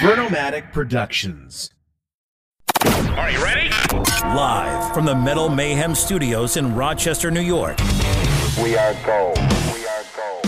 Vernomatic 0.00 0.72
Productions. 0.72 1.70
Are 2.84 3.30
you 3.30 3.42
ready? 3.42 3.70
Live 4.22 4.92
from 4.92 5.06
the 5.06 5.14
Metal 5.14 5.48
Mayhem 5.48 5.94
Studios 5.94 6.58
in 6.58 6.74
Rochester, 6.74 7.30
New 7.30 7.40
York. 7.40 7.78
We 8.62 8.76
are 8.76 8.92
gold. 9.06 9.38
We 9.38 9.44
are 9.44 9.84
gold. 9.84 9.85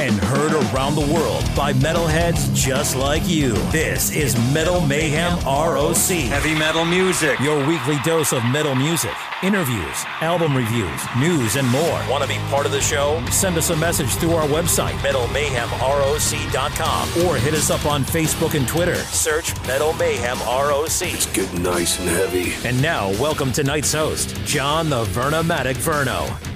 And 0.01 0.15
heard 0.15 0.53
around 0.53 0.95
the 0.95 1.13
world 1.13 1.45
by 1.57 1.73
metalheads 1.73 2.55
just 2.55 2.95
like 2.95 3.29
you. 3.29 3.55
This 3.73 4.15
is 4.15 4.37
Metal 4.55 4.81
Mayhem 4.81 5.37
ROC. 5.45 5.97
Heavy 5.97 6.55
metal 6.55 6.85
music. 6.85 7.41
Your 7.41 7.67
weekly 7.67 7.97
dose 8.05 8.33
of 8.33 8.45
metal 8.45 8.77
music, 8.77 9.11
interviews, 9.43 10.05
album 10.21 10.57
reviews, 10.57 11.01
news, 11.19 11.57
and 11.57 11.67
more. 11.67 12.01
Want 12.09 12.23
to 12.23 12.29
be 12.29 12.39
part 12.49 12.65
of 12.65 12.71
the 12.71 12.81
show? 12.81 13.21
Send 13.33 13.57
us 13.57 13.71
a 13.71 13.77
message 13.77 14.15
through 14.15 14.35
our 14.35 14.47
website, 14.47 14.93
metalmayhemroc.com, 14.99 17.27
or 17.27 17.37
hit 17.37 17.55
us 17.55 17.71
up 17.71 17.85
on 17.85 18.05
Facebook 18.05 18.55
and 18.55 18.69
Twitter. 18.69 18.95
Search 18.95 19.53
Metal 19.67 19.95
Mayhem 19.95 20.39
ROC. 20.39 21.03
It's 21.03 21.27
getting 21.27 21.65
nice 21.65 21.99
and 21.99 22.09
heavy. 22.09 22.53
And 22.65 22.81
now, 22.81 23.09
welcome 23.21 23.51
tonight's 23.51 23.93
host, 23.93 24.37
John 24.45 24.91
the 24.91 25.07
Vernomatic 25.07 25.75
Verno. 25.75 26.48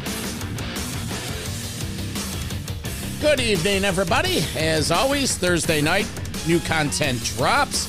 Good 3.22 3.38
evening, 3.38 3.84
everybody. 3.84 4.44
As 4.56 4.90
always, 4.90 5.38
Thursday 5.38 5.80
night, 5.80 6.10
new 6.44 6.58
content 6.58 7.22
drops. 7.36 7.88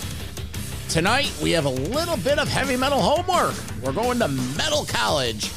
Tonight, 0.89 1.33
we 1.41 1.49
have 1.53 1.65
a 1.65 1.71
little 1.71 2.17
bit 2.17 2.37
of 2.37 2.47
heavy 2.47 2.77
metal 2.77 3.01
homework. 3.01 3.55
We're 3.81 3.93
going 3.93 4.19
to 4.19 4.27
Metal 4.27 4.85
College. 4.85 5.51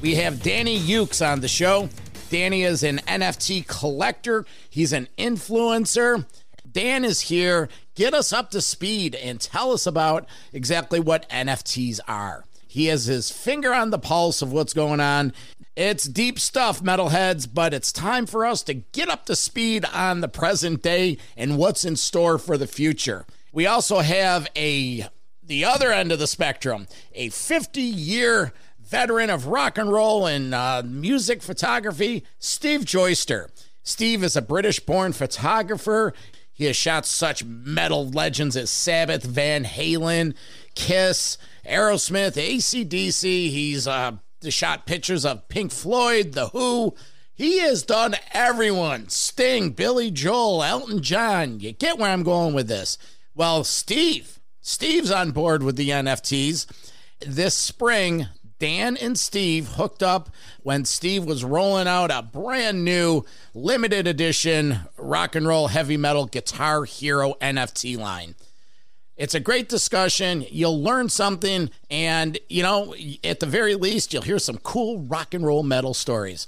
We 0.00 0.14
have 0.14 0.44
Danny 0.44 0.78
Ukes 0.78 1.26
on 1.28 1.40
the 1.40 1.48
show. 1.48 1.88
Danny 2.30 2.62
is 2.62 2.84
an 2.84 2.98
NFT 2.98 3.66
collector, 3.66 4.46
he's 4.70 4.92
an 4.92 5.08
influencer. 5.18 6.24
Dan 6.70 7.04
is 7.04 7.22
here. 7.22 7.68
Get 7.96 8.14
us 8.14 8.32
up 8.32 8.52
to 8.52 8.60
speed 8.60 9.16
and 9.16 9.40
tell 9.40 9.72
us 9.72 9.88
about 9.88 10.28
exactly 10.52 11.00
what 11.00 11.28
NFTs 11.30 11.98
are. 12.06 12.44
He 12.68 12.86
has 12.86 13.06
his 13.06 13.30
finger 13.30 13.72
on 13.72 13.88
the 13.88 13.98
pulse 13.98 14.42
of 14.42 14.52
what's 14.52 14.74
going 14.74 15.00
on. 15.00 15.32
It's 15.76 16.04
deep 16.04 16.40
stuff, 16.40 16.82
metalheads, 16.82 17.46
but 17.52 17.74
it's 17.74 17.92
time 17.92 18.24
for 18.24 18.46
us 18.46 18.62
to 18.62 18.72
get 18.72 19.10
up 19.10 19.26
to 19.26 19.36
speed 19.36 19.84
on 19.92 20.22
the 20.22 20.28
present 20.28 20.82
day 20.82 21.18
and 21.36 21.58
what's 21.58 21.84
in 21.84 21.96
store 21.96 22.38
for 22.38 22.56
the 22.56 22.66
future. 22.66 23.26
We 23.52 23.66
also 23.66 23.98
have 23.98 24.48
a 24.56 25.06
the 25.42 25.66
other 25.66 25.92
end 25.92 26.12
of 26.12 26.18
the 26.18 26.26
spectrum, 26.26 26.86
a 27.14 27.28
50 27.28 27.82
year 27.82 28.54
veteran 28.80 29.28
of 29.28 29.48
rock 29.48 29.76
and 29.76 29.92
roll 29.92 30.26
and 30.26 30.54
uh, 30.54 30.82
music 30.82 31.42
photography, 31.42 32.24
Steve 32.38 32.80
Joester. 32.80 33.50
Steve 33.82 34.24
is 34.24 34.34
a 34.34 34.42
British 34.42 34.80
born 34.80 35.12
photographer. 35.12 36.14
He 36.54 36.64
has 36.64 36.76
shot 36.76 37.04
such 37.04 37.44
metal 37.44 38.08
legends 38.08 38.56
as 38.56 38.70
Sabbath, 38.70 39.24
Van 39.24 39.64
Halen, 39.64 40.34
Kiss, 40.74 41.36
Aerosmith, 41.66 42.32
ACDC. 42.32 43.22
He's 43.50 43.86
uh, 43.86 44.12
shot 44.50 44.86
pictures 44.86 45.24
of 45.24 45.48
Pink 45.48 45.72
Floyd, 45.72 46.32
The 46.32 46.48
Who. 46.48 46.94
He 47.34 47.58
has 47.58 47.82
done 47.82 48.14
everyone 48.32 49.08
Sting, 49.08 49.70
Billy 49.70 50.10
Joel, 50.10 50.62
Elton 50.62 51.02
John. 51.02 51.60
You 51.60 51.72
get 51.72 51.98
where 51.98 52.10
I'm 52.10 52.22
going 52.22 52.54
with 52.54 52.68
this. 52.68 52.96
Well, 53.34 53.64
Steve, 53.64 54.40
Steve's 54.60 55.10
on 55.10 55.32
board 55.32 55.62
with 55.62 55.76
the 55.76 55.90
NFTs. 55.90 56.66
This 57.20 57.54
spring, 57.54 58.26
Dan 58.58 58.96
and 58.96 59.18
Steve 59.18 59.68
hooked 59.68 60.02
up 60.02 60.30
when 60.62 60.86
Steve 60.86 61.24
was 61.24 61.44
rolling 61.44 61.86
out 61.86 62.10
a 62.10 62.22
brand 62.22 62.84
new 62.84 63.22
limited 63.54 64.06
edition 64.06 64.80
rock 64.96 65.34
and 65.34 65.46
roll 65.46 65.68
heavy 65.68 65.98
metal 65.98 66.26
Guitar 66.26 66.84
Hero 66.84 67.34
NFT 67.40 67.98
line. 67.98 68.34
It's 69.16 69.34
a 69.34 69.40
great 69.40 69.68
discussion. 69.68 70.44
You'll 70.50 70.82
learn 70.82 71.08
something, 71.08 71.70
and 71.90 72.38
you 72.48 72.62
know, 72.62 72.94
at 73.24 73.40
the 73.40 73.46
very 73.46 73.74
least, 73.74 74.12
you'll 74.12 74.22
hear 74.22 74.38
some 74.38 74.58
cool 74.58 74.98
rock 74.98 75.32
and 75.32 75.42
roll 75.44 75.62
metal 75.62 75.94
stories. 75.94 76.46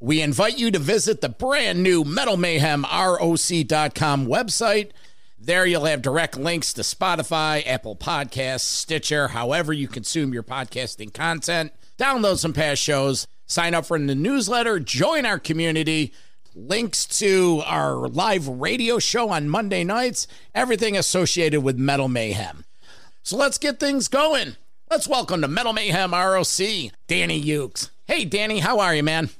We 0.00 0.22
invite 0.22 0.58
you 0.58 0.70
to 0.70 0.78
visit 0.78 1.20
the 1.20 1.28
brand 1.28 1.82
new 1.82 2.04
MetalMayhemROC.com 2.04 4.26
website. 4.26 4.92
There 5.38 5.66
you'll 5.66 5.84
have 5.84 6.00
direct 6.00 6.38
links 6.38 6.72
to 6.74 6.82
Spotify, 6.82 7.66
Apple 7.66 7.96
Podcasts, 7.96 8.60
Stitcher, 8.60 9.28
however 9.28 9.74
you 9.74 9.88
consume 9.88 10.32
your 10.32 10.42
podcasting 10.42 11.12
content. 11.12 11.72
Download 11.98 12.38
some 12.38 12.54
past 12.54 12.82
shows, 12.82 13.26
sign 13.46 13.74
up 13.74 13.84
for 13.84 13.98
the 13.98 14.14
newsletter, 14.14 14.80
join 14.80 15.26
our 15.26 15.38
community 15.38 16.14
links 16.54 17.06
to 17.18 17.62
our 17.66 18.08
live 18.08 18.48
radio 18.48 18.98
show 18.98 19.30
on 19.30 19.48
Monday 19.48 19.84
nights, 19.84 20.26
everything 20.54 20.96
associated 20.96 21.62
with 21.62 21.78
Metal 21.78 22.08
Mayhem. 22.08 22.64
So 23.22 23.36
let's 23.36 23.58
get 23.58 23.78
things 23.78 24.08
going. 24.08 24.56
Let's 24.90 25.06
welcome 25.06 25.40
to 25.42 25.48
Metal 25.48 25.72
Mayhem 25.72 26.12
ROC, 26.12 26.92
Danny 27.06 27.42
Ukes. 27.42 27.90
Hey, 28.06 28.24
Danny, 28.24 28.58
how 28.58 28.80
are 28.80 28.94
you, 28.94 29.02
man? 29.02 29.30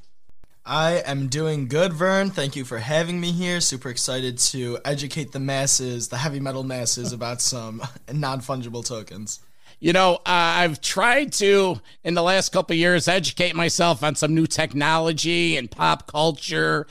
I 0.65 1.03
am 1.05 1.27
doing 1.27 1.67
good, 1.67 1.93
Vern. 1.93 2.31
Thank 2.31 2.55
you 2.55 2.65
for 2.65 2.79
having 2.79 3.21
me 3.21 3.33
here. 3.33 3.61
Super 3.61 3.89
excited 3.89 4.39
to 4.39 4.79
educate 4.85 5.33
the 5.33 5.41
masses, 5.41 6.09
the 6.09 6.19
heavy 6.19 6.39
metal 6.39 6.63
masses, 6.63 7.13
about 7.13 7.41
some 7.41 7.83
non 8.13 8.41
fungible 8.41 8.87
tokens. 8.87 9.41
You 9.79 9.93
know, 9.93 10.17
uh, 10.17 10.21
I've 10.27 10.81
tried 10.81 11.33
to, 11.35 11.81
in 12.05 12.15
the 12.15 12.23
last 12.23 12.51
couple 12.51 12.77
years, 12.77 13.09
educate 13.09 13.55
myself 13.55 14.03
on 14.03 14.15
some 14.15 14.35
new 14.35 14.47
technology 14.47 15.57
and 15.57 15.71
pop 15.71 16.07
culture. 16.07 16.87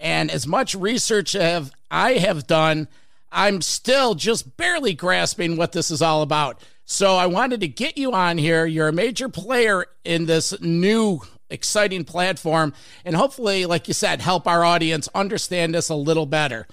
And 0.00 0.30
as 0.30 0.46
much 0.46 0.74
research 0.74 1.32
have 1.32 1.70
I 1.90 2.14
have 2.14 2.46
done, 2.46 2.88
I'm 3.30 3.62
still 3.62 4.14
just 4.14 4.56
barely 4.56 4.94
grasping 4.94 5.56
what 5.56 5.72
this 5.72 5.90
is 5.90 6.02
all 6.02 6.22
about. 6.22 6.60
So 6.84 7.16
I 7.16 7.26
wanted 7.26 7.60
to 7.60 7.68
get 7.68 7.96
you 7.96 8.12
on 8.12 8.38
here. 8.38 8.66
You're 8.66 8.88
a 8.88 8.92
major 8.92 9.28
player 9.28 9.86
in 10.04 10.26
this 10.26 10.60
new 10.60 11.20
exciting 11.52 12.04
platform 12.04 12.72
and 13.04 13.14
hopefully 13.14 13.66
like 13.66 13.86
you 13.86 13.94
said 13.94 14.22
help 14.22 14.46
our 14.46 14.64
audience 14.64 15.06
understand 15.14 15.74
this 15.74 15.90
a 15.90 15.94
little 15.94 16.24
better 16.24 16.66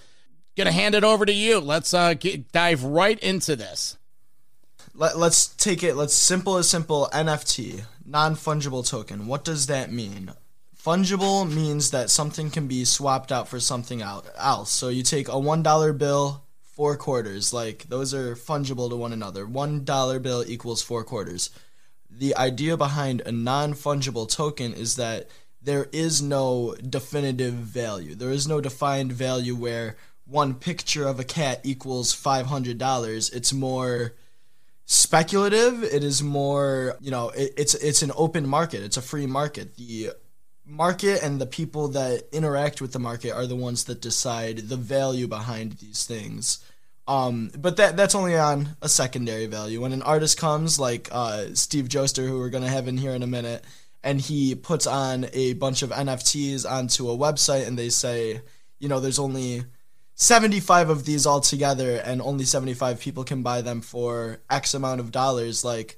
gonna 0.56 0.72
hand 0.72 0.96
it 0.96 1.03
over 1.03 1.26
to 1.26 1.34
you 1.34 1.59
let's 1.59 1.94
uh 1.94 2.14
get, 2.14 2.50
dive 2.53 2.81
right 2.84 3.20
into 3.20 3.58
this 3.58 3.97
let, 4.99 5.15
us 5.15 5.47
take 5.47 5.81
it 5.81 5.95
let's 5.95 6.13
simple 6.13 6.57
as 6.57 6.69
simple 6.69 7.09
nft 7.13 7.85
non-fungible 8.05 8.87
token. 8.89 9.27
What 9.27 9.45
does 9.45 9.67
that 9.67 9.91
mean? 9.91 10.33
Fungible 10.75 11.49
means 11.49 11.91
that 11.91 12.09
something 12.09 12.49
can 12.49 12.67
be 12.67 12.83
swapped 12.83 13.31
out 13.31 13.47
for 13.47 13.59
something 13.59 14.01
else. 14.01 14.71
So 14.71 14.89
you 14.89 15.03
take 15.03 15.27
a 15.27 15.37
one 15.39 15.63
dollar 15.63 15.93
bill 15.93 16.43
four 16.63 16.97
quarters 16.97 17.53
like 17.53 17.83
those 17.89 18.13
are 18.13 18.35
fungible 18.35 18.89
to 18.89 18.95
one 18.95 19.13
another. 19.13 19.45
One 19.45 19.83
dollar 19.83 20.19
bill 20.19 20.43
equals 20.45 20.81
four 20.81 21.03
quarters. 21.03 21.49
The 22.09 22.35
idea 22.35 22.75
behind 22.75 23.21
a 23.21 23.31
non-fungible 23.31 24.29
token 24.33 24.73
is 24.73 24.95
that 24.95 25.29
there 25.61 25.87
is 25.91 26.21
no 26.21 26.75
definitive 26.75 27.53
value. 27.53 28.16
There 28.16 28.31
is 28.31 28.47
no 28.47 28.59
defined 28.59 29.11
value 29.11 29.55
where 29.55 29.97
one 30.25 30.55
picture 30.55 31.07
of 31.07 31.19
a 31.19 31.23
cat 31.23 31.61
equals 31.63 32.16
$500 32.16 33.33
it's 33.33 33.53
more 33.53 34.13
speculative. 34.89 35.83
It 35.83 36.03
is 36.03 36.23
more, 36.23 36.97
you 37.00 37.11
know, 37.11 37.29
it, 37.29 37.53
it's 37.57 37.75
it's 37.75 38.01
an 38.01 38.11
open 38.16 38.47
market. 38.47 38.81
It's 38.81 38.97
a 38.97 39.03
free 39.03 39.27
market. 39.27 39.75
The 39.75 40.09
market 40.66 41.22
and 41.22 41.39
the 41.39 41.45
people 41.45 41.89
that 41.89 42.23
interact 42.31 42.81
with 42.81 42.91
the 42.91 42.99
market 42.99 43.31
are 43.31 43.45
the 43.45 43.55
ones 43.55 43.83
that 43.83 44.01
decide 44.01 44.57
the 44.57 44.75
value 44.75 45.28
behind 45.28 45.73
these 45.73 46.05
things. 46.05 46.63
Um, 47.07 47.51
but 47.55 47.78
that 47.78 47.97
that's 47.97 48.16
only 48.16 48.35
on 48.35 48.75
a 48.81 48.89
secondary 48.89 49.45
value. 49.45 49.79
When 49.79 49.94
an 49.94 50.01
artist 50.01 50.39
comes, 50.39 50.79
like 50.79 51.07
uh, 51.11 51.53
Steve 51.53 51.88
Joester, 51.88 52.28
who 52.28 52.39
we're 52.39 52.49
gonna 52.49 52.67
have 52.67 52.88
in 52.88 52.97
here 52.97 53.13
in 53.13 53.22
a 53.22 53.28
minute, 53.28 53.63
and 54.03 54.19
he 54.19 54.55
puts 54.55 54.88
on 54.88 55.28
a 55.33 55.53
bunch 55.53 55.83
of 55.83 55.91
NFTs 55.91 56.69
onto 56.69 57.11
a 57.11 57.17
website, 57.17 57.67
and 57.67 57.78
they 57.78 57.89
say, 57.89 58.41
you 58.79 58.89
know, 58.89 58.99
there's 58.99 59.19
only 59.19 59.66
75 60.22 60.90
of 60.90 61.05
these 61.05 61.26
all 61.26 61.40
together 61.40 61.96
and 61.96 62.22
only 62.22 62.43
75 62.43 62.99
people 62.99 63.23
can 63.23 63.41
buy 63.41 63.61
them 63.61 63.79
for 63.79 64.40
x 64.49 64.73
amount 64.73 64.99
of 64.99 65.14
dollars 65.14 65.64
like 65.64 65.97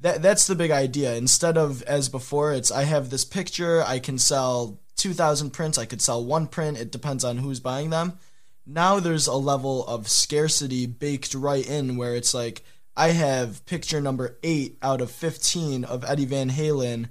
that 0.00 0.20
that's 0.20 0.46
the 0.46 0.54
big 0.54 0.70
idea. 0.70 1.14
Instead 1.14 1.56
of 1.56 1.82
as 1.84 2.10
before 2.10 2.52
it's 2.52 2.70
i 2.70 2.82
have 2.82 3.08
this 3.08 3.24
picture 3.24 3.82
i 3.86 3.98
can 3.98 4.18
sell 4.18 4.78
2000 4.96 5.50
prints 5.50 5.78
i 5.78 5.86
could 5.86 6.02
sell 6.02 6.22
one 6.22 6.46
print 6.46 6.76
it 6.76 6.92
depends 6.92 7.24
on 7.24 7.38
who's 7.38 7.58
buying 7.58 7.88
them. 7.88 8.18
Now 8.66 9.00
there's 9.00 9.26
a 9.26 9.34
level 9.34 9.86
of 9.86 10.10
scarcity 10.10 10.84
baked 10.84 11.34
right 11.34 11.66
in 11.66 11.96
where 11.96 12.14
it's 12.14 12.34
like 12.34 12.62
i 12.94 13.08
have 13.08 13.64
picture 13.64 14.00
number 14.02 14.38
8 14.42 14.76
out 14.82 15.00
of 15.00 15.10
15 15.10 15.84
of 15.84 16.04
eddie 16.04 16.26
van 16.26 16.50
halen 16.50 17.08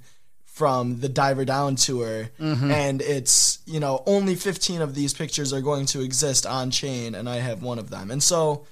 from 0.54 1.00
the 1.00 1.08
Diver 1.08 1.44
Down 1.44 1.74
tour, 1.74 2.30
mm-hmm. 2.38 2.70
and 2.70 3.02
it's 3.02 3.58
you 3.66 3.80
know 3.80 4.04
only 4.06 4.36
15 4.36 4.82
of 4.82 4.94
these 4.94 5.12
pictures 5.12 5.52
are 5.52 5.60
going 5.60 5.84
to 5.86 6.00
exist 6.00 6.46
on 6.46 6.70
chain, 6.70 7.16
and 7.16 7.28
I 7.28 7.36
have 7.36 7.62
one 7.62 7.78
of 7.78 7.90
them, 7.90 8.10
and 8.10 8.22
so. 8.22 8.66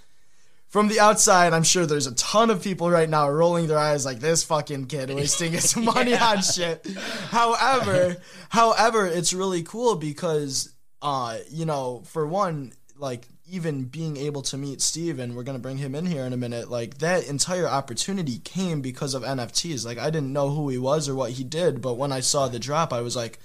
From 0.69 0.89
the 0.89 1.01
outside, 1.01 1.53
I'm 1.53 1.65
sure 1.65 1.85
there's 1.85 2.07
a 2.07 2.15
ton 2.15 2.49
of 2.49 2.63
people 2.63 2.91
right 2.91 3.07
now 3.07 3.29
rolling 3.29 3.67
their 3.67 3.77
eyes 3.77 4.07
like 4.07 4.21
this 4.21 4.43
fucking 4.43 4.87
kid 4.87 5.11
wasting 5.15 5.53
his 5.53 5.77
money 5.77 6.13
yeah. 6.13 6.29
on 6.29 6.41
shit. 6.41 6.87
However, 7.29 8.17
however, 8.49 9.07
it's 9.07 9.35
really 9.35 9.63
cool 9.65 9.97
because 9.97 10.73
uh, 11.03 11.37
you 11.51 11.67
know, 11.67 12.03
for 12.07 12.27
one, 12.27 12.73
like 12.97 13.29
even 13.53 13.85
being 13.85 14.17
able 14.17 14.43
to 14.43 14.57
meet 14.57 14.81
Steve 14.81 15.19
and 15.19 15.37
we're 15.37 15.43
going 15.43 15.57
to 15.57 15.63
bring 15.63 15.77
him 15.77 15.95
in 15.95 16.07
here 16.07 16.25
in 16.25 16.33
a 16.33 16.37
minute 16.39 16.71
like 16.71 16.99
that 16.99 17.29
entire 17.29 17.69
opportunity 17.69 18.39
came 18.39 18.81
because 18.81 19.13
of 19.13 19.23
NFTs 19.23 19.85
like 19.85 19.99
I 19.99 20.09
didn't 20.09 20.33
know 20.33 20.49
who 20.51 20.71
he 20.71 20.79
was 20.79 21.09
or 21.09 21.15
what 21.15 21.33
he 21.33 21.45
did 21.45 21.83
but 21.83 21.95
when 21.95 22.13
I 22.13 22.21
saw 22.21 22.49
the 22.49 22.59
drop 22.59 22.93
I 22.93 23.03
was 23.03 23.15
like 23.15 23.39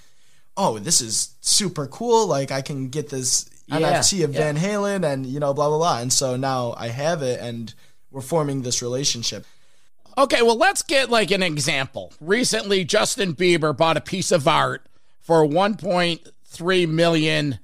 oh 0.58 0.80
this 0.80 1.00
is 1.00 1.36
super 1.42 1.88
cool. 1.88 2.28
Like 2.28 2.52
I 2.52 2.62
can 2.62 2.90
get 2.90 3.10
this 3.10 3.50
Yeah, 3.68 3.80
NFT 3.80 4.24
of 4.24 4.34
yeah. 4.34 4.40
Van 4.40 4.58
Halen 4.58 5.06
and 5.06 5.26
you 5.26 5.40
know 5.40 5.54
blah 5.54 5.70
blah 5.70 5.78
blah. 5.78 6.00
And 6.00 6.12
so 6.12 6.36
now 6.36 6.74
I 6.78 6.88
have 6.88 7.22
it 7.22 7.40
and 7.40 7.74
we're 8.12 8.22
forming 8.22 8.64
this 8.64 8.82
relationship. 8.82 9.46
Okay, 10.18 10.42
well, 10.42 10.58
let's 10.58 10.82
get 10.82 11.12
like 11.12 11.30
an 11.30 11.44
example. 11.44 12.12
Recently, 12.20 12.84
Justin 12.84 13.36
Bieber 13.36 13.78
bought 13.78 13.98
a 13.98 14.02
piece 14.02 14.32
of 14.32 14.48
art 14.48 14.88
for 15.22 15.46
$1.3 15.46 16.90
million 16.90 17.60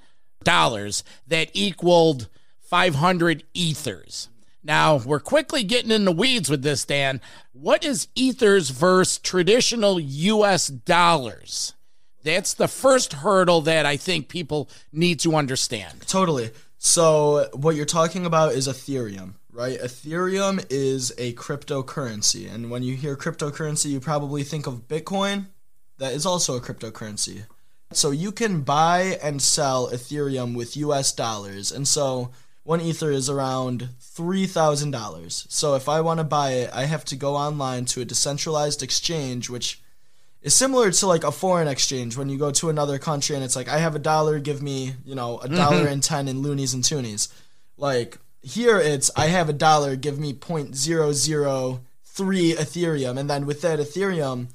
that 0.45 1.49
equaled 1.53 2.27
500 2.73 3.43
ethers. 3.53 4.29
Now, 4.63 4.95
we're 4.95 5.19
quickly 5.19 5.63
getting 5.63 5.91
in 5.91 6.05
the 6.05 6.11
weeds 6.11 6.49
with 6.49 6.63
this, 6.63 6.83
Dan. 6.85 7.21
What 7.51 7.85
is 7.85 8.07
ethers 8.15 8.71
versus 8.71 9.19
traditional 9.19 9.99
US 9.99 10.69
dollars? 10.69 11.75
That's 12.23 12.55
the 12.55 12.67
first 12.67 13.13
hurdle 13.13 13.61
that 13.61 13.85
I 13.85 13.95
think 13.95 14.27
people 14.27 14.71
need 14.91 15.19
to 15.19 15.35
understand. 15.35 16.07
Totally. 16.07 16.49
So 16.79 17.47
what 17.53 17.75
you're 17.75 17.85
talking 17.85 18.25
about 18.25 18.53
is 18.53 18.67
Ethereum, 18.67 19.35
right? 19.51 19.79
Ethereum 19.79 20.65
is 20.71 21.13
a 21.19 21.33
cryptocurrency, 21.33 22.51
and 22.51 22.71
when 22.71 22.81
you 22.81 22.95
hear 22.95 23.15
cryptocurrency, 23.15 23.91
you 23.91 23.99
probably 23.99 24.41
think 24.41 24.65
of 24.65 24.87
Bitcoin. 24.87 25.45
That 25.99 26.13
is 26.13 26.25
also 26.25 26.55
a 26.55 26.59
cryptocurrency. 26.59 27.45
So 27.91 28.09
you 28.09 28.31
can 28.31 28.61
buy 28.61 29.19
and 29.21 29.39
sell 29.39 29.91
Ethereum 29.91 30.55
with 30.55 30.75
US 30.75 31.11
dollars, 31.11 31.71
and 31.71 31.87
so 31.87 32.31
one 32.63 32.81
ether 32.81 33.11
is 33.11 33.29
around 33.29 33.89
$3,000. 34.01 35.51
So 35.51 35.75
if 35.75 35.89
I 35.89 36.01
want 36.01 36.19
to 36.19 36.23
buy 36.23 36.51
it, 36.51 36.69
I 36.73 36.85
have 36.85 37.03
to 37.05 37.15
go 37.15 37.35
online 37.35 37.85
to 37.85 38.01
a 38.01 38.05
decentralized 38.05 38.81
exchange, 38.81 39.49
which 39.49 39.81
is 40.41 40.53
similar 40.53 40.91
to 40.91 41.07
like 41.07 41.23
a 41.23 41.31
foreign 41.31 41.67
exchange 41.67 42.17
when 42.17 42.29
you 42.29 42.37
go 42.37 42.51
to 42.51 42.69
another 42.69 42.99
country 42.99 43.35
and 43.35 43.43
it's 43.43 43.55
like 43.55 43.69
I 43.69 43.77
have 43.77 43.95
a 43.95 43.99
dollar, 43.99 44.39
give 44.39 44.61
me 44.61 44.93
you 45.05 45.15
know 45.15 45.39
a 45.39 45.47
dollar 45.47 45.83
mm-hmm. 45.83 45.93
and 45.93 46.03
ten 46.03 46.27
in 46.27 46.41
loonies 46.41 46.73
and 46.73 46.83
toonies. 46.83 47.29
Like 47.77 48.17
here, 48.41 48.77
it's 48.77 49.09
I 49.15 49.27
have 49.27 49.49
a 49.49 49.53
dollar, 49.53 49.95
give 49.95 50.19
me 50.19 50.33
point 50.33 50.75
zero 50.75 51.13
zero 51.13 51.81
three 52.03 52.53
Ethereum, 52.53 53.17
and 53.17 53.29
then 53.29 53.45
with 53.45 53.61
that 53.61 53.79
Ethereum, 53.79 54.47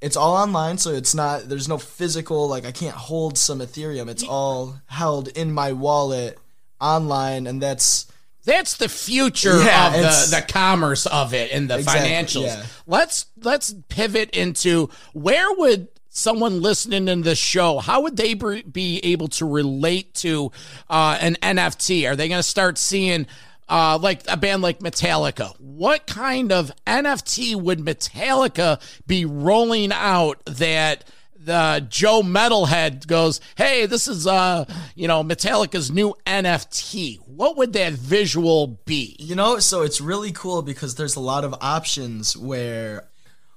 it's 0.00 0.16
all 0.16 0.36
online, 0.36 0.78
so 0.78 0.92
it's 0.92 1.14
not 1.14 1.48
there's 1.48 1.68
no 1.68 1.78
physical 1.78 2.48
like 2.48 2.64
I 2.64 2.72
can't 2.72 2.96
hold 2.96 3.36
some 3.36 3.58
Ethereum. 3.58 4.08
It's 4.08 4.22
all 4.22 4.80
held 4.86 5.28
in 5.28 5.52
my 5.52 5.72
wallet 5.72 6.38
online, 6.84 7.46
and 7.46 7.60
that's 7.62 8.06
That's 8.44 8.76
the 8.76 8.88
future 8.90 9.58
Yeah, 9.64 9.86
of 9.86 9.92
the, 10.30 10.36
the 10.36 10.42
commerce 10.52 11.06
of 11.06 11.32
it 11.32 11.50
and 11.50 11.68
the 11.70 11.78
Exactly, 11.78 12.10
financials. 12.10 12.46
yeah. 12.46 12.66
Let's 12.86 13.26
let's 13.42 13.74
pivot 13.88 14.30
into 14.30 14.90
where 15.14 15.50
would 15.54 15.88
someone 16.10 16.60
listening 16.62 17.08
in 17.08 17.22
the 17.22 17.34
show 17.34 17.78
how 17.78 18.02
would 18.02 18.16
they 18.16 18.34
be 18.34 18.62
be 18.62 19.00
able 19.02 19.28
to 19.28 19.44
relate 19.46 20.14
to 20.14 20.52
uh, 20.90 21.16
an 21.20 21.36
NFT? 21.42 22.08
Are 22.08 22.14
they 22.16 22.28
going 22.28 22.38
to 22.38 22.42
start 22.42 22.76
seeing 22.78 23.26
uh, 23.68 23.98
like 23.98 24.20
a 24.28 24.36
band 24.36 24.60
like 24.62 24.80
Metallica? 24.80 25.58
What 25.58 26.06
kind 26.06 26.52
of 26.52 26.70
NFT 26.86 27.56
would 27.56 27.78
Metallica 27.80 28.78
be 29.06 29.24
rolling 29.24 29.90
out 29.90 30.44
that? 30.44 31.04
The 31.44 31.86
Joe 31.88 32.22
Metalhead 32.22 33.06
goes, 33.06 33.40
"Hey, 33.56 33.86
this 33.86 34.08
is 34.08 34.26
uh, 34.26 34.64
you 34.94 35.08
know, 35.08 35.22
Metallica's 35.22 35.90
new 35.90 36.14
NFT. 36.26 37.18
What 37.26 37.56
would 37.56 37.72
that 37.74 37.92
visual 37.92 38.78
be?" 38.84 39.16
You 39.18 39.34
know, 39.34 39.58
so 39.58 39.82
it's 39.82 40.00
really 40.00 40.32
cool 40.32 40.62
because 40.62 40.94
there's 40.94 41.16
a 41.16 41.20
lot 41.20 41.44
of 41.44 41.54
options 41.60 42.36
where 42.36 43.08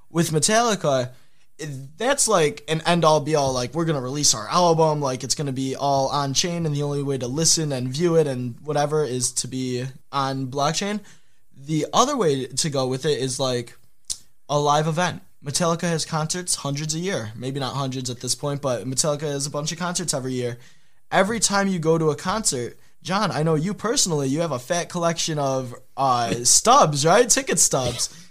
with 0.09 0.31
Metallica, 0.31 1.11
that's 1.97 2.27
like 2.27 2.63
an 2.67 2.81
end 2.85 3.03
all 3.03 3.19
be 3.19 3.35
all. 3.35 3.53
Like, 3.53 3.73
we're 3.73 3.85
to 3.95 4.01
release 4.01 4.33
our 4.33 4.47
album, 4.49 5.01
like, 5.01 5.23
it's 5.23 5.35
to 5.47 5.53
be 5.53 5.75
all 5.75 6.07
on 6.09 6.33
chain, 6.33 6.65
and 6.65 6.75
the 6.75 6.83
only 6.83 7.03
way 7.03 7.17
to 7.17 7.27
listen 7.27 7.71
and 7.71 7.89
view 7.89 8.15
it 8.15 8.27
and 8.27 8.59
whatever 8.61 9.03
is 9.03 9.31
to 9.33 9.47
be 9.47 9.85
on 10.11 10.47
blockchain. 10.47 10.99
The 11.55 11.87
other 11.93 12.15
way 12.15 12.45
to 12.45 12.69
go 12.69 12.87
with 12.87 13.05
it 13.05 13.19
is 13.19 13.39
like 13.39 13.77
a 14.47 14.59
live 14.59 14.87
event. 14.87 15.21
Metallica 15.47 15.83
has 15.83 16.03
concerts 16.03 16.55
hundreds 16.55 16.93
a 16.93 16.99
year. 16.99 17.31
Maybe 17.33 17.57
not 17.57 17.73
hundreds 17.73 18.09
at 18.09 18.19
this 18.19 18.35
point, 18.35 18.61
but 18.61 18.85
Metallica 18.85 19.21
has 19.21 19.45
a 19.45 19.49
bunch 19.49 19.71
of 19.71 19.79
concerts 19.79 20.13
every 20.13 20.33
year. 20.33 20.57
Every 21.09 21.39
time 21.39 21.69
you 21.69 21.79
go 21.79 21.97
to 21.97 22.09
a 22.09 22.17
concert, 22.17 22.77
John, 23.01 23.31
I 23.31 23.43
know 23.43 23.55
you 23.55 23.73
personally, 23.73 24.27
you 24.27 24.41
have 24.41 24.51
a 24.51 24.59
fat 24.59 24.89
collection 24.89 25.39
of 25.39 25.73
uh, 25.95 26.33
stubs, 26.43 27.05
right? 27.05 27.29
Ticket 27.29 27.59
stubs. 27.59 28.27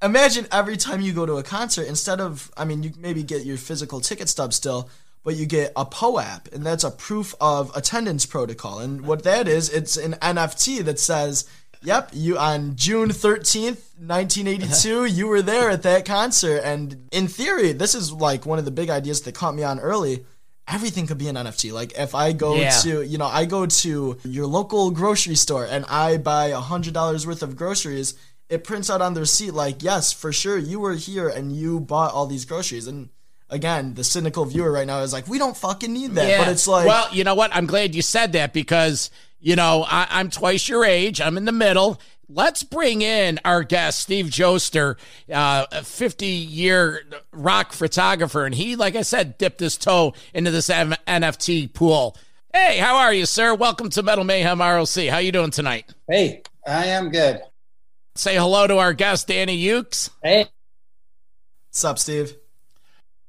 Imagine 0.00 0.46
every 0.52 0.76
time 0.76 1.00
you 1.00 1.12
go 1.12 1.26
to 1.26 1.38
a 1.38 1.42
concert, 1.42 1.88
instead 1.88 2.20
of, 2.20 2.52
I 2.56 2.64
mean, 2.64 2.84
you 2.84 2.92
maybe 2.96 3.24
get 3.24 3.44
your 3.44 3.56
physical 3.56 4.00
ticket 4.00 4.28
stub 4.28 4.52
still, 4.52 4.88
but 5.24 5.34
you 5.34 5.46
get 5.46 5.72
a 5.74 5.84
POAP, 5.84 6.52
and 6.52 6.64
that's 6.64 6.84
a 6.84 6.92
proof 6.92 7.34
of 7.40 7.74
attendance 7.76 8.26
protocol. 8.26 8.78
And 8.78 9.00
what 9.00 9.24
that 9.24 9.48
is, 9.48 9.68
it's 9.70 9.96
an 9.96 10.12
NFT 10.22 10.84
that 10.84 11.00
says, 11.00 11.48
Yep, 11.82 12.10
you 12.12 12.36
on 12.38 12.76
June 12.76 13.08
13th, 13.08 13.96
1982, 13.98 14.96
uh-huh. 14.98 15.04
you 15.04 15.26
were 15.26 15.40
there 15.40 15.70
at 15.70 15.82
that 15.84 16.04
concert. 16.04 16.60
And 16.62 17.08
in 17.10 17.26
theory, 17.26 17.72
this 17.72 17.94
is 17.94 18.12
like 18.12 18.44
one 18.44 18.58
of 18.58 18.64
the 18.66 18.70
big 18.70 18.90
ideas 18.90 19.22
that 19.22 19.34
caught 19.34 19.54
me 19.54 19.62
on 19.62 19.80
early. 19.80 20.24
Everything 20.68 21.06
could 21.06 21.18
be 21.18 21.28
an 21.28 21.36
NFT. 21.36 21.72
Like 21.72 21.92
if 21.98 22.14
I 22.14 22.32
go 22.32 22.54
Yeah. 22.54 22.70
to, 22.82 23.02
you 23.02 23.16
know, 23.18 23.26
I 23.26 23.44
go 23.46 23.64
to 23.66 24.18
your 24.24 24.46
local 24.46 24.90
grocery 24.90 25.34
store 25.34 25.64
and 25.64 25.84
I 25.88 26.18
buy 26.18 26.46
a 26.48 26.60
hundred 26.60 26.92
dollars 26.94 27.26
worth 27.26 27.42
of 27.42 27.56
groceries, 27.56 28.14
it 28.50 28.62
prints 28.62 28.90
out 28.90 29.00
on 29.00 29.14
the 29.14 29.20
receipt 29.20 29.52
like, 29.54 29.82
yes, 29.82 30.12
for 30.12 30.32
sure, 30.32 30.58
you 30.58 30.80
were 30.80 30.94
here 30.94 31.28
and 31.28 31.50
you 31.56 31.80
bought 31.80 32.12
all 32.12 32.26
these 32.26 32.44
groceries. 32.44 32.86
And 32.86 33.08
again, 33.48 33.94
the 33.94 34.04
cynical 34.04 34.44
viewer 34.44 34.70
right 34.70 34.86
now 34.86 35.00
is 35.00 35.12
like, 35.12 35.26
we 35.28 35.38
don't 35.38 35.56
fucking 35.56 35.92
need 35.92 36.12
that. 36.12 36.38
But 36.38 36.48
it's 36.48 36.68
like, 36.68 36.86
well, 36.86 37.08
you 37.12 37.24
know 37.24 37.34
what? 37.34 37.54
I'm 37.54 37.66
glad 37.66 37.94
you 37.94 38.02
said 38.02 38.32
that 38.32 38.52
because 38.52 39.10
you 39.40 39.56
know 39.56 39.84
I, 39.88 40.06
I'm 40.10 40.30
twice 40.30 40.68
your 40.68 40.84
age. 40.84 41.20
I'm 41.20 41.36
in 41.36 41.44
the 41.44 41.52
middle. 41.52 42.00
Let's 42.28 42.62
bring 42.62 43.02
in 43.02 43.40
our 43.44 43.64
guest, 43.64 43.98
Steve 43.98 44.26
Joester, 44.26 44.96
uh, 45.32 45.66
a 45.72 45.82
50 45.82 46.26
year 46.26 47.02
rock 47.32 47.72
photographer. 47.72 48.44
And 48.44 48.54
he, 48.54 48.76
like 48.76 48.94
I 48.94 49.02
said, 49.02 49.36
dipped 49.36 49.58
his 49.58 49.76
toe 49.76 50.14
into 50.32 50.52
this 50.52 50.70
M- 50.70 50.94
NFT 51.08 51.74
pool. 51.74 52.16
Hey, 52.54 52.78
how 52.78 52.96
are 52.98 53.12
you, 53.12 53.26
sir? 53.26 53.54
Welcome 53.54 53.90
to 53.90 54.02
Metal 54.04 54.22
Mayhem 54.22 54.60
ROC. 54.60 55.06
How 55.08 55.18
you 55.18 55.32
doing 55.32 55.50
tonight? 55.50 55.92
Hey, 56.08 56.42
I 56.66 56.86
am 56.86 57.10
good. 57.10 57.40
Say 58.14 58.36
hello 58.36 58.66
to 58.66 58.78
our 58.78 58.92
guest, 58.92 59.28
Danny 59.28 59.60
Ukes. 59.64 60.10
Hey, 60.22 60.46
what's 61.68 61.84
up, 61.84 61.98
Steve? 61.98 62.36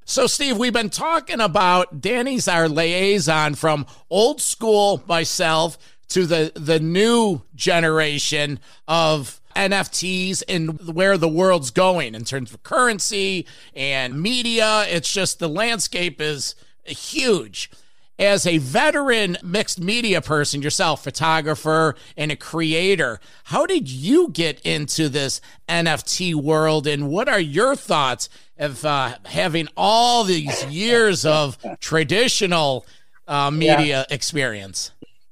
So, 0.05 0.27
Steve, 0.27 0.57
we've 0.57 0.73
been 0.73 0.89
talking 0.89 1.39
about 1.39 2.01
Danny's 2.01 2.47
our 2.47 2.67
liaison 2.67 3.55
from 3.55 3.85
old 4.09 4.41
school 4.41 5.01
myself 5.07 5.77
to 6.11 6.25
the 6.25 6.51
the 6.55 6.79
new 6.79 7.41
generation 7.55 8.59
of 8.87 9.41
NFTs 9.55 10.43
and 10.47 10.93
where 10.93 11.17
the 11.17 11.27
world's 11.27 11.71
going 11.71 12.15
in 12.15 12.23
terms 12.23 12.53
of 12.53 12.63
currency 12.63 13.45
and 13.75 14.21
media. 14.21 14.85
It's 14.87 15.11
just 15.11 15.39
the 15.39 15.49
landscape 15.49 16.21
is 16.21 16.55
huge. 16.85 17.71
As 18.19 18.45
a 18.45 18.59
veteran 18.59 19.37
mixed 19.41 19.79
media 19.79 20.21
person 20.21 20.61
yourself, 20.61 21.03
photographer 21.03 21.95
and 22.15 22.31
a 22.31 22.35
creator, 22.35 23.19
how 23.45 23.65
did 23.65 23.89
you 23.89 24.29
get 24.29 24.59
into 24.61 25.09
this 25.09 25.41
NFT 25.67 26.35
world 26.35 26.85
and 26.85 27.09
what 27.09 27.27
are 27.27 27.39
your 27.39 27.75
thoughts 27.75 28.29
of 28.59 28.85
uh, 28.85 29.15
having 29.25 29.67
all 29.75 30.23
these 30.23 30.65
years 30.65 31.25
of 31.25 31.57
traditional 31.79 32.85
uh, 33.27 33.49
media 33.49 34.05
experience? 34.11 34.91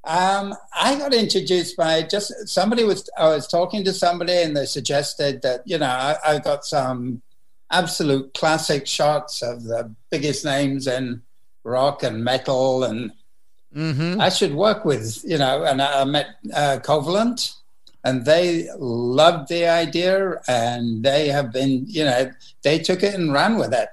Um, 0.09 0.55
I 0.73 0.97
got 0.97 1.13
introduced 1.13 1.77
by 1.77 2.01
just 2.01 2.33
somebody 2.47 2.83
was. 2.83 3.09
I 3.17 3.29
was 3.29 3.47
talking 3.47 3.83
to 3.85 3.93
somebody, 3.93 4.33
and 4.33 4.57
they 4.57 4.65
suggested 4.65 5.41
that 5.43 5.61
you 5.65 5.77
know 5.77 5.87
I, 5.87 6.17
I 6.25 6.39
got 6.39 6.65
some 6.65 7.21
absolute 7.71 8.33
classic 8.33 8.87
shots 8.87 9.41
of 9.43 9.63
the 9.63 9.93
biggest 10.09 10.43
names 10.43 10.87
in 10.87 11.21
rock 11.63 12.03
and 12.03 12.23
metal, 12.23 12.83
and 12.83 13.11
Mm-hmm. 13.75 14.19
I 14.19 14.29
should 14.29 14.55
work 14.55 14.83
with 14.83 15.21
you 15.23 15.37
know. 15.37 15.63
And 15.63 15.81
I 15.81 16.03
met 16.03 16.37
uh, 16.53 16.79
Covalent, 16.81 17.55
and 18.03 18.25
they 18.25 18.67
loved 18.77 19.49
the 19.49 19.67
idea, 19.67 20.41
and 20.47 21.03
they 21.03 21.27
have 21.27 21.51
been 21.51 21.85
you 21.87 22.03
know 22.03 22.31
they 22.63 22.79
took 22.79 23.03
it 23.03 23.13
and 23.13 23.31
ran 23.31 23.57
with 23.57 23.73
it. 23.73 23.89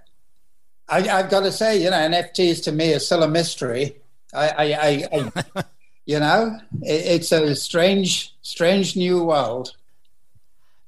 I, 0.88 1.08
I've 1.08 1.30
got 1.30 1.40
to 1.40 1.52
say, 1.52 1.82
you 1.82 1.90
know, 1.90 1.96
NFTs 1.96 2.62
to 2.64 2.72
me 2.72 2.90
is 2.92 3.04
still 3.04 3.24
a 3.24 3.28
mystery. 3.28 3.96
I, 4.32 4.48
I, 4.48 4.64
I, 5.12 5.32
I 5.56 5.64
you 6.06 6.18
know, 6.20 6.58
it, 6.82 7.06
it's 7.06 7.32
a 7.32 7.54
strange, 7.54 8.34
strange 8.42 8.96
new 8.96 9.24
world. 9.24 9.74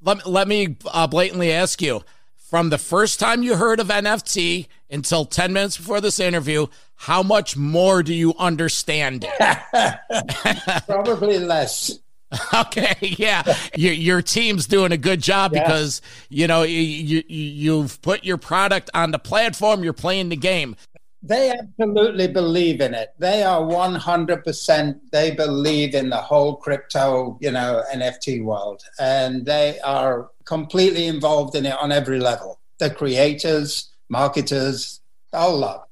Let, 0.02 0.26
let 0.26 0.48
me 0.48 0.76
uh, 0.86 1.06
blatantly 1.08 1.52
ask 1.52 1.82
you 1.82 2.02
from 2.36 2.70
the 2.70 2.78
first 2.78 3.20
time 3.20 3.42
you 3.42 3.56
heard 3.56 3.80
of 3.80 3.88
NFT 3.88 4.68
until 4.90 5.24
10 5.26 5.52
minutes 5.52 5.76
before 5.76 6.00
this 6.00 6.18
interview, 6.18 6.66
how 6.94 7.22
much 7.22 7.56
more 7.56 8.02
do 8.02 8.14
you 8.14 8.34
understand 8.38 9.26
it? 9.28 10.82
Probably 10.86 11.38
less. 11.38 11.98
Okay, 12.52 12.94
yeah, 13.00 13.42
your, 13.74 13.92
your 13.94 14.22
team's 14.22 14.66
doing 14.66 14.92
a 14.92 14.98
good 14.98 15.22
job 15.22 15.52
Yeah. 15.54 15.62
because 15.62 16.02
you 16.28 16.46
know 16.46 16.62
you, 16.62 16.78
you 16.80 17.22
you've 17.26 18.02
put 18.02 18.22
your 18.22 18.36
product 18.36 18.90
on 18.92 19.12
the 19.12 19.18
platform. 19.18 19.82
You're 19.82 19.94
playing 19.94 20.28
the 20.28 20.36
game. 20.36 20.76
They 21.22 21.50
absolutely 21.50 22.28
believe 22.28 22.80
in 22.80 22.94
it. 22.94 23.12
They 23.18 23.42
are 23.42 23.60
100%, 23.60 25.00
they 25.10 25.32
believe 25.32 25.94
in 25.94 26.10
the 26.10 26.16
whole 26.16 26.56
crypto, 26.56 27.36
you 27.40 27.50
know, 27.50 27.82
NFT 27.92 28.44
world. 28.44 28.82
And 29.00 29.44
they 29.44 29.80
are 29.80 30.30
completely 30.44 31.06
involved 31.06 31.56
in 31.56 31.66
it 31.66 31.76
on 31.80 31.90
every 31.90 32.20
level. 32.20 32.60
The 32.78 32.90
creators, 32.90 33.90
marketers, 34.08 35.00
the 35.32 35.38
whole 35.38 35.58
lot. 35.58 35.88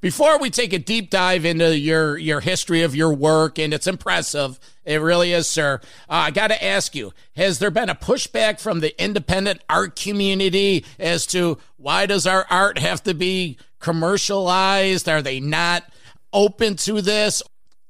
Before 0.00 0.38
we 0.38 0.48
take 0.48 0.72
a 0.72 0.78
deep 0.78 1.10
dive 1.10 1.44
into 1.44 1.78
your 1.78 2.16
your 2.16 2.40
history 2.40 2.80
of 2.82 2.96
your 2.96 3.12
work, 3.12 3.58
and 3.58 3.74
it's 3.74 3.86
impressive, 3.86 4.58
it 4.82 4.98
really 5.02 5.34
is, 5.34 5.46
sir. 5.46 5.78
Uh, 6.08 6.14
I 6.14 6.30
got 6.30 6.48
to 6.48 6.64
ask 6.64 6.94
you: 6.94 7.12
Has 7.36 7.58
there 7.58 7.70
been 7.70 7.90
a 7.90 7.94
pushback 7.94 8.60
from 8.60 8.80
the 8.80 8.98
independent 9.02 9.62
art 9.68 9.96
community 9.96 10.86
as 10.98 11.26
to 11.28 11.58
why 11.76 12.06
does 12.06 12.26
our 12.26 12.46
art 12.48 12.78
have 12.78 13.02
to 13.02 13.12
be 13.12 13.58
commercialized? 13.80 15.08
Are 15.08 15.22
they 15.22 15.40
not 15.40 15.84
open 16.32 16.76
to 16.76 17.02
this? 17.02 17.42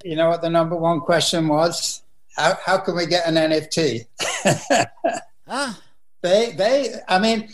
You 0.02 0.16
know 0.16 0.28
what 0.30 0.40
the 0.40 0.48
number 0.50 0.76
one 0.76 1.00
question 1.00 1.46
was? 1.48 2.02
How, 2.36 2.56
how 2.64 2.78
can 2.78 2.96
we 2.96 3.06
get 3.06 3.26
an 3.26 3.34
NFT? 3.34 4.06
Ah, 5.46 5.78
They, 6.22 6.52
they, 6.52 6.94
I 7.08 7.18
mean, 7.18 7.48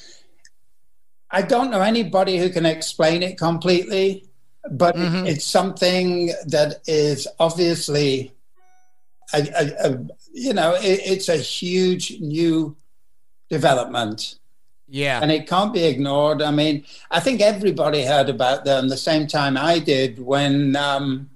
I 1.31 1.43
don't 1.43 1.71
know 1.71 1.83
anybody 1.83 2.37
who 2.37 2.51
can 2.51 2.67
explain 2.67 3.23
it 3.23 3.39
completely, 3.39 4.25
but 4.71 4.97
Mhm. 4.97 5.25
it's 5.27 5.45
something 5.45 6.33
that 6.47 6.81
is 6.89 7.29
obviously, 7.39 8.33
a, 9.33 9.39
a, 9.57 9.91
a, 9.91 9.99
you 10.33 10.53
know, 10.53 10.75
it, 10.75 11.01
it's 11.05 11.29
a 11.29 11.37
huge 11.37 12.19
new 12.21 12.77
development 13.51 14.37
yeah. 14.89 15.21
and 15.23 15.31
it 15.33 15.49
can't 15.49 15.73
be 15.73 15.85
ignored. 15.85 16.43
I 16.43 16.51
mean, 16.51 16.85
I 17.11 17.21
think 17.21 17.41
everybody 17.41 18.05
heard 18.05 18.29
about 18.29 18.65
them 18.65 18.89
the 18.89 18.97
same 18.97 19.27
time 19.27 19.57
I 19.57 19.79
did 19.79 20.19
when 20.19 20.77
um, 20.77 21.31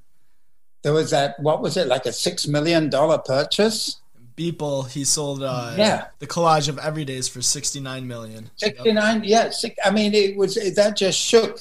there 0.83 0.93
was 0.93 1.11
that, 1.11 1.39
what 1.41 1.61
was 1.63 1.77
it, 1.77 1.87
like 1.89 2.07
a 2.07 2.11
$6 2.11 2.49
million 2.49 2.91
purchase? 2.91 3.97
Beeple, 4.37 4.91
he 4.91 5.05
sold 5.05 5.43
uh, 5.43 5.75
Yeah. 5.77 6.07
the 6.19 6.27
collage 6.27 6.69
of 6.69 6.77
everydays 6.77 7.29
for 7.31 7.43
69 7.43 8.07
million. 8.07 8.51
69 8.57 9.23
yeah 9.25 9.51
six, 9.51 9.77
i 9.85 9.91
mean 9.91 10.15
it 10.15 10.35
was 10.37 10.55
that 10.75 10.97
just 10.97 11.19
shook 11.19 11.59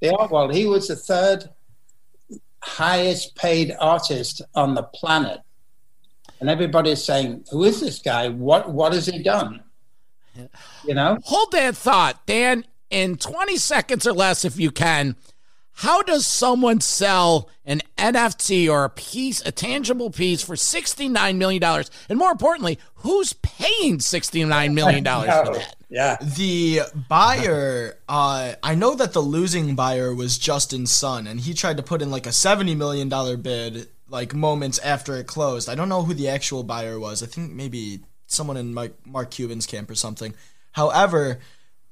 the 0.00 0.14
art 0.14 0.30
world 0.30 0.54
he 0.54 0.66
was 0.66 0.88
the 0.88 0.96
third 0.96 1.48
highest 2.62 3.34
paid 3.36 3.74
artist 3.80 4.42
on 4.54 4.74
the 4.74 4.82
planet 4.82 5.40
and 6.40 6.50
everybody's 6.50 7.02
saying 7.02 7.42
who 7.50 7.64
is 7.64 7.80
this 7.80 8.00
guy 8.00 8.28
what 8.28 8.70
what 8.70 8.92
has 8.92 9.06
he 9.06 9.22
done 9.22 9.62
you 10.84 10.94
know 10.94 11.18
Hold 11.24 11.52
that 11.52 11.76
thought, 11.76 12.26
Dan. 12.26 12.64
In 12.90 13.16
20 13.16 13.56
seconds 13.56 14.04
or 14.04 14.12
less, 14.12 14.44
if 14.44 14.58
you 14.58 14.72
can, 14.72 15.14
how 15.74 16.02
does 16.02 16.26
someone 16.26 16.80
sell 16.80 17.48
an 17.64 17.80
NFT 17.96 18.68
or 18.70 18.84
a 18.84 18.90
piece, 18.90 19.40
a 19.46 19.52
tangible 19.52 20.10
piece, 20.10 20.42
for 20.42 20.54
$69 20.54 21.36
million? 21.36 21.62
And 22.08 22.18
more 22.18 22.32
importantly, 22.32 22.78
who's 22.96 23.32
paying 23.32 23.98
$69 23.98 24.74
million 24.74 25.04
for 25.04 25.10
that? 25.54 25.76
yeah 25.88 26.16
The 26.20 26.80
buyer, 27.08 27.96
uh, 28.08 28.54
I 28.62 28.74
know 28.74 28.94
that 28.94 29.12
the 29.12 29.20
losing 29.20 29.74
buyer 29.74 30.14
was 30.14 30.36
Justin 30.36 30.86
Sun, 30.86 31.26
and 31.26 31.40
he 31.40 31.54
tried 31.54 31.76
to 31.76 31.82
put 31.82 32.02
in 32.02 32.10
like 32.10 32.26
a 32.26 32.30
$70 32.30 32.76
million 32.76 33.08
bid 33.40 33.86
like 34.08 34.34
moments 34.34 34.78
after 34.80 35.16
it 35.16 35.28
closed. 35.28 35.68
I 35.68 35.76
don't 35.76 35.88
know 35.88 36.02
who 36.02 36.12
the 36.12 36.28
actual 36.28 36.62
buyer 36.62 36.98
was. 36.98 37.22
I 37.22 37.26
think 37.26 37.52
maybe 37.52 38.00
someone 38.30 38.56
in 38.56 38.72
Mike, 38.74 38.94
Mark 39.04 39.30
Cuban's 39.30 39.66
camp 39.66 39.90
or 39.90 39.94
something. 39.94 40.34
However, 40.72 41.40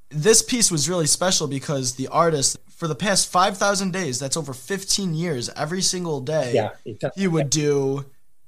this 0.09 0.41
piece 0.41 0.71
was 0.71 0.89
really 0.89 1.05
special 1.07 1.47
because 1.47 1.95
the 1.95 2.07
artist, 2.07 2.57
for 2.69 2.87
the 2.87 2.95
past 2.95 3.31
5,000 3.31 3.91
days, 3.91 4.19
that's 4.19 4.37
over 4.37 4.53
15 4.53 5.13
years, 5.13 5.49
every 5.55 5.81
single 5.81 6.21
day, 6.21 6.53
Yeah, 6.53 6.69
he 7.15 7.27
would 7.27 7.49
do 7.49 8.05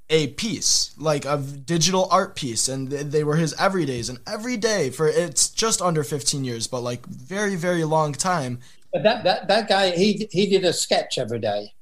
a 0.10 0.27
piece, 0.27 0.93
like 0.98 1.25
a 1.25 1.38
digital 1.38 2.07
art 2.12 2.36
piece, 2.36 2.67
and 2.67 2.89
they 2.89 3.24
were 3.24 3.36
his 3.38 3.53
everydays. 3.55 4.10
And 4.10 4.19
every 4.27 4.57
day 4.57 4.89
for 4.89 5.07
it's 5.07 5.50
just 5.50 5.81
under 5.81 6.03
15 6.03 6.43
years, 6.43 6.67
but 6.67 6.81
like 6.81 7.05
very, 7.05 7.55
very 7.55 7.83
long 7.83 8.13
time. 8.13 8.60
but 8.91 9.03
that, 9.03 9.24
that 9.24 9.48
that 9.48 9.69
guy 9.69 9.91
he 9.91 10.27
he 10.31 10.48
did 10.48 10.65
a 10.65 10.74
sketch 10.74 11.17
every 11.17 11.39
day 11.39 11.74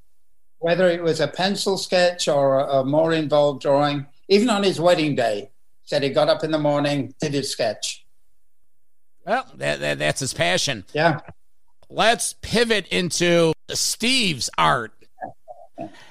whether 0.59 0.89
it 0.89 1.01
was 1.01 1.19
a 1.19 1.27
pencil 1.27 1.77
sketch 1.77 2.27
or 2.27 2.59
a, 2.59 2.79
a 2.79 2.85
more 2.85 3.13
involved 3.13 3.61
drawing 3.61 4.05
even 4.27 4.49
on 4.49 4.61
his 4.63 4.79
wedding 4.79 5.15
day 5.15 5.49
said 5.89 6.03
he 6.03 6.09
got 6.09 6.29
up 6.29 6.43
in 6.43 6.51
the 6.51 6.59
morning 6.59 7.13
did 7.19 7.33
his 7.33 7.49
sketch 7.51 8.05
Well, 9.25 9.45
that, 9.55 9.79
that, 9.79 9.97
that's 9.99 10.19
his 10.19 10.33
passion. 10.33 10.85
yeah 10.93 11.19
Let's 11.89 12.33
pivot 12.41 12.87
into 12.89 13.53
Steve's 13.71 14.47
art. 14.59 14.93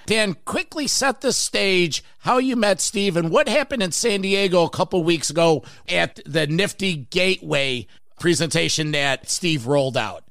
Dan, 0.06 0.34
quickly 0.44 0.88
set 0.88 1.20
the 1.20 1.32
stage 1.32 2.02
how 2.18 2.38
you 2.38 2.56
met 2.56 2.80
Steve 2.80 3.16
and 3.16 3.30
what 3.30 3.48
happened 3.48 3.84
in 3.84 3.92
San 3.92 4.22
Diego 4.22 4.64
a 4.64 4.70
couple 4.70 5.04
weeks 5.04 5.30
ago 5.30 5.62
at 5.88 6.18
the 6.26 6.48
Nifty 6.48 6.96
Gateway 6.96 7.86
presentation 8.18 8.90
that 8.90 9.30
Steve 9.30 9.68
rolled 9.68 9.96
out. 9.96 10.24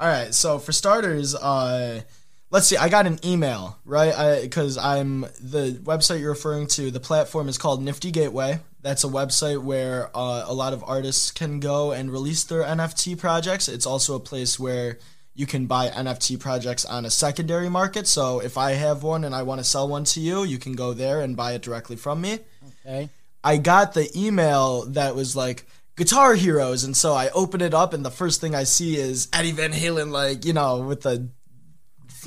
All 0.00 0.08
right, 0.08 0.32
so 0.32 0.58
for 0.58 0.72
starters, 0.72 1.34
uh, 1.34 2.00
let's 2.54 2.68
see. 2.68 2.76
I 2.76 2.88
got 2.88 3.08
an 3.08 3.18
email, 3.24 3.76
right? 3.84 4.40
Because 4.40 4.78
I'm 4.78 5.22
the 5.40 5.80
website 5.82 6.20
you're 6.20 6.30
referring 6.30 6.68
to. 6.68 6.92
The 6.92 7.00
platform 7.00 7.48
is 7.48 7.58
called 7.58 7.82
Nifty 7.82 8.12
Gateway. 8.12 8.60
That's 8.80 9.02
a 9.02 9.08
website 9.08 9.60
where 9.60 10.08
uh, 10.14 10.44
a 10.46 10.54
lot 10.54 10.72
of 10.72 10.84
artists 10.86 11.32
can 11.32 11.58
go 11.58 11.90
and 11.90 12.12
release 12.12 12.44
their 12.44 12.62
NFT 12.62 13.18
projects. 13.18 13.68
It's 13.68 13.86
also 13.86 14.14
a 14.14 14.20
place 14.20 14.56
where 14.56 14.98
you 15.34 15.46
can 15.46 15.66
buy 15.66 15.88
NFT 15.88 16.38
projects 16.38 16.84
on 16.84 17.04
a 17.04 17.10
secondary 17.10 17.68
market. 17.68 18.06
So 18.06 18.38
if 18.38 18.56
I 18.56 18.72
have 18.72 19.02
one 19.02 19.24
and 19.24 19.34
I 19.34 19.42
want 19.42 19.58
to 19.58 19.64
sell 19.64 19.88
one 19.88 20.04
to 20.04 20.20
you, 20.20 20.44
you 20.44 20.58
can 20.58 20.74
go 20.74 20.92
there 20.92 21.20
and 21.22 21.36
buy 21.36 21.54
it 21.54 21.62
directly 21.62 21.96
from 21.96 22.20
me. 22.20 22.38
Okay. 22.86 23.10
I 23.42 23.56
got 23.56 23.94
the 23.94 24.08
email 24.16 24.86
that 24.90 25.16
was 25.16 25.34
like 25.34 25.66
Guitar 25.96 26.34
Heroes, 26.34 26.84
and 26.84 26.96
so 26.96 27.14
I 27.14 27.30
open 27.30 27.60
it 27.60 27.74
up, 27.74 27.92
and 27.92 28.04
the 28.04 28.10
first 28.10 28.40
thing 28.40 28.54
I 28.54 28.64
see 28.64 28.96
is 28.96 29.28
Eddie 29.32 29.52
Van 29.52 29.72
Halen, 29.72 30.10
like 30.10 30.44
you 30.44 30.52
know, 30.52 30.80
with 30.80 31.02
the 31.02 31.28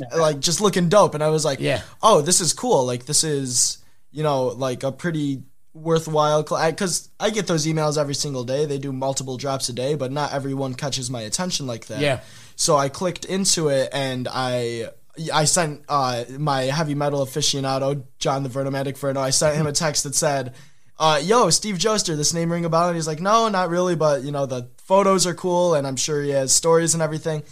like 0.17 0.39
just 0.39 0.61
looking 0.61 0.89
dope, 0.89 1.13
and 1.13 1.23
I 1.23 1.29
was 1.29 1.45
like, 1.45 1.59
Yeah. 1.59 1.81
oh, 2.01 2.21
this 2.21 2.41
is 2.41 2.53
cool. 2.53 2.85
Like 2.85 3.05
this 3.05 3.23
is 3.23 3.77
you 4.11 4.23
know 4.23 4.45
like 4.47 4.83
a 4.83 4.91
pretty 4.91 5.43
worthwhile 5.73 6.41
because 6.43 7.09
I 7.19 7.29
get 7.29 7.47
those 7.47 7.65
emails 7.67 7.97
every 7.97 8.15
single 8.15 8.43
day. 8.43 8.65
They 8.65 8.79
do 8.79 8.91
multiple 8.91 9.37
drops 9.37 9.69
a 9.69 9.73
day, 9.73 9.95
but 9.95 10.11
not 10.11 10.33
everyone 10.33 10.73
catches 10.73 11.09
my 11.09 11.21
attention 11.21 11.67
like 11.67 11.85
that. 11.87 11.99
Yeah. 12.01 12.21
So 12.55 12.75
I 12.75 12.89
clicked 12.89 13.25
into 13.25 13.67
it 13.69 13.89
and 13.93 14.27
I 14.31 14.89
I 15.33 15.45
sent 15.45 15.83
uh, 15.87 16.25
my 16.37 16.63
heavy 16.63 16.95
metal 16.95 17.25
aficionado 17.25 18.03
John 18.19 18.43
the 18.43 18.49
Vernomatic 18.49 18.97
Verno. 18.97 19.17
I 19.17 19.29
sent 19.29 19.55
him 19.55 19.67
a 19.67 19.71
text 19.71 20.03
that 20.03 20.15
said, 20.15 20.53
uh, 20.99 21.19
"Yo, 21.23 21.49
Steve 21.49 21.77
Joester, 21.77 22.15
this 22.15 22.33
name 22.33 22.51
ring 22.51 22.65
a 22.65 22.69
bell?" 22.69 22.87
And 22.87 22.95
he's 22.95 23.07
like, 23.07 23.19
"No, 23.21 23.47
not 23.49 23.69
really, 23.69 23.95
but 23.95 24.23
you 24.23 24.31
know 24.31 24.45
the 24.45 24.69
photos 24.77 25.25
are 25.27 25.33
cool, 25.33 25.75
and 25.75 25.85
I'm 25.87 25.95
sure 25.95 26.21
he 26.23 26.31
has 26.31 26.51
stories 26.53 26.93
and 26.93 27.03
everything." 27.03 27.43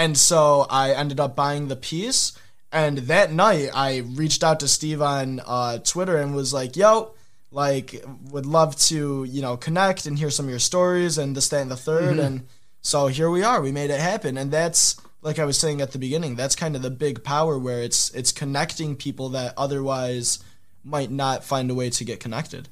And 0.00 0.16
so 0.16 0.66
I 0.70 0.92
ended 0.92 1.20
up 1.20 1.36
buying 1.36 1.68
the 1.68 1.76
piece. 1.76 2.32
And 2.72 2.98
that 2.98 3.32
night, 3.32 3.68
I 3.74 3.98
reached 3.98 4.42
out 4.42 4.60
to 4.60 4.68
Steve 4.68 5.02
on 5.02 5.40
uh, 5.44 5.78
Twitter 5.78 6.16
and 6.16 6.34
was 6.34 6.52
like, 6.52 6.74
"Yo." 6.76 7.14
Like, 7.52 8.04
would 8.30 8.46
love 8.46 8.76
to, 8.76 9.24
you 9.24 9.42
know, 9.42 9.56
connect 9.56 10.06
and 10.06 10.16
hear 10.16 10.30
some 10.30 10.46
of 10.46 10.50
your 10.50 10.60
stories 10.60 11.18
and 11.18 11.36
this, 11.36 11.48
that, 11.48 11.62
and 11.62 11.68
the 11.68 11.74
3rd 11.74 12.24
And 12.24 12.46
so 12.80 13.08
here 13.08 13.28
we 13.28 13.42
are. 13.42 13.60
We 13.60 13.72
made 13.72 13.90
it 13.90 13.98
happen, 13.98 14.38
and 14.38 14.52
that's 14.52 15.00
like 15.20 15.38
I 15.40 15.44
was 15.44 15.58
saying 15.58 15.80
at 15.80 15.92
the 15.92 15.98
beginning. 15.98 16.36
That's 16.36 16.56
kind 16.56 16.76
of 16.76 16.82
the 16.82 16.90
big 16.90 17.24
power 17.24 17.58
where 17.58 17.82
it's 17.82 18.10
it's 18.14 18.32
connecting 18.32 18.96
people 18.96 19.28
that 19.30 19.54
otherwise 19.56 20.38
might 20.84 21.10
not 21.10 21.44
find 21.44 21.70
a 21.70 21.74
way 21.74 21.90
to 21.90 22.04
get 22.04 22.20
connected. 22.20 22.68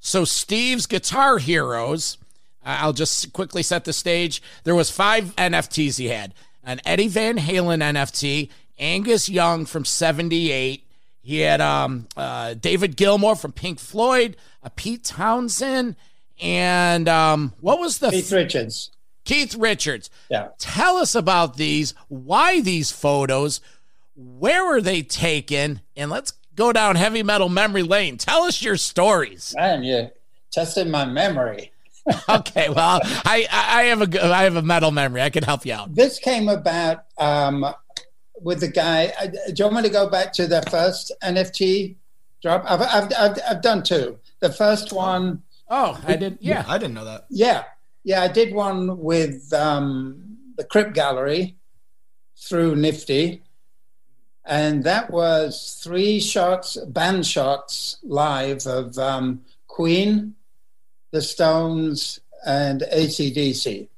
So 0.00 0.24
Steve's 0.24 0.86
Guitar 0.86 1.38
Heroes, 1.38 2.16
I'll 2.64 2.92
just 2.92 3.32
quickly 3.32 3.62
set 3.62 3.84
the 3.84 3.92
stage. 3.92 4.40
There 4.64 4.74
was 4.74 4.90
five 4.90 5.36
NFTs 5.36 5.98
he 5.98 6.08
had. 6.08 6.32
An 6.64 6.80
Eddie 6.84 7.08
Van 7.08 7.38
Halen 7.38 7.82
NFT, 7.82 8.48
Angus 8.78 9.28
Young 9.28 9.66
from 9.66 9.84
78. 9.84 10.86
He 11.22 11.38
had 11.40 11.60
um, 11.60 12.06
uh, 12.16 12.54
David 12.54 12.96
Gilmour 12.96 13.36
from 13.36 13.52
Pink 13.52 13.78
Floyd, 13.78 14.36
a 14.62 14.70
Pete 14.70 15.04
Townshend, 15.04 15.96
and 16.40 17.08
um, 17.08 17.52
what 17.60 17.78
was 17.78 17.98
the 17.98 18.10
keith 18.10 18.32
richards 18.32 18.90
Keith 19.24 19.54
Richards. 19.54 20.10
yeah 20.28 20.48
Tell 20.58 20.96
us 20.96 21.14
about 21.14 21.56
these, 21.56 21.94
why 22.08 22.60
these 22.60 22.90
photos, 22.90 23.60
where 24.16 24.64
were 24.66 24.80
they 24.80 25.02
taken, 25.02 25.80
and 25.96 26.10
let's 26.10 26.32
go 26.54 26.72
down 26.72 26.96
heavy 26.96 27.22
metal 27.22 27.48
memory 27.48 27.82
lane. 27.82 28.16
Tell 28.16 28.42
us 28.42 28.62
your 28.62 28.76
stories. 28.76 29.54
man 29.56 29.82
you 29.84 30.10
tested 30.50 30.88
my 30.88 31.04
memory 31.04 31.71
okay, 32.28 32.68
well, 32.68 33.00
I 33.04 33.46
I 33.50 33.82
have 33.84 34.00
a 34.02 34.06
g- 34.06 34.18
I 34.18 34.42
have 34.44 34.56
a 34.56 34.62
metal 34.62 34.90
memory. 34.90 35.22
I 35.22 35.30
can 35.30 35.44
help 35.44 35.64
you 35.64 35.72
out. 35.74 35.94
This 35.94 36.18
came 36.18 36.48
about 36.48 37.04
um, 37.18 37.64
with 38.40 38.60
the 38.60 38.68
guy. 38.68 39.12
uh, 39.20 39.26
Do 39.26 39.52
you 39.56 39.64
want 39.66 39.76
me 39.76 39.82
to 39.82 39.88
go 39.88 40.08
back 40.10 40.32
to 40.34 40.46
the 40.46 40.62
first 40.70 41.12
NFT 41.22 41.94
drop? 42.42 42.64
I've, 42.68 42.80
I've, 42.82 43.12
I've, 43.18 43.38
I've 43.48 43.62
done 43.62 43.82
two. 43.84 44.18
The 44.40 44.52
first 44.52 44.92
one, 44.92 45.42
Oh, 45.68 45.98
I 46.06 46.16
did. 46.16 46.38
Yeah. 46.40 46.64
I 46.66 46.76
didn't 46.78 46.94
know 46.94 47.04
that. 47.04 47.26
yeah, 47.30 47.64
yeah, 48.04 48.20
I 48.22 48.28
did 48.28 48.52
one 48.52 48.98
with 48.98 49.52
um, 49.52 50.36
the 50.56 50.64
Crypt 50.64 50.94
Gallery 50.94 51.54
through 52.36 52.74
Nifty. 52.76 53.42
And 54.44 54.82
that 54.84 55.10
was 55.10 55.78
three 55.82 56.18
shots, 56.18 56.76
band 56.76 57.24
shots 57.24 57.98
live 58.02 58.66
of 58.66 58.98
um, 58.98 59.42
Queen, 59.68 60.34
the 61.12 61.22
Stones, 61.22 62.20
and 62.44 62.82
ACDC. 62.92 63.88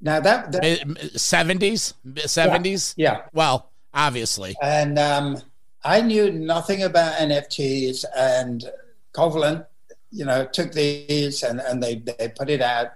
Now 0.00 0.18
that, 0.20 0.52
that 0.52 1.10
Seventies, 1.20 1.94
seventies. 2.26 2.94
yeah, 2.96 3.22
Well, 3.32 3.70
obviously. 3.92 4.56
and 4.62 4.98
um, 4.98 5.38
I 5.84 6.00
knew 6.00 6.32
nothing 6.32 6.82
about 6.82 7.18
NFTs, 7.18 8.04
and 8.16 8.64
Covalent, 9.12 9.66
you 10.10 10.24
know, 10.24 10.46
took 10.46 10.72
these 10.72 11.42
and, 11.42 11.60
and 11.60 11.82
they, 11.82 11.96
they 11.96 12.28
put 12.28 12.48
it 12.50 12.62
out. 12.62 12.92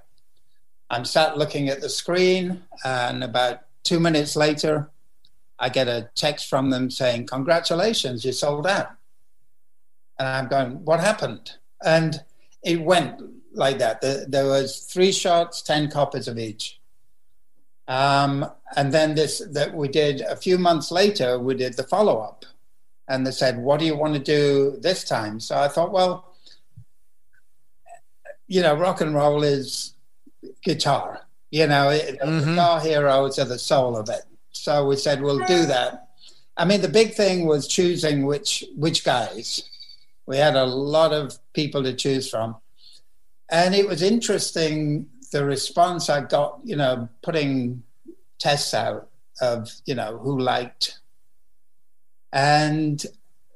I'm 0.91 1.05
sat 1.05 1.37
looking 1.37 1.69
at 1.69 1.81
the 1.81 1.89
screen, 1.89 2.63
and 2.85 3.23
about 3.23 3.61
two 3.83 4.01
minutes 4.01 4.35
later, 4.35 4.91
I 5.59 5.69
get 5.69 5.89
a 5.89 6.11
text 6.15 6.49
from 6.49 6.71
them 6.71 6.91
saying, 6.91 7.27
Congratulations, 7.27 8.25
you 8.25 8.33
sold 8.33 8.67
out. 8.67 8.91
And 10.19 10.27
I'm 10.27 10.49
going, 10.49 10.85
What 10.85 11.01
happened? 11.01 11.53
And 11.83 12.23
it 12.63 12.81
went 12.81 13.21
like 13.53 13.79
that. 13.79 14.01
There, 14.01 14.25
there 14.27 14.47
was 14.47 14.81
three 14.81 15.13
shots, 15.13 15.63
10 15.63 15.91
copies 15.91 16.29
of 16.29 16.39
each. 16.39 16.81
Um, 17.87 18.51
and 18.77 18.93
then 18.93 19.15
this 19.15 19.43
that 19.53 19.75
we 19.75 19.89
did 19.89 20.23
a 20.23 20.37
few 20.37 20.57
months 20.57 20.91
later, 20.91 21.39
we 21.39 21.55
did 21.55 21.75
the 21.75 21.83
follow 21.83 22.19
up, 22.19 22.47
and 23.09 23.27
they 23.27 23.31
said, 23.31 23.59
"What 23.59 23.79
do 23.79 23.85
you 23.85 23.95
want 23.95 24.15
to 24.15 24.19
do 24.21 24.79
this 24.81 25.05
time?" 25.05 25.39
So 25.39 25.59
I 25.59 25.69
thought, 25.69 25.93
well, 25.93 26.33
you 28.47 28.63
know, 28.63 28.75
rock 28.75 29.03
and 29.03 29.15
roll 29.15 29.43
is 29.43 29.93
guitar. 30.63 31.21
You 31.51 31.67
know, 31.67 31.91
it, 31.91 32.19
Mhm. 32.21 32.55
guitar 32.55 32.81
heroes 32.81 33.39
are 33.39 33.45
the 33.45 33.59
soul 33.59 33.97
of 33.97 34.09
it. 34.09 34.25
So 34.53 34.87
we 34.87 34.97
said, 34.97 35.21
we'll 35.23 35.45
do 35.47 35.67
that. 35.67 36.09
I 36.57 36.65
mean, 36.65 36.81
the 36.81 36.89
big 36.89 37.15
thing 37.15 37.47
was 37.47 37.67
choosing 37.69 38.25
which 38.25 38.65
which 38.77 39.05
guys. 39.05 39.65
We 40.27 40.37
had 40.37 40.57
a 40.57 40.65
lot 40.65 41.13
of 41.13 41.39
people 41.53 41.83
to 41.83 41.95
choose 41.95 42.29
from, 42.31 42.57
and 43.51 43.75
it 43.75 43.87
was 43.87 44.03
interesting 44.03 45.07
the 45.33 45.45
response 45.45 46.09
I 46.09 46.23
got. 46.23 46.61
You 46.65 46.77
know, 46.77 47.09
putting 47.23 47.83
tests 48.39 48.75
out 48.75 49.09
of 49.41 49.71
you 49.87 49.95
know 49.95 50.19
who 50.19 50.39
liked, 50.39 51.01
and 52.33 53.05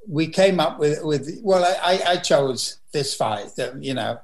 we 0.06 0.28
came 0.28 0.60
up 0.60 0.78
with 0.78 1.02
with 1.02 1.40
well, 1.42 1.64
I, 1.64 2.00
I 2.06 2.16
chose 2.16 2.78
this 2.92 3.14
fight, 3.14 3.50
you 3.80 3.94
know, 3.94 4.18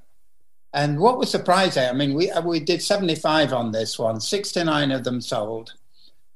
and 0.74 0.98
what 0.98 1.18
was 1.18 1.30
surprising, 1.30 1.88
I 1.88 1.92
mean, 1.92 2.14
we 2.14 2.30
uh, 2.32 2.42
we 2.42 2.58
did 2.58 2.82
seventy 2.82 3.14
five 3.14 3.52
on 3.52 3.70
this 3.70 3.96
one. 3.96 4.20
Sixty 4.20 4.62
nine 4.64 4.90
of 4.90 5.04
them 5.04 5.20
sold. 5.20 5.74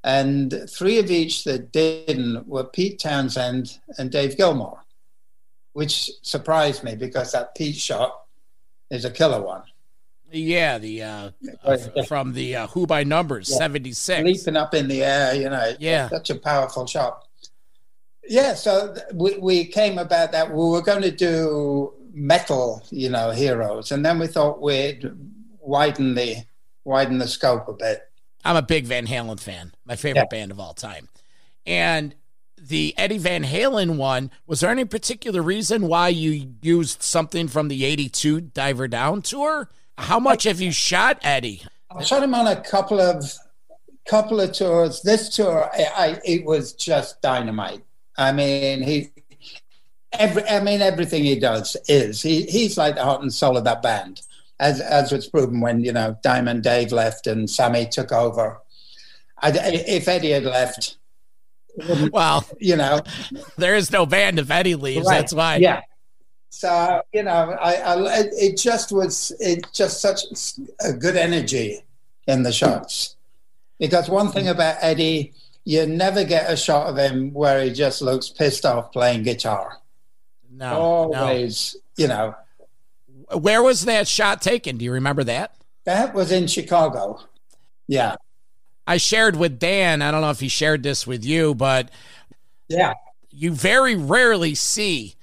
And 0.01 0.63
three 0.69 0.97
of 0.97 1.11
each 1.11 1.43
that 1.43 1.73
didn't 1.73 2.47
were 2.47 2.63
Pete 2.63 2.99
Townshend 2.99 3.79
and 3.97 4.09
Dave 4.09 4.37
Gilmour, 4.37 4.77
which 5.79 6.11
surprised 6.23 6.83
me 6.83 6.93
because 6.95 7.31
that 7.31 7.55
Pete 7.55 7.77
shot 7.77 8.25
is 8.91 9.05
a 9.05 9.09
killer 9.09 9.41
one. 9.41 9.63
Yeah, 10.29 10.77
the 10.77 11.03
uh, 11.03 11.29
uh, 11.63 11.77
from 12.05 12.33
the 12.33 12.53
uh, 12.57 12.67
Who 12.67 12.85
by 12.85 13.05
Numbers 13.05 13.49
Yeah. 13.49 13.57
seventy 13.59 13.93
six. 13.93 14.21
Leaping 14.25 14.57
up 14.57 14.73
in 14.75 14.89
the 14.89 15.03
air, 15.05 15.33
you 15.35 15.49
know, 15.49 15.73
Yeah. 15.79 16.09
such 16.09 16.29
a 16.31 16.35
powerful 16.35 16.85
shot. 16.85 17.25
Yeah, 18.27 18.53
so 18.55 18.93
th- 18.93 19.05
we, 19.13 19.37
we 19.39 19.65
came 19.65 19.97
about 19.97 20.33
that. 20.33 20.51
We 20.51 20.57
were 20.69 20.81
going 20.81 21.01
to 21.01 21.11
do 21.11 21.93
metal, 22.13 22.83
you 22.91 23.09
know, 23.09 23.31
heroes, 23.31 23.91
and 23.93 24.05
then 24.05 24.19
we 24.19 24.27
thought 24.27 24.61
we'd 24.61 25.09
widen 25.61 26.13
the 26.15 26.35
widen 26.83 27.19
the 27.19 27.27
scope 27.27 27.67
a 27.69 27.73
bit. 27.73 28.01
I'm 28.43 28.55
a 28.57 28.61
big 28.61 28.85
Van 28.85 29.07
Halen 29.07 29.39
fan, 29.39 29.73
my 29.85 29.95
favorite 29.95 30.27
Yeah. 30.31 30.37
band 30.39 30.51
of 30.51 30.59
all 30.59 30.73
time. 30.73 31.07
And 31.65 32.13
the 32.67 32.93
Eddie 32.97 33.17
Van 33.17 33.43
Halen 33.43 33.97
one, 33.97 34.31
was 34.45 34.59
there 34.59 34.69
any 34.69 34.85
particular 34.85 35.41
reason 35.41 35.87
why 35.87 36.09
you 36.09 36.55
used 36.61 37.01
something 37.01 37.47
from 37.47 37.67
the 37.67 37.85
82 37.85 38.41
Diver 38.41 38.87
Down 38.87 39.21
tour? 39.21 39.69
How 39.97 40.19
much 40.19 40.43
have 40.43 40.61
you 40.61 40.71
shot 40.71 41.19
Eddie? 41.21 41.63
I 41.91 42.03
shot 42.03 42.23
him 42.23 42.35
on 42.35 42.47
a 42.47 42.61
couple 42.61 42.99
of 42.99 43.33
couple 44.07 44.39
of 44.39 44.51
tours. 44.51 45.01
This 45.01 45.35
tour, 45.35 45.69
I, 45.73 45.85
I 45.97 46.21
it 46.23 46.45
was 46.45 46.73
just 46.73 47.21
dynamite. 47.21 47.83
I 48.17 48.31
mean, 48.31 48.81
he 48.81 49.09
every 50.13 50.43
I 50.47 50.61
mean 50.61 50.81
everything 50.81 51.23
he 51.23 51.39
does 51.39 51.77
is 51.87 52.21
he 52.21 52.43
he's 52.43 52.77
like 52.77 52.95
the 52.95 53.03
heart 53.03 53.21
and 53.21 53.33
soul 53.33 53.57
of 53.57 53.63
that 53.65 53.81
band, 53.81 54.21
as 54.59 54.79
as 54.79 55.11
was 55.11 55.27
proven 55.27 55.61
when 55.61 55.83
you 55.83 55.93
know 55.93 56.17
Diamond 56.23 56.63
Dave 56.63 56.91
left 56.91 57.27
and 57.27 57.49
Sammy 57.49 57.87
took 57.87 58.11
over. 58.11 58.61
I, 59.41 59.51
if 59.53 60.07
Eddie 60.07 60.31
had 60.31 60.43
left, 60.43 60.97
Well, 62.11 62.45
you 62.59 62.75
know, 62.75 63.01
there 63.57 63.75
is 63.75 63.91
no 63.91 64.05
band 64.05 64.39
if 64.39 64.49
Eddie 64.51 64.75
leaves. 64.75 65.05
Right. 65.05 65.19
That's 65.19 65.33
why. 65.33 65.57
Yeah. 65.57 65.81
So 66.49 67.01
you 67.13 67.23
know, 67.23 67.57
I, 67.59 67.75
I 67.75 68.23
it 68.33 68.57
just 68.57 68.91
was 68.91 69.31
it 69.39 69.67
just 69.73 70.01
such 70.01 70.21
a 70.83 70.93
good 70.93 71.15
energy 71.15 71.81
in 72.27 72.43
the 72.43 72.51
shots. 72.51 73.15
Because 73.79 74.09
one 74.09 74.29
thing 74.29 74.47
about 74.47 74.77
Eddie, 74.81 75.33
you 75.63 75.85
never 75.85 76.23
get 76.23 76.51
a 76.51 76.57
shot 76.57 76.87
of 76.87 76.97
him 76.97 77.31
where 77.33 77.63
he 77.63 77.71
just 77.71 78.01
looks 78.01 78.29
pissed 78.29 78.65
off 78.65 78.91
playing 78.91 79.23
guitar. 79.23 79.77
No, 80.51 81.09
no. 81.09 81.19
Always, 81.19 81.77
you 81.95 82.07
know, 82.07 82.35
Where 83.31 83.63
was 83.63 83.85
that 83.85 84.07
shot 84.07 84.41
taken? 84.41 84.77
Do 84.77 84.85
you 84.85 84.91
remember 84.91 85.23
that? 85.23 85.55
that 85.85 86.13
was 86.13 86.31
in 86.31 86.47
Chicago. 86.47 87.21
Yeah, 87.87 88.15
I 88.89 88.97
shared 88.97 89.35
with 89.35 89.59
Dan. 89.59 90.01
I 90.01 90.09
don't 90.09 90.21
know 90.21 90.31
if 90.31 90.39
he 90.39 90.47
shared 90.47 90.81
this 90.81 91.05
with 91.05 91.23
you, 91.23 91.53
but 91.53 91.91
yeah, 92.67 92.95
you 93.29 93.51
very 93.51 93.93
rarely 93.93 94.55
see 94.55 95.13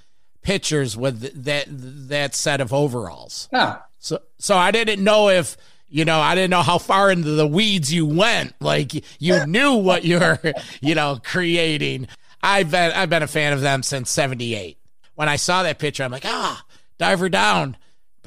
pitchers 0.41 0.97
with 0.97 1.45
that 1.45 1.65
that 1.69 2.37
set 2.37 2.61
of 2.61 2.73
overalls. 2.73 3.49
yeah. 3.53 3.79
So 3.99 4.21
so 4.39 4.57
I 4.57 4.71
didn't 4.71 5.03
know 5.03 5.31
if 5.31 5.57
you 5.89 6.05
know 6.05 6.21
I 6.21 6.37
didn't 6.37 6.51
know 6.51 6.63
how 6.63 6.79
far 6.79 7.11
into 7.11 7.31
the 7.31 7.47
weeds 7.47 7.93
you 7.93 8.07
went. 8.07 8.55
Like 8.61 8.93
you 9.21 9.45
knew 9.47 9.75
what 9.75 10.05
you're 10.05 10.39
you 10.81 10.95
know 10.95 11.19
creating. 11.25 12.07
I've 12.41 12.71
been 12.71 12.93
I've 12.93 13.11
been 13.11 13.25
a 13.25 13.27
fan 13.27 13.53
of 13.53 13.63
them 13.63 13.83
since 13.83 14.11
'78. 14.11 14.79
When 15.17 15.29
I 15.29 15.35
saw 15.35 15.65
that 15.65 15.81
picture, 15.81 16.05
I'm 16.05 16.13
like 16.13 16.25
ah, 16.25 16.65
diver 16.99 17.29
down. 17.29 17.77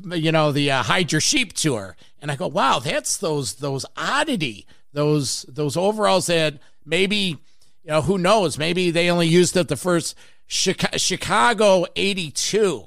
You 0.04 0.34
know 0.34 0.52
the 0.52 0.70
uh, 0.70 0.84
hide 0.84 1.14
your 1.14 1.22
sheep 1.22 1.54
tour, 1.54 1.96
and 2.22 2.30
I 2.30 2.36
go 2.36 2.48
wow, 2.48 2.80
that's 2.80 3.16
those 3.16 3.56
those 3.56 3.86
oddity 3.96 4.68
those 4.94 5.44
those 5.48 5.78
overalls 5.78 6.28
that 6.28 6.56
maybe 6.86 7.38
you 7.84 7.92
know 7.92 8.02
who 8.02 8.18
knows? 8.18 8.58
Maybe 8.58 8.92
they 8.92 9.10
only 9.10 9.28
used 9.28 9.56
it 9.58 9.68
the 9.68 9.76
first 9.76 10.16
Chica- 10.48 10.98
Chicago 11.00 11.86
'82 11.96 12.86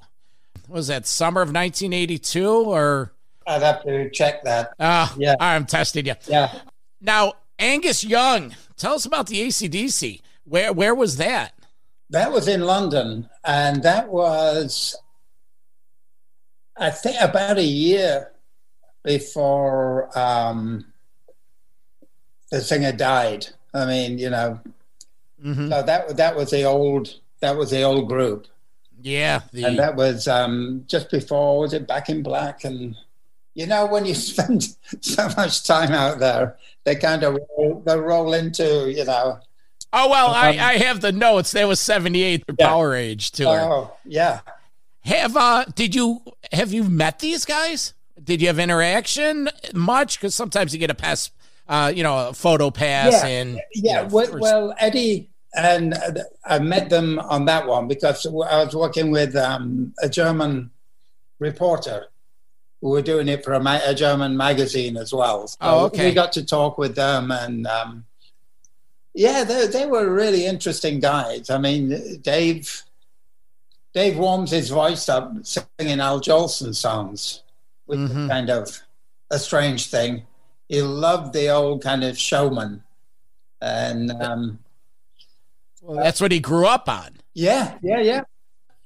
was 0.68 0.86
that 0.86 1.06
summer 1.06 1.42
of 1.42 1.48
1982 1.48 2.48
or? 2.48 3.12
I'd 3.46 3.62
have 3.62 3.82
to 3.84 4.08
check 4.10 4.42
that. 4.44 4.72
uh 4.78 5.08
Yeah. 5.18 5.34
i'm 5.40 5.66
testing 5.66 6.06
you. 6.06 6.14
Yeah, 6.28 6.52
now 7.00 7.34
angus 7.58 8.02
young 8.04 8.54
tell 8.76 8.94
us 8.94 9.04
about 9.04 9.26
the 9.26 9.42
acdc 9.46 10.20
where 10.44 10.72
where 10.72 10.94
was 10.94 11.16
that? 11.18 11.52
That 12.10 12.30
was 12.32 12.46
in 12.48 12.60
London, 12.62 13.28
and 13.44 13.82
that 13.84 14.08
was, 14.08 14.94
I 16.76 16.90
think, 16.90 17.16
about 17.20 17.56
a 17.58 17.62
year 17.64 18.32
before 19.02 20.10
um, 20.18 20.91
the 22.52 22.60
singer 22.60 22.92
died. 22.92 23.46
I 23.74 23.86
mean, 23.86 24.18
you 24.18 24.30
know, 24.30 24.60
Mhm. 25.44 25.70
so 25.70 25.82
that 25.82 26.16
that 26.16 26.36
was 26.36 26.50
the 26.50 26.62
old 26.64 27.14
that 27.40 27.56
was 27.56 27.70
the 27.70 27.82
old 27.82 28.08
group, 28.08 28.46
yeah 29.02 29.40
the 29.52 29.64
and 29.64 29.78
that 29.78 29.96
was 29.96 30.28
um, 30.28 30.84
just 30.86 31.10
before 31.10 31.58
was 31.58 31.72
it 31.72 31.88
Back 31.88 32.08
in 32.08 32.22
Black, 32.22 32.62
and 32.64 32.94
you 33.54 33.66
know 33.66 33.86
when 33.86 34.04
you 34.06 34.14
spend 34.30 34.76
so 35.00 35.28
much 35.36 35.64
time 35.64 35.90
out 35.92 36.20
there, 36.20 36.56
they 36.84 36.94
kind 36.94 37.24
of 37.24 37.38
roll, 37.58 37.82
they 37.84 37.98
roll 37.98 38.32
into 38.34 38.92
you 38.92 39.04
know. 39.04 39.40
oh 39.92 40.08
well 40.08 40.28
I, 40.28 40.50
Um, 40.50 40.60
I 40.60 40.72
have 40.76 41.00
the 41.00 41.10
notes 41.12 41.50
that 41.52 41.66
was 41.66 41.80
78 41.80 42.46
the 42.46 42.54
Yeah. 42.58 42.68
Powerage 42.68 43.30
tour 43.32 43.58
Oh 43.60 43.96
yeah, 44.04 44.40
have 45.00 45.36
uh 45.36 45.64
did 45.74 45.94
you 45.94 46.20
have 46.52 46.72
you 46.72 46.84
met 46.84 47.18
these 47.18 47.44
guys 47.44 47.94
did 48.22 48.40
you 48.40 48.46
have 48.46 48.60
interaction 48.60 49.48
much 49.74 50.20
because 50.20 50.34
sometimes 50.36 50.72
you 50.72 50.78
get 50.78 50.90
a 50.90 50.94
pass 50.94 51.30
uh 51.72 51.90
you 51.96 52.02
know 52.02 52.28
a 52.28 52.32
photo 52.34 52.70
pass 52.70 53.12
Yeah. 53.12 53.26
and 53.26 53.48
Yeah, 53.74 54.02
you 54.02 54.08
know, 54.08 54.14
well, 54.14 54.38
well, 54.38 54.74
Eddie 54.78 55.30
and 55.54 55.94
uh, 55.94 56.12
I 56.44 56.58
met 56.58 56.88
them 56.90 57.18
on 57.18 57.46
that 57.46 57.66
one 57.66 57.88
because 57.88 58.24
I 58.26 58.30
was 58.64 58.74
working 58.74 59.10
with 59.10 59.34
um, 59.36 59.92
a 60.02 60.08
German 60.08 60.70
reporter, 61.38 62.06
We 62.80 62.90
were 62.90 63.02
doing 63.02 63.28
it 63.28 63.44
for 63.44 63.52
a, 63.54 63.60
ma- 63.60 63.80
a 63.84 63.94
German 63.94 64.36
magazine 64.36 64.96
as 64.96 65.12
well. 65.12 65.46
So 65.48 65.56
Oh, 65.60 65.84
okay. 65.86 66.08
We 66.08 66.14
got 66.14 66.32
to 66.38 66.44
talk 66.44 66.78
with 66.78 66.94
them, 66.94 67.30
and 67.30 67.66
um, 67.66 68.04
yeah, 69.14 69.44
they 69.44 69.66
they 69.66 69.86
were 69.86 70.08
really 70.22 70.44
interesting 70.46 71.00
guys. 71.00 71.50
I 71.50 71.58
mean, 71.58 71.82
Dave 72.22 72.82
Dave 73.94 74.16
warms 74.18 74.50
his 74.50 74.70
voice 74.70 75.08
up 75.08 75.32
singing 75.42 76.00
Al 76.00 76.18
Jolson 76.20 76.74
songs, 76.74 77.42
which 77.86 77.98
Mhm. 78.00 78.22
is 78.24 78.28
kind 78.34 78.50
of 78.50 78.64
a 79.30 79.38
strange 79.38 79.82
thing. 79.90 80.22
He 80.72 80.80
loved 80.80 81.34
the 81.34 81.50
old 81.50 81.82
kind 81.82 82.02
of 82.02 82.18
showman, 82.18 82.82
and 83.60 84.10
um, 84.10 84.58
That's 85.86 86.18
what 86.18 86.32
he 86.32 86.40
grew 86.40 86.64
up 86.66 86.88
on. 86.88 87.18
yeah, 87.34 87.76
yeah, 87.82 88.00
yeah. 88.00 88.22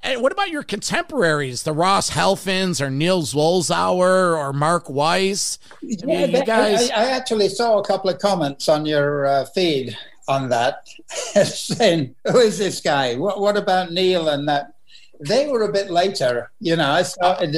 And 0.03 0.20
what 0.20 0.33
about 0.33 0.51
your 0.51 0.64
contemporaries, 0.64 1.62
the 1.62 1.72
Ross 1.72 2.11
Halfins 2.11 2.81
or 2.81 2.90
Neil 2.90 3.22
Zlozower 3.22 4.37
or 4.37 4.53
Mark 4.53 4.90
Weiss? 4.90 5.61
Yeah, 5.81 6.25
you 6.27 6.33
that- 6.33 6.46
guys- 6.46 6.90
I, 6.90 7.05
I 7.05 7.11
actually 7.11 7.49
saw 7.51 7.79
a 7.79 7.85
couple 7.85 8.11
of 8.11 8.18
comments 8.18 8.68
on 8.68 8.85
your 8.85 9.25
uh, 9.27 9.44
feed 9.44 9.96
on 10.27 10.49
that, 10.49 10.88
saying, 11.44 12.16
"Who 12.27 12.38
is 12.38 12.59
this 12.59 12.81
guy? 12.81 13.14
What, 13.14 13.40
what 13.40 13.57
about 13.57 13.92
Neil 13.92 14.29
and 14.31 14.49
that?" 14.49 14.72
They 15.20 15.46
were 15.46 15.62
a 15.62 15.72
bit 15.72 15.88
later. 15.88 16.51
You 16.59 16.75
know, 16.75 16.90
I 16.90 17.03
started 17.03 17.57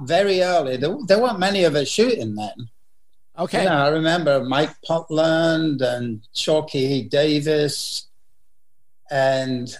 very 0.00 0.42
early. 0.42 0.76
There, 0.76 0.94
there 1.06 1.18
weren't 1.22 1.38
many 1.38 1.64
of 1.64 1.74
us 1.74 1.88
shooting 1.88 2.34
then. 2.34 2.68
Okay. 3.38 3.62
You 3.62 3.68
know, 3.68 3.76
I 3.76 3.88
remember 3.88 4.44
Mike 4.44 4.74
Putland 4.88 5.80
and 5.80 6.20
Chalkie 6.34 7.02
Davies, 7.04 8.06
and 9.10 9.74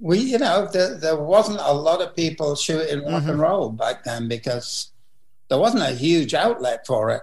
we, 0.00 0.18
you 0.18 0.38
know, 0.38 0.68
there, 0.72 0.96
there 0.96 1.16
wasn't 1.16 1.60
a 1.62 1.72
lot 1.72 2.00
of 2.02 2.14
people 2.14 2.54
shooting 2.54 3.00
rock 3.00 3.22
Mm-hmm. 3.22 3.30
and 3.30 3.38
roll 3.40 3.70
back 3.70 4.04
then 4.04 4.28
because 4.28 4.92
there 5.48 5.58
wasn't 5.58 5.82
a 5.82 5.92
huge 5.94 6.34
outlet 6.34 6.86
for 6.86 7.10
it. 7.10 7.22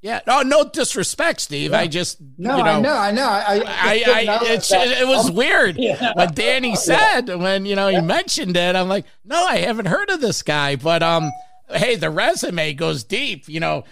Yeah. 0.00 0.20
No, 0.26 0.42
no 0.42 0.68
disrespect, 0.68 1.40
Steve. 1.40 1.72
I 1.72 1.86
just 1.86 2.18
No, 2.36 2.58
you 2.58 2.62
know, 2.64 2.70
I 2.70 2.80
know, 2.80 2.92
I 2.94 3.10
know. 3.10 3.26
I, 3.26 3.62
I, 3.64 4.04
I, 4.06 4.38
it's, 4.52 4.68
that- 4.68 4.88
it 4.88 5.06
was 5.06 5.30
weird 5.30 5.76
Yeah. 5.78 6.12
when 6.14 6.32
Danny 6.34 6.76
said 6.76 7.26
when 7.28 7.64
you 7.64 7.74
know 7.74 7.88
he 7.88 8.00
mentioned 8.02 8.56
it. 8.56 8.76
I'm 8.76 8.88
like, 8.88 9.06
no, 9.24 9.42
I 9.46 9.58
haven't 9.58 9.86
heard 9.86 10.10
of 10.10 10.20
this 10.20 10.42
guy. 10.42 10.76
But 10.76 11.02
um, 11.02 11.30
hey, 11.70 11.96
the 11.96 12.10
resume 12.10 12.74
goes 12.74 13.02
deep. 13.02 13.48
You 13.48 13.60
know, 13.60 13.84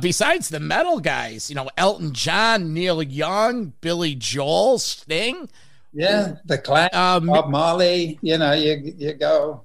besides 0.00 0.48
the 0.48 0.60
metal 0.60 1.00
guys, 1.00 1.50
you 1.50 1.56
know, 1.56 1.68
Elton 1.76 2.12
John, 2.12 2.72
Neil 2.72 3.02
Young, 3.02 3.72
Billy 3.80 4.14
Joel, 4.14 4.78
Sting. 4.78 5.48
Yeah, 5.92 6.36
the 6.44 6.58
Clash, 6.58 6.92
Um, 6.92 7.26
Bob 7.26 7.48
Marley. 7.50 8.18
You 8.22 8.38
know, 8.38 8.52
you 8.52 8.94
you 8.98 9.12
go. 9.14 9.62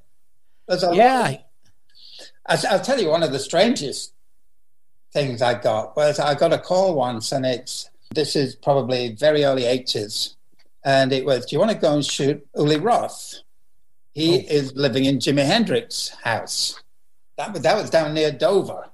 There's 0.67 0.83
a 0.83 0.95
Yeah. 0.95 1.21
lot. 1.29 2.65
I'll 2.69 2.79
tell 2.79 2.99
you 2.99 3.09
one 3.09 3.23
of 3.23 3.31
the 3.31 3.39
strangest 3.39 4.13
things 5.13 5.41
I 5.41 5.55
got 5.55 5.95
was 5.95 6.19
I 6.19 6.35
got 6.35 6.53
a 6.53 6.57
call 6.59 6.95
once, 6.95 7.31
and 7.31 7.45
it's 7.45 7.89
this 8.13 8.35
is 8.35 8.55
probably 8.55 9.09
very 9.15 9.43
early 9.43 9.65
eighties, 9.65 10.35
and 10.83 11.11
it 11.11 11.25
was, 11.25 11.45
"Do 11.45 11.55
you 11.55 11.59
want 11.59 11.71
to 11.71 11.77
go 11.77 11.93
and 11.93 12.05
shoot 12.05 12.45
Uli 12.55 12.77
Roth? 12.77 13.35
He 14.13 14.37
is 14.37 14.73
living 14.75 15.05
in 15.05 15.19
Jimi 15.19 15.45
Hendrix's 15.45 16.09
house. 16.23 16.79
That 17.37 17.53
was 17.53 17.61
that 17.61 17.77
was 17.77 17.89
down 17.89 18.13
near 18.13 18.31
Dover." 18.31 18.88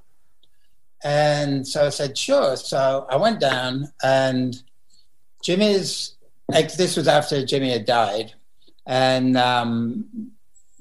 And 1.06 1.68
so 1.68 1.86
I 1.86 1.90
said, 1.90 2.18
sure. 2.18 2.56
So 2.56 3.06
I 3.10 3.16
went 3.16 3.40
down, 3.40 3.94
and 4.04 4.60
Jimi's, 5.44 6.16
ex- 6.52 6.76
this 6.76 6.98
was 6.98 7.08
after 7.08 7.44
Jimi 7.44 7.72
had 7.72 7.86
died, 7.86 8.34
and 8.88 9.38
um, 9.38 10.32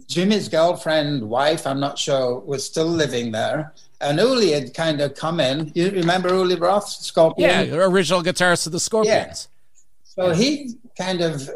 Jimi's 0.09 0.49
girlfriend, 0.49 1.29
wife, 1.29 1.67
I'm 1.67 1.79
not 1.79 1.99
sure, 1.99 2.41
was 2.41 2.65
still 2.65 2.87
living 2.87 3.33
there. 3.33 3.75
And 4.01 4.19
Uli 4.19 4.53
had 4.53 4.73
kind 4.73 5.03
of 5.03 5.15
come 5.15 5.41
in. 5.41 5.71
You 5.75 5.91
remember 5.91 6.31
Uli 6.31 6.57
Roth, 6.57 6.89
Scorpion? 6.89 7.49
Yeah, 7.49 7.65
the 7.65 7.83
original 7.83 8.23
guitarist 8.23 8.65
of 8.67 8.73
the 8.73 8.81
Scorpions. 8.81 9.49
Yeah. 9.49 9.85
So 10.05 10.35
he 10.35 10.75
kind 10.97 11.21
of 11.21 11.51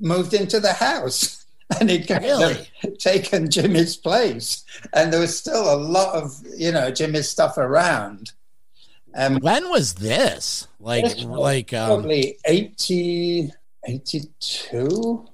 moved 0.00 0.32
into 0.32 0.60
the 0.60 0.72
house. 0.72 1.43
And 1.80 1.90
he'd 1.90 2.08
Really? 2.10 2.68
taken 2.98 3.48
Jimi's 3.48 3.96
place. 3.96 4.64
And 4.92 5.12
there 5.12 5.20
was 5.20 5.36
still 5.36 5.74
a 5.74 5.76
lot 5.76 6.14
of, 6.14 6.36
you 6.56 6.72
know, 6.72 6.90
Jimi's 6.90 7.28
stuff 7.28 7.56
around. 7.58 8.32
Um, 9.14 9.38
When 9.40 9.70
was 9.70 9.94
this? 9.94 10.68
Like, 10.78 11.04
This 11.04 11.24
was 11.24 11.38
like, 11.38 11.72
um, 11.72 11.86
probably 11.86 12.38
80, 12.44 13.52
82, 13.86 15.26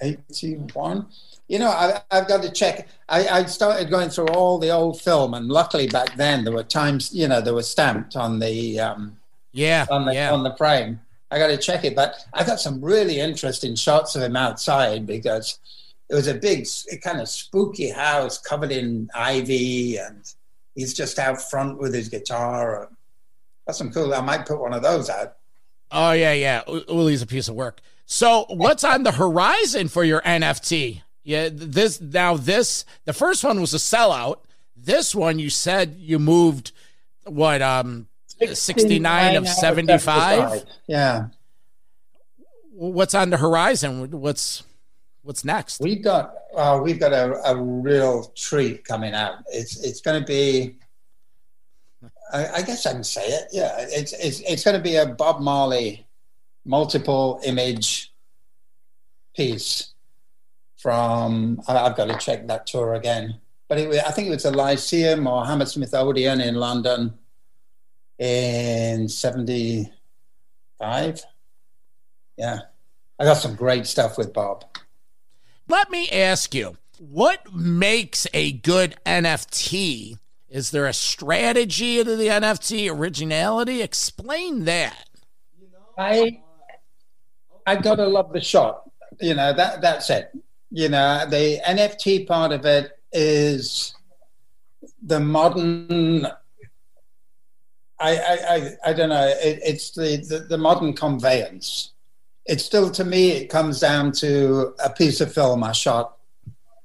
81. 0.00 1.06
You 1.48 1.58
know, 1.58 1.68
I, 1.68 2.00
I've 2.10 2.28
got 2.28 2.42
to 2.42 2.50
check. 2.50 2.88
I, 3.08 3.28
I 3.28 3.44
started 3.44 3.90
going 3.90 4.08
through 4.08 4.28
all 4.28 4.58
the 4.58 4.70
old 4.70 5.00
film, 5.00 5.34
and 5.34 5.48
luckily 5.48 5.86
back 5.86 6.16
then 6.16 6.44
there 6.44 6.54
were 6.54 6.62
times, 6.62 7.12
you 7.12 7.28
know, 7.28 7.40
they 7.40 7.52
were 7.52 7.62
stamped 7.62 8.16
on 8.16 8.38
the 8.38 8.80
um, 8.80 9.18
yeah, 9.52 9.84
on 9.90 10.06
the 10.06 10.14
yeah. 10.14 10.32
on 10.32 10.42
the 10.42 10.56
frame. 10.56 11.00
I 11.30 11.38
got 11.38 11.48
to 11.48 11.56
check 11.56 11.84
it, 11.84 11.96
but 11.96 12.14
I 12.32 12.44
got 12.44 12.60
some 12.60 12.84
really 12.84 13.18
interesting 13.18 13.74
shots 13.74 14.14
of 14.14 14.22
him 14.22 14.36
outside 14.36 15.06
because 15.06 15.58
it 16.08 16.14
was 16.14 16.26
a 16.26 16.34
big, 16.34 16.66
kind 17.02 17.20
of 17.20 17.28
spooky 17.28 17.90
house 17.90 18.38
covered 18.38 18.70
in 18.70 19.08
ivy, 19.14 19.96
and 19.96 20.22
he's 20.74 20.94
just 20.94 21.18
out 21.18 21.40
front 21.40 21.78
with 21.78 21.94
his 21.94 22.08
guitar. 22.08 22.88
That's 23.66 23.78
some 23.78 23.90
cool. 23.90 24.14
I 24.14 24.20
might 24.20 24.46
put 24.46 24.60
one 24.60 24.74
of 24.74 24.82
those 24.82 25.08
out. 25.08 25.36
Oh 25.90 26.12
yeah, 26.12 26.32
yeah. 26.32 26.62
Uli's 26.66 27.22
a 27.22 27.26
piece 27.26 27.48
of 27.48 27.54
work. 27.54 27.80
So 28.06 28.46
what's 28.48 28.84
on 28.84 29.02
the 29.02 29.12
horizon 29.12 29.88
for 29.88 30.04
your 30.04 30.20
NFT? 30.22 31.02
Yeah, 31.22 31.48
this 31.50 32.00
now 32.00 32.36
this 32.36 32.84
the 33.06 33.12
first 33.12 33.42
one 33.44 33.60
was 33.60 33.72
a 33.72 33.78
sellout. 33.78 34.40
This 34.76 35.14
one 35.14 35.38
you 35.38 35.48
said 35.48 35.96
you 35.98 36.18
moved 36.18 36.72
what 37.24 37.62
um 37.62 38.08
69 38.52 39.36
of 39.36 39.48
75. 39.48 40.64
Yeah, 40.86 41.28
What's 42.76 43.14
on 43.14 43.30
the 43.30 43.36
horizon? 43.36 44.10
What's 44.10 44.64
what's 45.22 45.44
next? 45.44 45.80
We've 45.80 46.02
got 46.02 46.34
uh, 46.56 46.80
we've 46.82 46.98
got 46.98 47.12
a, 47.12 47.50
a 47.50 47.56
real 47.56 48.24
treat 48.34 48.84
coming 48.84 49.14
out. 49.14 49.44
It's 49.48 49.82
it's 49.84 50.00
going 50.00 50.20
to 50.20 50.26
be. 50.26 50.76
I, 52.32 52.48
I 52.48 52.62
guess 52.62 52.84
I 52.84 52.92
can 52.92 53.04
say 53.04 53.24
it. 53.26 53.48
Yeah, 53.52 53.76
it's 53.78 54.12
it's 54.14 54.40
it's 54.40 54.64
going 54.64 54.76
to 54.76 54.82
be 54.82 54.96
a 54.96 55.06
Bob 55.06 55.40
Marley 55.40 56.04
multiple 56.64 57.40
image 57.44 58.12
piece 59.36 59.92
from. 60.76 61.60
I've 61.68 61.96
got 61.96 62.06
to 62.06 62.18
check 62.18 62.48
that 62.48 62.66
tour 62.66 62.94
again, 62.94 63.40
but 63.68 63.78
it, 63.78 64.04
I 64.04 64.10
think 64.10 64.26
it 64.26 64.32
was 64.32 64.42
the 64.42 64.50
Lyceum 64.50 65.28
or 65.28 65.46
Hammersmith 65.46 65.94
Odeon 65.94 66.40
in 66.40 66.56
London 66.56 67.14
in 68.18 69.08
'75. 69.08 71.24
Yeah, 72.36 72.58
I 73.18 73.24
got 73.24 73.34
some 73.34 73.54
great 73.54 73.86
stuff 73.86 74.18
with 74.18 74.32
Bob. 74.32 74.64
Let 75.68 75.90
me 75.90 76.08
ask 76.10 76.54
you, 76.54 76.76
what 76.98 77.54
makes 77.54 78.26
a 78.34 78.52
good 78.52 78.96
NFT? 79.06 80.18
Is 80.48 80.70
there 80.70 80.86
a 80.86 80.92
strategy 80.92 82.04
to 82.04 82.16
the 82.16 82.28
NFT 82.28 82.90
originality? 82.90 83.82
Explain 83.82 84.64
that. 84.66 85.08
I 85.98 86.40
I 87.66 87.76
gotta 87.76 88.06
love 88.06 88.32
the 88.32 88.40
shot. 88.40 88.90
You 89.20 89.34
know 89.34 89.52
that 89.52 89.80
that's 89.80 90.10
it. 90.10 90.32
You 90.70 90.88
know 90.88 91.26
the 91.28 91.60
NFT 91.66 92.26
part 92.26 92.52
of 92.52 92.66
it 92.66 92.98
is 93.12 93.94
the 95.02 95.20
modern. 95.20 96.26
I 98.04 98.16
I 98.16 98.54
I, 98.54 98.90
I 98.90 98.92
don't 98.92 99.08
know. 99.08 99.26
It, 99.26 99.60
it's 99.64 99.90
the, 99.92 100.16
the 100.28 100.40
the 100.40 100.58
modern 100.58 100.92
conveyance. 100.92 101.92
It's 102.44 102.64
still 102.64 102.90
to 102.90 103.04
me. 103.04 103.30
It 103.30 103.48
comes 103.48 103.80
down 103.80 104.12
to 104.12 104.74
a 104.84 104.90
piece 104.90 105.20
of 105.22 105.32
film 105.32 105.64
I 105.64 105.72
shot 105.72 106.16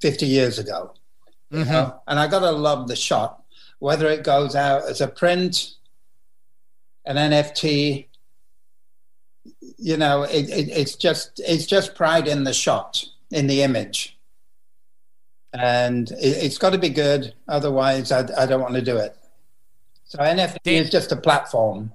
fifty 0.02 0.26
years 0.26 0.60
ago. 0.60 0.94
you 1.52 1.60
mm-hmm. 1.60 1.72
know? 1.72 2.02
and 2.08 2.20
I 2.20 2.28
gotta 2.28 2.52
love 2.52 2.88
the 2.88 2.96
shot, 2.96 3.44
whether 3.80 4.08
it 4.08 4.24
goes 4.24 4.56
out 4.56 4.84
as 4.84 5.02
a 5.02 5.08
print, 5.08 5.76
an 7.06 7.18
NFT. 7.18 8.06
You 9.78 9.98
know, 9.98 10.24
it, 10.24 10.50
it, 10.50 10.70
it's 10.70 10.96
just 10.96 11.42
it's 11.46 11.66
just 11.66 11.96
pride 11.96 12.28
in 12.28 12.46
the 12.46 12.54
shot, 12.54 13.06
in 13.32 13.48
the 13.48 13.62
image, 13.62 14.18
and 15.54 16.12
it, 16.12 16.44
it's 16.46 16.58
got 16.58 16.72
to 16.72 16.78
be 16.78 16.90
good. 16.90 17.34
Otherwise, 17.48 18.12
I, 18.12 18.20
I 18.38 18.46
don't 18.46 18.62
want 18.62 18.76
to 18.76 18.82
do 18.82 18.98
it. 18.98 19.16
So 20.10 20.18
NFT 20.20 20.58
Dan- 20.64 20.84
is 20.84 20.90
just 20.90 21.12
a 21.12 21.16
platform. 21.16 21.92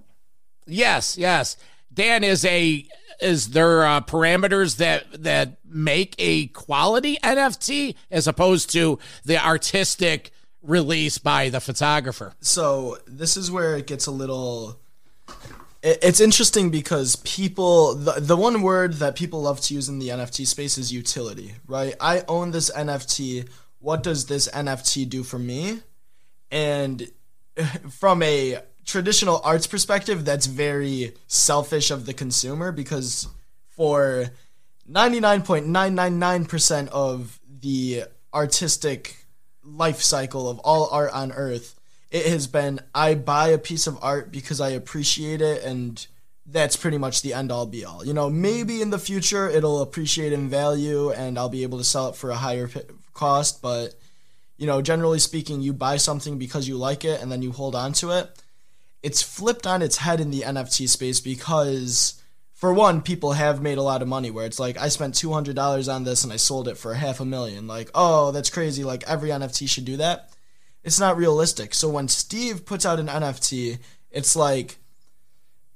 Yes, 0.66 1.18
yes. 1.18 1.56
Dan 1.92 2.24
is 2.24 2.44
a 2.44 2.86
is 3.20 3.50
there 3.50 3.84
uh, 3.84 4.00
parameters 4.00 4.78
that 4.78 5.22
that 5.22 5.58
make 5.64 6.14
a 6.18 6.46
quality 6.48 7.18
NFT 7.22 7.94
as 8.10 8.26
opposed 8.26 8.70
to 8.72 8.98
the 9.24 9.44
artistic 9.44 10.30
release 10.62 11.18
by 11.18 11.50
the 11.50 11.60
photographer. 11.60 12.32
So 12.40 12.98
this 13.06 13.36
is 13.36 13.50
where 13.50 13.76
it 13.76 13.86
gets 13.86 14.06
a 14.06 14.10
little. 14.10 14.80
It's 15.82 16.20
interesting 16.20 16.70
because 16.70 17.16
people, 17.16 17.94
the, 17.94 18.12
the 18.12 18.38
one 18.38 18.62
word 18.62 18.94
that 18.94 19.16
people 19.16 19.42
love 19.42 19.60
to 19.62 19.74
use 19.74 19.86
in 19.86 19.98
the 19.98 20.08
NFT 20.08 20.46
space 20.46 20.78
is 20.78 20.90
utility, 20.90 21.56
right? 21.66 21.94
I 22.00 22.22
own 22.26 22.52
this 22.52 22.70
NFT. 22.70 23.46
what 23.80 24.02
does 24.02 24.24
this 24.24 24.48
NFT 24.48 25.06
do 25.06 25.22
for 25.22 25.38
me? 25.38 25.80
And 26.50 27.06
from 27.90 28.22
a 28.22 28.58
traditional 28.84 29.40
arts 29.44 29.66
perspective, 29.66 30.24
that's 30.24 30.46
very 30.46 31.14
selfish 31.26 31.90
of 31.90 32.06
the 32.06 32.14
consumer 32.14 32.72
because 32.72 33.26
for 33.70 34.30
99.999% 34.90 36.88
of 36.88 37.40
the 37.60 38.04
artistic 38.32 39.16
life 39.62 40.00
cycle 40.02 40.48
of 40.48 40.58
all 40.60 40.88
art 40.90 41.12
on 41.12 41.32
earth, 41.32 41.78
it 42.10 42.26
has 42.26 42.46
been 42.46 42.80
I 42.94 43.14
buy 43.14 43.48
a 43.48 43.58
piece 43.58 43.86
of 43.86 43.98
art 44.02 44.30
because 44.30 44.60
I 44.60 44.70
appreciate 44.70 45.40
it 45.40 45.64
and 45.64 46.06
that's 46.46 46.76
pretty 46.76 46.98
much 46.98 47.22
the 47.22 47.32
end 47.32 47.50
all 47.50 47.64
be 47.66 47.84
all. 47.84 48.04
You 48.04 48.12
know, 48.12 48.28
maybe 48.28 48.82
in 48.82 48.90
the 48.90 48.98
future 48.98 49.48
it'll 49.48 49.80
appreciate 49.80 50.32
in 50.32 50.50
value 50.50 51.10
and 51.10 51.38
I'll 51.38 51.48
be 51.48 51.62
able 51.62 51.78
to 51.78 51.84
sell 51.84 52.10
it 52.10 52.16
for 52.16 52.30
a 52.30 52.36
higher 52.36 52.68
cost, 53.14 53.62
but 53.62 53.94
you 54.56 54.66
know, 54.66 54.80
generally 54.82 55.18
speaking, 55.18 55.60
you 55.60 55.72
buy 55.72 55.96
something 55.96 56.38
because 56.38 56.68
you 56.68 56.76
like 56.76 57.04
it 57.04 57.20
and 57.20 57.30
then 57.30 57.42
you 57.42 57.52
hold 57.52 57.74
on 57.74 57.92
to 57.94 58.10
it. 58.10 58.30
It's 59.02 59.22
flipped 59.22 59.66
on 59.66 59.82
its 59.82 59.98
head 59.98 60.20
in 60.20 60.30
the 60.30 60.42
NFT 60.42 60.88
space 60.88 61.20
because 61.20 62.20
for 62.54 62.72
one, 62.72 63.02
people 63.02 63.32
have 63.32 63.60
made 63.60 63.78
a 63.78 63.82
lot 63.82 64.00
of 64.00 64.08
money 64.08 64.30
where 64.30 64.46
it's 64.46 64.60
like 64.60 64.78
I 64.78 64.88
spent 64.88 65.14
two 65.14 65.32
hundred 65.32 65.56
dollars 65.56 65.88
on 65.88 66.04
this 66.04 66.24
and 66.24 66.32
I 66.32 66.36
sold 66.36 66.68
it 66.68 66.78
for 66.78 66.94
half 66.94 67.20
a 67.20 67.24
million. 67.24 67.66
Like, 67.66 67.90
oh, 67.94 68.30
that's 68.30 68.48
crazy. 68.48 68.84
Like 68.84 69.04
every 69.06 69.30
NFT 69.30 69.68
should 69.68 69.84
do 69.84 69.98
that. 69.98 70.30
It's 70.82 71.00
not 71.00 71.16
realistic. 71.16 71.74
So 71.74 71.88
when 71.88 72.08
Steve 72.08 72.64
puts 72.64 72.86
out 72.86 73.00
an 73.00 73.08
NFT, 73.08 73.78
it's 74.10 74.36
like 74.36 74.78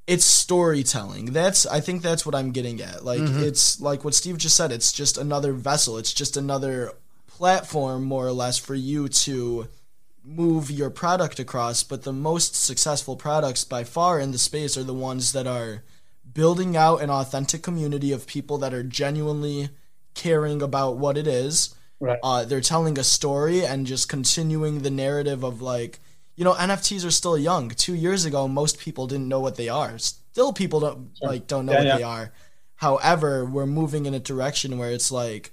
it's 0.06 0.24
storytelling. 0.24 1.32
That's 1.32 1.66
I 1.66 1.80
think 1.80 2.00
that's 2.00 2.24
what 2.24 2.34
I'm 2.34 2.52
getting 2.52 2.80
at. 2.80 3.04
Like 3.04 3.20
mm-hmm. 3.20 3.42
it's 3.42 3.80
like 3.80 4.04
what 4.04 4.14
Steve 4.14 4.38
just 4.38 4.56
said. 4.56 4.72
It's 4.72 4.92
just 4.92 5.18
another 5.18 5.52
vessel. 5.52 5.98
It's 5.98 6.14
just 6.14 6.36
another 6.36 6.92
platform, 7.38 8.02
more 8.02 8.26
or 8.26 8.32
less, 8.32 8.58
for 8.58 8.74
you 8.74 9.08
to 9.08 9.68
move 10.24 10.72
your 10.72 10.90
product 10.90 11.38
across. 11.38 11.84
But 11.84 12.02
the 12.02 12.12
most 12.12 12.56
successful 12.56 13.14
products 13.14 13.62
by 13.62 13.84
far 13.84 14.18
in 14.18 14.32
the 14.32 14.38
space 14.38 14.76
are 14.76 14.82
the 14.82 14.92
ones 14.92 15.32
that 15.32 15.46
are 15.46 15.84
building 16.34 16.76
out 16.76 17.00
an 17.00 17.10
authentic 17.10 17.62
community 17.62 18.12
of 18.12 18.26
people 18.26 18.58
that 18.58 18.74
are 18.74 18.82
genuinely 18.82 19.70
caring 20.14 20.60
about 20.60 20.96
what 20.96 21.16
it 21.16 21.28
is. 21.28 21.74
Right. 22.00 22.18
Uh, 22.22 22.44
they're 22.44 22.60
telling 22.60 22.98
a 22.98 23.04
story 23.04 23.64
and 23.64 23.86
just 23.86 24.08
continuing 24.08 24.80
the 24.80 24.90
narrative 24.90 25.44
of 25.44 25.62
like, 25.62 26.00
you 26.34 26.44
know, 26.44 26.54
NFTs 26.54 27.06
are 27.06 27.12
still 27.12 27.38
young. 27.38 27.70
Two 27.70 27.94
years 27.94 28.24
ago, 28.24 28.48
most 28.48 28.80
people 28.80 29.06
didn't 29.06 29.28
know 29.28 29.40
what 29.40 29.56
they 29.56 29.68
are. 29.68 29.96
Still, 29.98 30.52
people 30.52 30.80
don't 30.80 31.10
sure. 31.16 31.28
like 31.28 31.46
don't 31.46 31.66
know 31.66 31.72
yeah, 31.72 31.78
what 31.78 31.86
yeah. 31.86 31.96
they 31.98 32.02
are. 32.02 32.32
However, 32.74 33.44
we're 33.44 33.66
moving 33.66 34.06
in 34.06 34.14
a 34.14 34.20
direction 34.20 34.78
where 34.78 34.90
it's 34.90 35.10
like, 35.10 35.52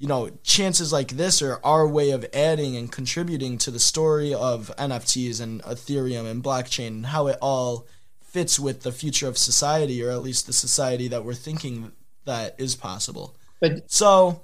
you 0.00 0.08
know, 0.08 0.30
chances 0.42 0.94
like 0.94 1.10
this 1.10 1.42
are 1.42 1.60
our 1.62 1.86
way 1.86 2.10
of 2.10 2.24
adding 2.32 2.74
and 2.74 2.90
contributing 2.90 3.58
to 3.58 3.70
the 3.70 3.78
story 3.78 4.32
of 4.32 4.74
NFTs 4.78 5.42
and 5.42 5.62
Ethereum 5.62 6.24
and 6.24 6.42
blockchain 6.42 6.86
and 6.86 7.06
how 7.06 7.26
it 7.26 7.36
all 7.42 7.86
fits 8.22 8.58
with 8.58 8.82
the 8.82 8.92
future 8.92 9.28
of 9.28 9.36
society, 9.36 10.02
or 10.02 10.10
at 10.10 10.22
least 10.22 10.46
the 10.46 10.54
society 10.54 11.06
that 11.08 11.22
we're 11.22 11.34
thinking 11.34 11.92
that 12.24 12.54
is 12.56 12.74
possible. 12.74 13.36
But 13.60 13.90
so, 13.92 14.40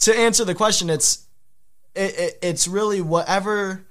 to 0.00 0.14
answer 0.14 0.44
the 0.44 0.54
question, 0.54 0.90
it's 0.90 1.28
it, 1.94 2.18
it, 2.18 2.38
it's 2.42 2.68
really 2.68 3.00
whatever 3.00 3.86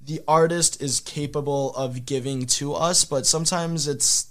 the 0.00 0.20
artist 0.28 0.80
is 0.80 1.00
capable 1.00 1.74
of 1.74 2.06
giving 2.06 2.46
to 2.46 2.72
us, 2.72 3.04
but 3.04 3.26
sometimes 3.26 3.88
it's 3.88 4.28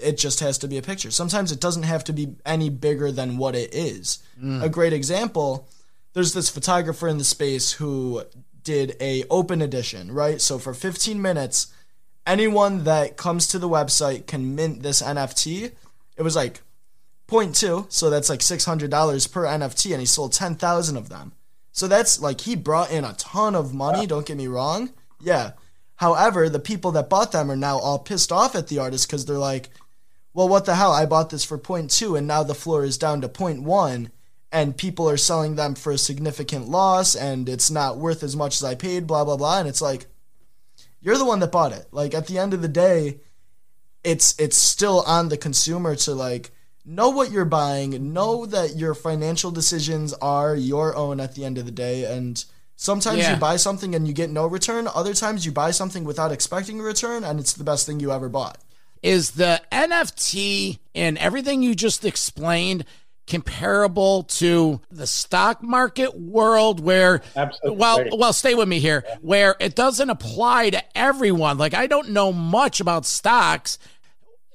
it 0.00 0.18
just 0.18 0.40
has 0.40 0.58
to 0.58 0.68
be 0.68 0.78
a 0.78 0.82
picture. 0.82 1.10
Sometimes 1.10 1.52
it 1.52 1.60
doesn't 1.60 1.84
have 1.84 2.04
to 2.04 2.12
be 2.12 2.36
any 2.44 2.70
bigger 2.70 3.10
than 3.12 3.36
what 3.36 3.54
it 3.54 3.74
is. 3.74 4.18
Mm. 4.40 4.62
A 4.62 4.68
great 4.68 4.92
example, 4.92 5.68
there's 6.12 6.32
this 6.32 6.48
photographer 6.48 7.08
in 7.08 7.18
the 7.18 7.24
space 7.24 7.72
who 7.72 8.24
did 8.62 8.96
a 9.00 9.24
open 9.30 9.60
edition, 9.62 10.10
right? 10.10 10.40
So 10.40 10.58
for 10.58 10.74
15 10.74 11.20
minutes, 11.20 11.68
anyone 12.26 12.84
that 12.84 13.16
comes 13.16 13.46
to 13.48 13.58
the 13.58 13.68
website 13.68 14.26
can 14.26 14.54
mint 14.54 14.82
this 14.82 15.02
NFT. 15.02 15.72
It 16.16 16.22
was 16.22 16.36
like 16.36 16.62
0.2, 17.28 17.90
so 17.90 18.10
that's 18.10 18.30
like 18.30 18.40
$600 18.40 19.32
per 19.32 19.44
NFT, 19.44 19.92
and 19.92 20.00
he 20.00 20.06
sold 20.06 20.32
10,000 20.32 20.96
of 20.96 21.08
them. 21.08 21.32
So 21.72 21.88
that's 21.88 22.20
like 22.20 22.42
he 22.42 22.54
brought 22.54 22.90
in 22.90 23.04
a 23.04 23.14
ton 23.14 23.54
of 23.54 23.74
money, 23.74 24.06
don't 24.06 24.26
get 24.26 24.36
me 24.36 24.46
wrong. 24.46 24.90
Yeah. 25.20 25.52
However, 25.96 26.48
the 26.48 26.60
people 26.60 26.92
that 26.92 27.08
bought 27.10 27.32
them 27.32 27.50
are 27.50 27.56
now 27.56 27.78
all 27.78 27.98
pissed 27.98 28.30
off 28.30 28.54
at 28.54 28.68
the 28.68 28.78
artist 28.78 29.06
because 29.08 29.24
they're 29.24 29.36
like, 29.38 29.70
well, 30.34 30.48
what 30.48 30.66
the 30.66 30.74
hell? 30.74 30.92
I 30.92 31.06
bought 31.06 31.30
this 31.30 31.44
for 31.44 31.56
0.2 31.56 32.18
and 32.18 32.26
now 32.26 32.42
the 32.42 32.54
floor 32.54 32.84
is 32.84 32.98
down 32.98 33.20
to 33.20 33.28
0.1 33.28 34.10
and 34.50 34.76
people 34.76 35.08
are 35.08 35.16
selling 35.16 35.54
them 35.54 35.74
for 35.74 35.92
a 35.92 35.98
significant 35.98 36.68
loss 36.68 37.14
and 37.14 37.48
it's 37.48 37.70
not 37.70 37.98
worth 37.98 38.22
as 38.22 38.36
much 38.36 38.56
as 38.56 38.64
I 38.64 38.74
paid, 38.74 39.06
blah, 39.06 39.24
blah, 39.24 39.36
blah. 39.36 39.60
And 39.60 39.68
it's 39.68 39.80
like, 39.80 40.06
you're 41.00 41.18
the 41.18 41.24
one 41.24 41.38
that 41.40 41.52
bought 41.52 41.72
it. 41.72 41.86
Like 41.92 42.14
at 42.14 42.26
the 42.26 42.38
end 42.38 42.52
of 42.52 42.62
the 42.62 42.68
day, 42.68 43.20
it's 44.02 44.34
it's 44.38 44.56
still 44.56 45.02
on 45.06 45.28
the 45.28 45.36
consumer 45.36 45.96
to 45.96 46.14
like 46.14 46.50
know 46.84 47.10
what 47.10 47.30
you're 47.30 47.44
buying, 47.44 48.12
know 48.12 48.44
that 48.44 48.76
your 48.76 48.94
financial 48.94 49.50
decisions 49.50 50.12
are 50.14 50.54
your 50.54 50.94
own 50.96 51.20
at 51.20 51.34
the 51.34 51.44
end 51.44 51.58
of 51.58 51.64
the 51.64 51.70
day 51.72 52.04
and 52.04 52.44
sometimes 52.76 53.18
yeah. 53.18 53.34
you 53.34 53.40
buy 53.40 53.56
something 53.56 53.94
and 53.94 54.06
you 54.06 54.12
get 54.12 54.30
no 54.30 54.46
return, 54.46 54.88
other 54.94 55.14
times 55.14 55.46
you 55.46 55.52
buy 55.52 55.70
something 55.70 56.04
without 56.04 56.32
expecting 56.32 56.80
a 56.80 56.82
return 56.82 57.22
and 57.24 57.38
it's 57.38 57.52
the 57.52 57.64
best 57.64 57.86
thing 57.86 58.00
you 58.00 58.10
ever 58.10 58.28
bought. 58.28 58.58
Is 59.04 59.32
the 59.32 59.60
NFT 59.70 60.78
and 60.94 61.18
everything 61.18 61.62
you 61.62 61.74
just 61.74 62.06
explained 62.06 62.86
comparable 63.26 64.22
to 64.22 64.80
the 64.90 65.06
stock 65.06 65.62
market 65.62 66.18
world 66.18 66.80
where 66.80 67.22
Absolutely. 67.36 67.78
well 67.78 68.04
well 68.12 68.32
stay 68.32 68.54
with 68.54 68.66
me 68.66 68.78
here 68.78 69.04
where 69.20 69.56
it 69.60 69.74
doesn't 69.74 70.08
apply 70.08 70.70
to 70.70 70.98
everyone. 70.98 71.58
Like 71.58 71.74
I 71.74 71.86
don't 71.86 72.10
know 72.10 72.32
much 72.32 72.80
about 72.80 73.04
stocks 73.04 73.78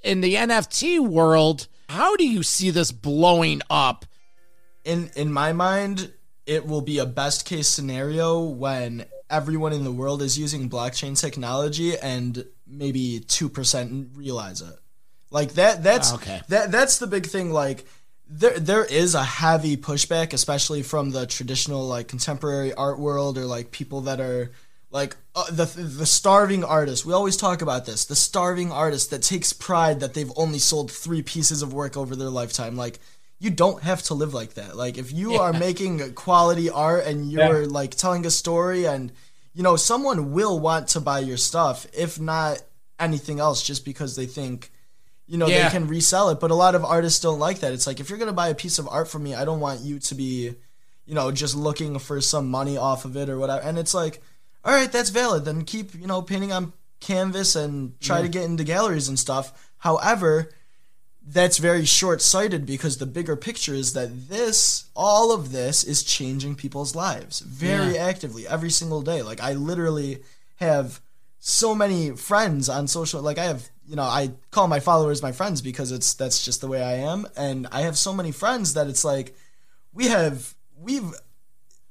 in 0.04 0.22
the 0.22 0.34
NFT 0.34 1.00
world. 1.00 1.68
How 1.88 2.16
do 2.16 2.28
you 2.28 2.42
see 2.42 2.72
this 2.72 2.92
blowing 2.92 3.62
up? 3.70 4.06
In 4.84 5.12
in 5.16 5.32
my 5.32 5.54
mind 5.54 6.14
it 6.48 6.66
will 6.66 6.82
be 6.82 6.98
a 6.98 7.06
best 7.06 7.46
case 7.46 7.68
scenario 7.68 8.42
when 8.42 9.06
everyone 9.30 9.74
in 9.74 9.84
the 9.84 9.92
world 9.92 10.24
is 10.24 10.40
using 10.40 10.68
blockchain 10.68 11.20
technology 11.20 11.96
and 11.98 12.46
maybe 12.70 13.20
2% 13.28 14.16
realize 14.16 14.62
it 14.62 14.76
like 15.32 15.54
that 15.54 15.84
that's 15.84 16.14
okay. 16.14 16.42
that 16.50 16.72
that's 16.72 16.98
the 16.98 17.08
big 17.08 17.26
thing 17.26 17.52
like 17.52 17.86
there 18.30 18.60
there 18.60 18.86
is 18.86 19.16
a 19.16 19.24
heavy 19.24 19.76
pushback, 19.76 20.34
especially 20.34 20.84
from 20.84 21.10
the 21.12 21.26
traditional 21.26 21.88
like 21.88 22.08
contemporary 22.08 22.74
art 22.74 23.00
world 23.00 23.38
or 23.38 23.46
like 23.46 23.72
people 23.72 24.02
that 24.02 24.20
are 24.20 24.52
like 24.92 25.18
uh, 25.36 25.50
the 25.50 25.66
the 25.66 26.06
starving 26.06 26.64
artist. 26.64 27.06
We 27.06 27.14
always 27.14 27.38
talk 27.38 27.62
about 27.62 27.86
this. 27.86 28.06
The 28.06 28.16
starving 28.16 28.72
artist 28.72 29.10
that 29.10 29.24
takes 29.24 29.52
pride 29.52 30.00
that 30.02 30.14
they've 30.14 30.32
only 30.36 30.60
sold 30.60 30.92
three 30.92 31.24
pieces 31.24 31.64
of 31.64 31.74
work 31.74 31.98
over 31.98 32.16
their 32.16 32.30
lifetime. 32.30 32.78
Like 32.78 33.00
you 33.40 33.50
don't 33.50 33.82
have 33.82 34.04
to 34.04 34.14
live 34.14 34.34
like 34.34 34.54
that. 34.56 34.78
Like 34.78 35.00
if 35.00 35.12
you 35.12 35.34
yeah. 35.34 35.40
are 35.40 35.54
making 35.54 36.14
quality 36.14 36.70
art 36.70 37.06
and 37.06 37.32
you're 37.32 37.64
yeah. 37.64 37.68
like 37.68 37.96
telling 37.96 38.26
a 38.28 38.32
story 38.32 38.86
and 38.86 39.12
you 39.60 39.64
know 39.64 39.76
someone 39.76 40.32
will 40.32 40.58
want 40.58 40.88
to 40.88 41.02
buy 41.02 41.20
your 41.20 41.36
stuff 41.36 41.86
if 41.92 42.18
not 42.18 42.62
anything 42.98 43.42
else 43.42 43.62
just 43.62 43.84
because 43.84 44.16
they 44.16 44.26
think 44.26 44.72
you 45.28 45.38
know 45.38 45.48
yeah. 45.48 45.66
they 45.66 45.70
can 45.70 45.86
resell 45.86 46.30
it. 46.30 46.40
But 46.40 46.50
a 46.50 46.56
lot 46.56 46.76
of 46.76 46.86
artists 46.86 47.20
don't 47.20 47.40
like 47.40 47.60
that. 47.60 47.74
It's 47.74 47.86
like 47.86 48.00
if 48.00 48.10
you're 48.10 48.18
going 48.18 48.30
to 48.30 48.34
buy 48.34 48.48
a 48.48 48.56
piece 48.56 48.80
of 48.80 48.88
art 48.88 49.10
from 49.10 49.24
me 49.24 49.36
i 49.36 49.44
don't 49.44 49.60
want 49.60 49.82
you 49.82 50.00
to 50.00 50.16
be 50.16 50.56
you 51.06 51.14
know 51.14 51.30
just 51.30 51.58
looking 51.58 52.00
for 52.00 52.22
some 52.22 52.50
money 52.50 52.78
off 52.78 53.04
of 53.04 53.18
it 53.18 53.28
or 53.28 53.38
whatever. 53.38 53.62
And 53.62 53.78
it's 53.78 53.94
like 53.94 54.22
all 54.64 54.74
right 54.74 54.90
that's 54.90 55.10
valid. 55.10 55.44
Then 55.44 55.66
keep 55.66 55.94
you 55.94 56.08
know 56.08 56.22
painting 56.22 56.54
on 56.54 56.72
canvas 57.02 57.58
and 57.58 58.00
try 58.00 58.20
yeah. 58.20 58.24
to 58.24 58.30
get 58.30 58.44
into 58.44 58.64
galleries 58.64 59.10
and 59.10 59.20
stuff. 59.20 59.72
However 59.80 60.52
that's 61.26 61.58
very 61.58 61.86
short-sighted 61.86 62.66
because 62.66 62.98
the 62.98 63.06
bigger 63.06 63.36
picture 63.36 63.74
is 63.74 63.94
that 63.94 64.30
this 64.30 64.86
all 64.96 65.32
of 65.32 65.52
this 65.52 65.84
is 65.84 66.02
changing 66.02 66.56
people's 66.56 66.96
lives 66.96 67.42
very 67.42 67.96
yeah. 67.96 68.06
actively 68.06 68.48
every 68.48 68.70
single 68.70 69.02
day 69.02 69.22
like 69.22 69.42
i 69.42 69.54
literally 69.54 70.20
have 70.56 71.02
so 71.40 71.76
many 71.76 72.12
friends 72.12 72.68
on 72.68 72.88
social 72.88 73.22
like 73.22 73.38
i 73.38 73.44
have 73.44 73.70
you 73.90 73.96
know, 73.96 74.04
I 74.04 74.32
call 74.52 74.68
my 74.68 74.80
followers 74.80 75.24
my 75.24 75.32
friends 75.32 75.64
because 75.64 75.92
it's 75.92 76.14
that's 76.14 76.46
just 76.46 76.62
the 76.62 76.68
way 76.68 76.84
I 76.84 76.94
am, 77.12 77.26
and 77.36 77.66
I 77.72 77.82
have 77.82 77.98
so 77.98 78.14
many 78.14 78.32
friends 78.32 78.76
that 78.76 78.86
it's 78.86 79.04
like 79.04 79.36
we 79.92 80.06
have 80.06 80.54
we've 80.80 81.12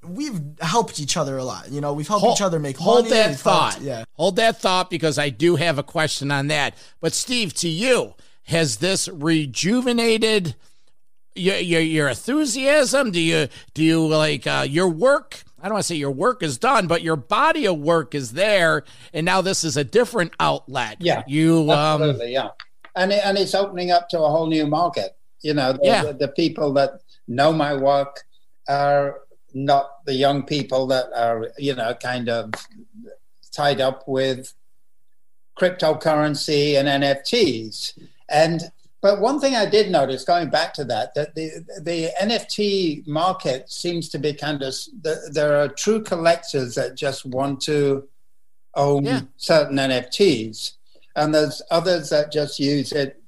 we've 0.05 0.41
helped 0.61 1.01
each 1.01 1.17
other 1.17 1.37
a 1.37 1.45
lot. 1.45 1.73
You 1.73 1.81
know, 1.81 1.93
we've 1.95 2.07
helped 2.07 2.23
hold, 2.23 2.37
each 2.39 2.43
other 2.43 2.61
make 2.61 2.77
hold 2.77 3.07
money. 3.07 3.11
that 3.11 3.37
thought. 3.37 3.73
Helped, 3.73 3.85
yeah, 3.85 4.05
hold 4.13 4.37
that 4.37 4.61
thought 4.61 4.91
because 4.91 5.19
I 5.19 5.29
do 5.31 5.57
have 5.57 5.77
a 5.77 5.83
question 5.83 6.31
on 6.31 6.47
that. 6.47 6.77
But 7.01 7.15
Steve, 7.15 7.53
to 7.55 7.69
you, 7.69 8.15
has 8.49 8.79
this 8.79 9.09
rejuvenated 9.09 10.55
your 11.35 11.57
your, 11.57 11.81
your 11.81 12.09
enthusiasm? 12.09 13.11
Do 13.11 13.21
you 13.21 13.49
do 13.75 13.85
you 13.85 14.07
like 14.07 14.47
uh, 14.47 14.67
your 14.69 14.89
work? 14.89 15.43
I 15.61 15.65
don't 15.65 15.75
want 15.75 15.85
to 15.85 15.89
say 15.89 15.97
your 15.97 16.13
work 16.13 16.43
is 16.43 16.57
done, 16.57 16.87
but 16.87 17.03
your 17.03 17.17
body 17.17 17.67
of 17.67 17.79
work 17.79 18.15
is 18.15 18.33
there, 18.33 18.85
and 19.13 19.25
now 19.25 19.41
this 19.41 19.65
is 19.65 19.77
a 19.77 19.85
different 19.85 20.33
outlet. 20.39 20.97
Yeah, 21.01 21.23
you 21.27 21.71
um, 21.71 22.03
absolutely, 22.03 22.37
um, 22.37 22.47
yeah, 22.47 23.03
and 23.03 23.13
it, 23.13 23.21
and 23.25 23.37
it's 23.37 23.55
opening 23.55 23.91
up 23.91 24.09
to 24.11 24.21
a 24.21 24.29
whole 24.29 24.47
new 24.47 24.67
market. 24.67 25.17
You 25.41 25.55
know, 25.55 25.73
the, 25.73 25.81
yeah. 25.83 26.05
the, 26.05 26.13
the 26.15 26.29
people 26.29 26.73
that 26.75 27.01
know 27.29 27.53
my 27.53 27.75
work 27.75 28.25
are 28.69 29.21
not 29.55 30.05
the 30.05 30.15
young 30.15 30.43
people 30.43 30.87
that 30.89 31.07
are, 31.15 31.51
you 31.59 31.75
know, 31.75 31.95
kind 31.95 32.29
of 32.29 32.53
tied 33.53 33.81
up 33.81 34.07
with 34.07 34.53
cryptocurrency 35.59 36.79
and 36.79 37.03
NFTs. 37.03 37.99
And 38.29 38.71
but 39.01 39.21
one 39.21 39.39
thing 39.41 39.55
I 39.55 39.67
did 39.67 39.91
notice, 39.91 40.25
going 40.25 40.51
back 40.51 40.75
to 40.75 40.85
that, 40.85 41.15
that 41.15 41.35
the 41.35 41.65
the 41.81 42.11
NFT 42.21 43.07
market 43.07 43.71
seems 43.71 44.09
to 44.11 44.19
be 44.19 44.35
kind 44.35 44.63
of 44.63 44.75
there 45.31 45.57
are 45.57 45.69
true 45.69 46.03
collectors 46.03 46.75
that 46.75 46.97
just 46.97 47.25
want 47.25 47.61
to 47.63 48.09
own 48.75 49.05
yeah. 49.05 49.21
certain 49.37 49.77
NFTs, 49.77 50.73
and 51.15 51.33
there's 51.33 51.63
others 51.71 52.11
that 52.11 52.33
just 52.33 52.59
use 52.59 52.91
it, 52.91 53.23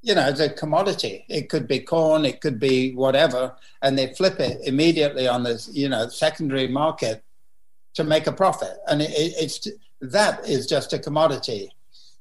you 0.00 0.14
know, 0.14 0.22
as 0.22 0.40
a 0.40 0.48
commodity. 0.48 1.26
It 1.28 1.50
could 1.50 1.68
be 1.68 1.80
corn, 1.80 2.24
it 2.24 2.40
could 2.40 2.58
be 2.58 2.94
whatever, 2.94 3.54
and 3.82 3.98
they 3.98 4.14
flip 4.14 4.40
it 4.40 4.60
immediately 4.64 5.28
on 5.28 5.42
this, 5.42 5.68
you 5.72 5.90
know, 5.90 6.08
secondary 6.08 6.68
market 6.68 7.22
to 7.94 8.04
make 8.04 8.26
a 8.26 8.32
profit, 8.32 8.78
and 8.88 9.02
it, 9.02 9.10
it's 9.14 9.68
that 10.00 10.48
is 10.48 10.66
just 10.66 10.94
a 10.94 10.98
commodity, 10.98 11.70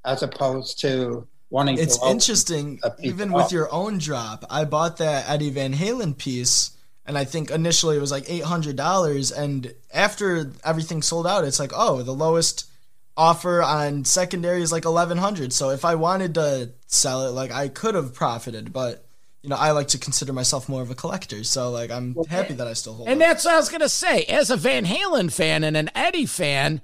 as 0.04 0.24
opposed 0.24 0.78
to 0.82 1.26
wanting 1.52 1.78
it's 1.78 2.04
interesting 2.06 2.80
even 3.04 3.32
with 3.32 3.52
your 3.52 3.72
own 3.72 3.98
drop 3.98 4.44
i 4.50 4.64
bought 4.66 4.98
that 4.98 5.30
eddie 5.30 5.52
van 5.52 5.74
halen 5.74 6.18
piece 6.18 6.72
and 7.06 7.18
i 7.18 7.26
think 7.26 7.52
initially 7.52 7.98
it 7.98 8.00
was 8.00 8.12
like 8.12 8.26
$800 8.26 9.38
and 9.38 9.74
after 9.94 10.52
everything 10.64 11.02
sold 11.02 11.28
out 11.28 11.44
it's 11.44 11.60
like 11.60 11.72
oh 11.76 12.02
the 12.02 12.14
lowest 12.14 12.70
offer 13.18 13.62
on 13.62 14.06
secondary 14.06 14.62
is 14.62 14.72
like 14.72 14.86
1100 14.86 15.52
so 15.52 15.70
if 15.70 15.84
i 15.84 15.96
wanted 15.96 16.34
to 16.36 16.72
sell 16.88 17.28
it 17.28 17.32
like 17.32 17.52
i 17.52 17.68
could 17.68 17.96
have 17.96 18.14
profited 18.14 18.72
but 18.72 19.06
you 19.44 19.50
know 19.50 19.58
i 19.58 19.72
like 19.72 19.90
to 19.90 19.98
consider 19.98 20.32
myself 20.32 20.70
more 20.70 20.82
of 20.82 20.90
a 20.90 20.96
collector 20.96 21.44
so 21.44 21.70
like 21.70 21.92
i'm 21.92 22.18
okay. 22.18 22.34
happy 22.34 22.54
that 22.54 22.68
i 22.68 22.74
still 22.74 22.94
hold 22.94 23.08
it. 23.08 23.12
and 23.12 23.20
that's 23.20 23.44
what 23.44 23.54
i 23.54 23.58
was 23.58 23.70
gonna 23.70 23.90
say 23.90 24.24
as 24.24 24.50
a 24.50 24.56
van 24.56 24.86
halen 24.86 25.32
fan 25.32 25.64
and 25.64 25.76
an 25.76 25.90
eddie 25.94 26.26
fan 26.26 26.80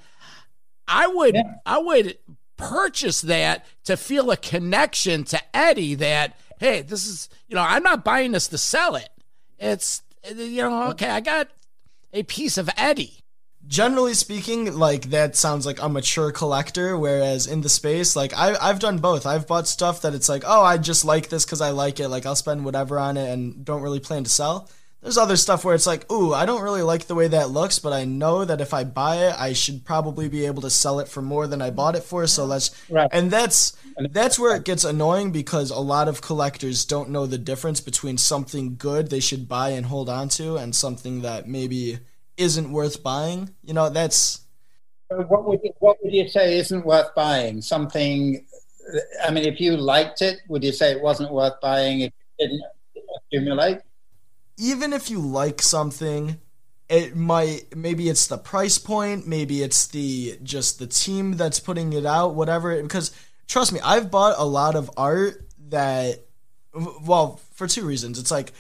i 0.88 1.08
would 1.08 1.36
yeah. 1.36 1.56
i 1.66 1.78
would 1.78 2.18
purchase 2.58 3.22
that 3.22 3.66
to 3.86 3.96
feel 3.96 4.32
a 4.32 4.38
connection 4.38 5.24
to 5.26 5.42
Eddie 5.56 5.96
that, 5.96 6.38
hey, 6.60 6.82
this 6.82 7.08
is, 7.08 7.30
you 7.48 7.56
know, 7.56 7.62
I'm 7.62 7.84
not 7.84 8.04
buying 8.04 8.34
this 8.34 8.48
to 8.50 8.58
sell 8.58 8.96
it. 8.96 9.10
It's, 9.60 10.02
you 10.36 10.62
know, 10.62 10.90
okay, 10.90 11.10
I 11.10 11.22
got 11.22 11.50
a 12.14 12.24
piece 12.24 12.58
of 12.58 12.70
Eddie. 12.76 13.20
Generally 13.66 14.14
speaking, 14.14 14.78
like 14.78 15.10
that 15.10 15.36
sounds 15.36 15.66
like 15.66 15.82
a 15.82 15.90
mature 15.90 16.32
collector, 16.32 16.98
whereas 16.98 17.48
in 17.48 17.62
the 17.62 17.70
space, 17.70 18.16
like 18.16 18.34
I, 18.34 18.56
I've 18.62 18.80
done 18.80 19.00
both. 19.00 19.26
I've 19.26 19.46
bought 19.46 19.68
stuff 19.68 20.02
that 20.02 20.14
it's 20.16 20.30
like, 20.30 20.44
oh, 20.46 20.64
I 20.64 20.78
just 20.78 21.04
like 21.04 21.28
this 21.28 21.44
because 21.44 21.60
I 21.60 21.72
like 21.72 22.00
it. 22.00 22.08
Like 22.08 22.26
I'll 22.26 22.36
spend 22.36 22.64
whatever 22.64 22.98
on 22.98 23.18
it 23.18 23.30
and 23.30 23.66
don't 23.66 23.82
really 23.82 24.00
plan 24.00 24.24
to 24.24 24.30
sell. 24.30 24.70
There's 25.02 25.18
other 25.18 25.36
stuff 25.36 25.64
where 25.64 25.76
it's 25.76 25.86
like, 25.86 26.12
ooh, 26.12 26.34
I 26.34 26.46
don't 26.46 26.64
really 26.64 26.82
like 26.82 27.06
the 27.06 27.16
way 27.16 27.28
that 27.28 27.52
looks, 27.52 27.78
but 27.78 27.94
I 27.94 28.04
know 28.04 28.44
that 28.44 28.62
if 28.62 28.74
I 28.74 28.84
buy 28.84 29.28
it, 29.28 29.40
I 29.40 29.54
should 29.54 29.86
probably 29.86 30.28
be 30.28 30.46
able 30.48 30.64
to 30.64 30.72
sell 30.72 31.00
it 31.00 31.08
for 31.08 31.22
more 31.22 31.46
than 31.46 31.62
I 31.62 31.70
bought 31.70 31.96
it 31.96 32.04
for. 32.04 32.26
So 32.26 32.46
let's, 32.46 32.72
right. 32.90 33.08
and 33.12 33.30
that's 33.30 33.78
that's 34.12 34.40
where 34.40 34.56
it 34.56 34.66
gets 34.66 34.84
annoying 34.84 35.32
because 35.32 35.70
a 35.70 35.80
lot 35.80 36.08
of 36.08 36.22
collectors 36.22 36.84
don't 36.84 37.10
know 37.10 37.26
the 37.28 37.38
difference 37.38 37.80
between 37.80 38.18
something 38.18 38.76
good 38.76 39.10
they 39.10 39.20
should 39.20 39.48
buy 39.48 39.70
and 39.70 39.86
hold 39.86 40.10
on 40.10 40.30
to 40.30 40.58
and 40.58 40.76
something 40.76 41.22
that 41.22 41.48
maybe 41.48 42.00
isn't 42.38 42.72
worth 42.72 43.04
buying. 43.04 43.54
You 43.64 43.74
know, 43.74 43.90
that's. 43.90 44.42
What 45.10 45.46
would 45.46 45.60
you, 45.64 45.74
what 45.80 45.98
would 46.04 46.14
you 46.14 46.28
say 46.28 46.58
isn't 46.58 46.86
worth 46.86 47.14
buying? 47.16 47.62
Something. 47.62 48.46
I 49.24 49.32
mean, 49.32 49.46
if 49.46 49.62
you 49.62 49.78
liked 49.78 50.22
it, 50.22 50.40
would 50.48 50.64
you 50.64 50.72
say 50.72 50.92
it 50.92 51.02
wasn't 51.02 51.32
worth 51.32 51.60
buying 51.62 52.02
if 52.02 52.14
it 52.40 52.48
didn't 52.48 52.64
accumulate? 53.32 53.80
Even 54.58 54.94
if 54.94 55.10
you 55.10 55.20
like 55.20 55.62
something, 55.62 56.40
it 56.90 57.16
might 57.16 57.76
maybe 57.76 58.10
it's 58.10 58.28
the 58.28 58.38
price 58.38 58.78
point, 58.78 59.28
maybe 59.28 59.62
it's 59.62 59.88
the 59.88 60.40
just 60.44 60.80
the 60.80 60.88
team 60.88 61.34
that's 61.34 61.60
putting 61.60 61.94
it 61.94 62.06
out, 62.06 62.36
whatever. 62.36 62.82
Because 62.82 63.12
trust 63.48 63.74
me, 63.74 63.80
I've 63.84 64.10
bought 64.10 64.36
a 64.38 64.46
lot 64.46 64.76
of 64.76 64.90
art 64.98 65.46
that, 65.70 66.26
well, 67.06 67.42
for 67.54 67.68
two 67.68 67.86
reasons. 67.86 68.20
It's 68.20 68.32
like 68.32 68.54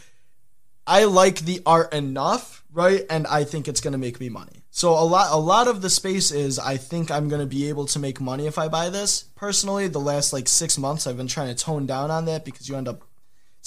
I 0.85 1.05
like 1.05 1.39
the 1.39 1.61
art 1.65 1.93
enough, 1.93 2.63
right, 2.71 3.05
and 3.09 3.25
I 3.27 3.43
think 3.43 3.67
it's 3.67 3.81
gonna 3.81 3.97
make 3.97 4.19
me 4.19 4.29
money. 4.29 4.63
So 4.69 4.91
a 4.91 5.03
lot, 5.03 5.31
a 5.31 5.37
lot 5.37 5.67
of 5.67 5.81
the 5.81 5.89
space 5.89 6.31
is 6.31 6.59
I 6.59 6.77
think 6.77 7.09
I'm 7.09 7.29
gonna 7.29 7.47
be 7.47 7.69
able 7.69 7.85
to 7.87 7.99
make 7.99 8.21
money 8.21 8.45
if 8.45 8.59
I 8.59 8.67
buy 8.67 8.89
this. 8.89 9.23
Personally, 9.35 9.87
the 9.87 9.99
last 9.99 10.33
like 10.33 10.47
six 10.47 10.77
months, 10.77 11.07
I've 11.07 11.17
been 11.17 11.27
trying 11.27 11.53
to 11.53 11.63
tone 11.63 11.85
down 11.85 12.11
on 12.11 12.25
that 12.25 12.45
because 12.45 12.69
you 12.69 12.75
end 12.75 12.87
up 12.87 13.06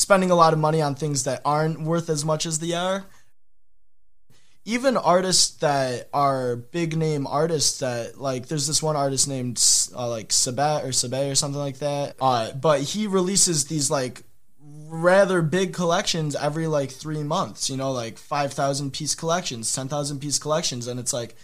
spending 0.01 0.31
a 0.31 0.35
lot 0.35 0.55
of 0.55 0.59
money 0.59 0.81
on 0.81 0.95
things 0.95 1.25
that 1.25 1.43
aren't 1.45 1.83
worth 1.83 2.09
as 2.09 2.25
much 2.25 2.47
as 2.47 2.59
they 2.59 2.73
are. 2.73 3.05
Even 4.65 4.97
artists 4.97 5.57
that 5.59 6.09
are 6.13 6.57
big 6.57 6.97
name 6.97 7.27
artists 7.27 7.81
that 7.81 8.19
like 8.21 8.49
there's 8.49 8.67
this 8.67 8.83
one 8.83 8.97
artist 8.97 9.29
named 9.29 9.63
uh, 9.95 10.09
like 10.09 10.33
Sabat 10.33 10.85
or 10.85 10.93
Sabat 10.93 11.31
or 11.31 11.35
something 11.35 11.61
like 11.61 11.79
that. 11.79 12.17
Uh, 12.21 12.53
but 12.53 12.81
he 12.81 13.07
releases 13.07 13.67
these 13.67 13.91
like 13.91 14.23
rather 14.63 15.43
big 15.43 15.73
collections 15.73 16.35
every 16.35 16.67
like 16.67 16.91
three 16.91 17.23
months. 17.23 17.69
You 17.69 17.77
know, 17.77 17.93
like 17.93 18.17
five 18.17 18.53
thousand 18.53 18.93
piece 18.93 19.15
collections, 19.15 19.75
ten 19.75 19.89
thousand 19.89 20.21
piece 20.21 20.39
collections, 20.39 20.87
and 20.87 20.99
it's 20.99 21.13
like 21.13 21.37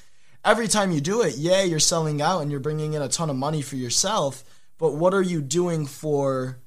every 0.45 0.69
time 0.69 0.92
you 0.92 1.01
do 1.01 1.23
it, 1.23 1.37
yeah, 1.37 1.62
you're 1.62 1.81
selling 1.81 2.23
out 2.23 2.40
and 2.40 2.51
you're 2.51 2.61
bringing 2.61 2.95
in 2.95 3.03
a 3.03 3.09
ton 3.09 3.31
of 3.31 3.37
money 3.37 3.61
for 3.62 3.77
yourself. 3.77 4.45
But 4.79 4.95
what 4.95 5.14
are 5.14 5.23
you 5.23 5.40
doing 5.40 5.87
for 5.87 6.59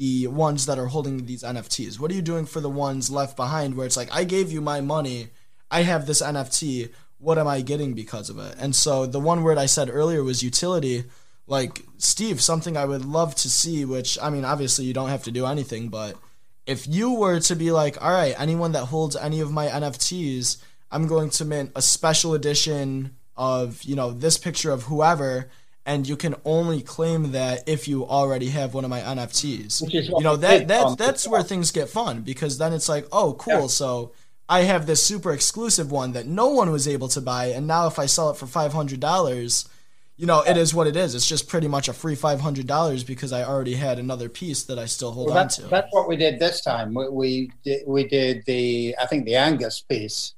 the 0.00 0.26
ones 0.28 0.64
that 0.64 0.78
are 0.78 0.86
holding 0.86 1.26
these 1.26 1.42
NFTs? 1.42 2.00
What 2.00 2.10
are 2.10 2.14
you 2.14 2.22
doing 2.22 2.46
for 2.46 2.60
the 2.62 2.70
ones 2.70 3.10
left 3.10 3.36
behind 3.36 3.74
where 3.74 3.84
it's 3.84 3.98
like, 3.98 4.08
I 4.10 4.24
gave 4.24 4.50
you 4.50 4.62
my 4.62 4.80
money, 4.80 5.28
I 5.70 5.82
have 5.82 6.06
this 6.06 6.22
NFT, 6.22 6.88
what 7.18 7.36
am 7.36 7.46
I 7.46 7.60
getting 7.60 7.92
because 7.92 8.30
of 8.30 8.38
it? 8.38 8.54
And 8.58 8.74
so 8.74 9.04
the 9.04 9.20
one 9.20 9.42
word 9.42 9.58
I 9.58 9.66
said 9.66 9.90
earlier 9.92 10.24
was 10.24 10.42
utility. 10.42 11.04
Like, 11.46 11.82
Steve, 11.98 12.40
something 12.40 12.78
I 12.78 12.86
would 12.86 13.04
love 13.04 13.34
to 13.34 13.50
see, 13.50 13.84
which, 13.84 14.18
I 14.22 14.30
mean, 14.30 14.42
obviously 14.42 14.86
you 14.86 14.94
don't 14.94 15.10
have 15.10 15.24
to 15.24 15.30
do 15.30 15.44
anything, 15.44 15.90
but 15.90 16.16
if 16.64 16.88
you 16.88 17.12
were 17.12 17.38
to 17.40 17.54
be 17.54 17.70
like, 17.70 18.02
all 18.02 18.10
right, 18.10 18.34
anyone 18.40 18.72
that 18.72 18.86
holds 18.86 19.16
any 19.16 19.40
of 19.40 19.52
my 19.52 19.66
NFTs, 19.66 20.62
I'm 20.90 21.08
going 21.08 21.28
to 21.28 21.44
mint 21.44 21.72
a 21.76 21.82
special 21.82 22.32
edition 22.32 23.16
of, 23.36 23.82
you 23.82 23.96
know, 23.96 24.12
this 24.12 24.38
picture 24.38 24.70
of 24.70 24.84
whoever 24.84 25.50
and 25.90 26.08
you 26.08 26.16
can 26.16 26.36
only 26.44 26.82
claim 26.82 27.32
that 27.32 27.68
if 27.68 27.88
you 27.88 28.06
already 28.06 28.50
have 28.50 28.74
one 28.74 28.84
of 28.84 28.90
my 28.90 29.00
NFTs. 29.00 29.92
You 29.92 30.22
know 30.22 30.36
that 30.36 30.68
that 30.68 30.96
that's 30.96 31.26
where 31.26 31.42
things 31.42 31.72
get 31.72 31.88
fun 31.88 32.20
because 32.20 32.58
then 32.58 32.72
it's 32.72 32.88
like, 32.88 33.08
oh, 33.10 33.34
cool. 33.34 33.62
Yeah. 33.62 33.66
So 33.66 34.12
I 34.48 34.60
have 34.62 34.86
this 34.86 35.02
super 35.02 35.32
exclusive 35.32 35.90
one 35.90 36.12
that 36.12 36.26
no 36.26 36.46
one 36.46 36.70
was 36.70 36.86
able 36.86 37.08
to 37.08 37.20
buy, 37.20 37.46
and 37.46 37.66
now 37.66 37.88
if 37.88 37.98
I 37.98 38.06
sell 38.06 38.30
it 38.30 38.36
for 38.36 38.46
five 38.46 38.72
hundred 38.72 39.00
dollars, 39.00 39.68
you 40.16 40.26
know, 40.26 40.42
it 40.42 40.56
is 40.56 40.72
what 40.72 40.86
it 40.86 40.94
is. 40.94 41.16
It's 41.16 41.26
just 41.26 41.48
pretty 41.48 41.66
much 41.66 41.88
a 41.88 41.92
free 41.92 42.14
five 42.14 42.40
hundred 42.40 42.68
dollars 42.68 43.02
because 43.02 43.32
I 43.32 43.42
already 43.42 43.74
had 43.74 43.98
another 43.98 44.28
piece 44.28 44.62
that 44.64 44.78
I 44.78 44.86
still 44.86 45.10
hold 45.10 45.30
well, 45.30 45.38
on 45.38 45.48
to. 45.48 45.62
That's 45.62 45.88
what 45.90 46.06
we 46.06 46.16
did 46.16 46.38
this 46.38 46.60
time. 46.60 46.94
We 46.94 47.08
we 47.08 47.52
did, 47.64 47.82
we 47.84 48.06
did 48.06 48.44
the 48.46 48.94
I 49.02 49.06
think 49.06 49.24
the 49.24 49.34
Angus 49.34 49.80
piece, 49.80 50.34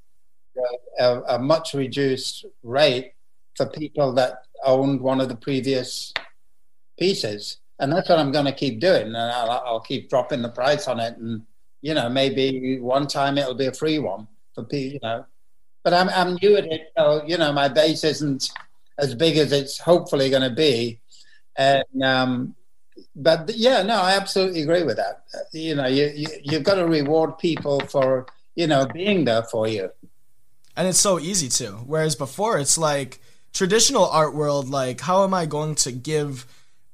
uh, 0.56 1.20
a, 1.28 1.36
a 1.36 1.38
much 1.38 1.74
reduced 1.74 2.46
rate 2.62 3.12
for 3.54 3.66
people 3.66 4.14
that 4.14 4.46
owned 4.64 5.00
one 5.00 5.20
of 5.20 5.28
the 5.28 5.36
previous 5.36 6.12
pieces. 6.98 7.58
And 7.78 7.92
that's 7.92 8.08
what 8.08 8.18
I'm 8.18 8.32
going 8.32 8.44
to 8.44 8.52
keep 8.52 8.80
doing. 8.80 9.06
And 9.06 9.16
I'll, 9.16 9.50
I'll 9.50 9.80
keep 9.80 10.08
dropping 10.08 10.42
the 10.42 10.48
price 10.48 10.86
on 10.86 11.00
it. 11.00 11.16
And, 11.16 11.42
you 11.80 11.94
know, 11.94 12.08
maybe 12.08 12.78
one 12.78 13.06
time 13.06 13.38
it'll 13.38 13.54
be 13.54 13.66
a 13.66 13.72
free 13.72 13.98
one 13.98 14.28
for 14.54 14.62
people, 14.62 14.94
you 14.94 15.00
know. 15.02 15.26
But 15.82 15.94
I'm, 15.94 16.08
I'm 16.10 16.38
new 16.40 16.56
at 16.56 16.66
it. 16.66 16.92
So, 16.96 17.24
you 17.26 17.36
know, 17.38 17.52
my 17.52 17.68
base 17.68 18.04
isn't 18.04 18.50
as 18.98 19.16
big 19.16 19.36
as 19.36 19.50
it's 19.50 19.78
hopefully 19.78 20.30
going 20.30 20.48
to 20.48 20.54
be. 20.54 21.00
And, 21.56 22.02
um, 22.04 22.54
but 23.16 23.50
yeah, 23.56 23.82
no, 23.82 23.94
I 23.94 24.12
absolutely 24.12 24.62
agree 24.62 24.84
with 24.84 24.96
that. 24.98 25.24
You 25.52 25.74
know, 25.74 25.86
you, 25.86 26.12
you, 26.14 26.28
you've 26.44 26.62
got 26.62 26.76
to 26.76 26.86
reward 26.86 27.38
people 27.38 27.80
for, 27.80 28.26
you 28.54 28.68
know, 28.68 28.86
being 28.86 29.24
there 29.24 29.42
for 29.42 29.66
you. 29.66 29.90
And 30.76 30.86
it's 30.86 31.00
so 31.00 31.18
easy 31.18 31.48
to. 31.48 31.72
Whereas 31.84 32.14
before, 32.14 32.58
it's 32.58 32.78
like, 32.78 33.20
traditional 33.52 34.08
art 34.08 34.34
world, 34.34 34.68
like 34.68 35.00
how 35.00 35.24
am 35.24 35.34
I 35.34 35.46
going 35.46 35.74
to 35.76 35.92
give 35.92 36.46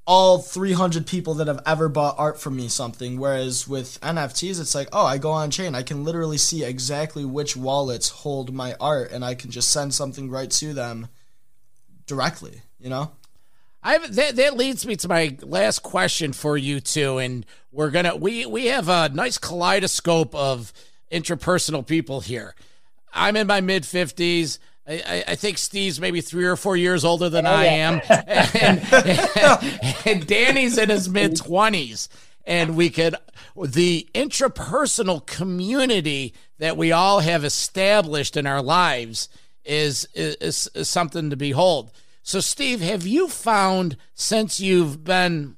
all 0.06 0.38
300 0.38 1.06
people 1.06 1.34
that 1.34 1.48
have 1.48 1.62
ever 1.66 1.88
bought 1.88 2.16
art 2.18 2.40
from 2.40 2.56
me 2.56 2.68
something? 2.68 3.18
Whereas 3.18 3.68
with 3.68 4.00
NFTs, 4.00 4.60
it's 4.60 4.74
like, 4.74 4.88
oh, 4.92 5.04
I 5.04 5.18
go 5.18 5.30
on 5.30 5.50
chain, 5.50 5.74
I 5.74 5.82
can 5.82 6.04
literally 6.04 6.38
see 6.38 6.64
exactly 6.64 7.24
which 7.24 7.56
wallets 7.56 8.08
hold 8.08 8.52
my 8.52 8.74
art, 8.80 9.12
and 9.12 9.24
I 9.24 9.34
can 9.34 9.50
just 9.50 9.70
send 9.70 9.94
something 9.94 10.30
right 10.30 10.50
to 10.52 10.72
them 10.72 11.08
directly. 12.06 12.62
You 12.78 12.90
know. 12.90 13.12
I 13.82 13.98
that 13.98 14.36
that 14.36 14.56
leads 14.56 14.84
me 14.86 14.96
to 14.96 15.08
my 15.08 15.36
last 15.40 15.82
question 15.82 16.32
for 16.32 16.56
you 16.56 16.80
two, 16.80 17.18
and 17.18 17.46
we're 17.70 17.90
gonna 17.90 18.16
we 18.16 18.44
we 18.44 18.66
have 18.66 18.88
a 18.88 19.08
nice 19.10 19.38
kaleidoscope 19.38 20.34
of 20.34 20.72
interpersonal 21.12 21.86
people 21.86 22.20
here. 22.20 22.54
I'm 23.12 23.36
in 23.36 23.46
my 23.46 23.60
mid 23.60 23.86
fifties. 23.86 24.58
I, 24.88 25.24
I, 25.28 25.34
think 25.34 25.58
Steve's 25.58 26.00
maybe 26.00 26.22
three 26.22 26.46
or 26.46 26.56
four 26.56 26.76
years 26.76 27.04
older 27.04 27.28
than 27.28 27.46
oh, 27.46 27.50
I 27.50 27.64
am, 27.66 28.00
and, 28.08 28.80
and, 28.94 29.80
and, 30.06 30.26
Danny's 30.26 30.78
in 30.78 30.88
his 30.88 31.08
mid 31.10 31.36
twenties. 31.36 32.08
and 32.46 32.74
we 32.74 32.88
could 32.88 33.14
the 33.66 34.08
intrapersonal 34.14 35.26
community 35.26 36.32
that 36.58 36.76
we 36.76 36.90
all 36.90 37.20
have 37.20 37.44
established 37.44 38.36
in 38.36 38.46
our 38.46 38.62
lives 38.62 39.28
is 39.64 40.08
is, 40.14 40.70
is 40.74 40.88
something 40.88 41.30
to 41.30 41.36
behold. 41.36 41.92
So, 42.22 42.40
Steve, 42.40 42.80
have 42.80 43.06
you 43.06 43.28
found 43.28 43.96
since 44.14 44.60
you've 44.60 45.02
been, 45.02 45.56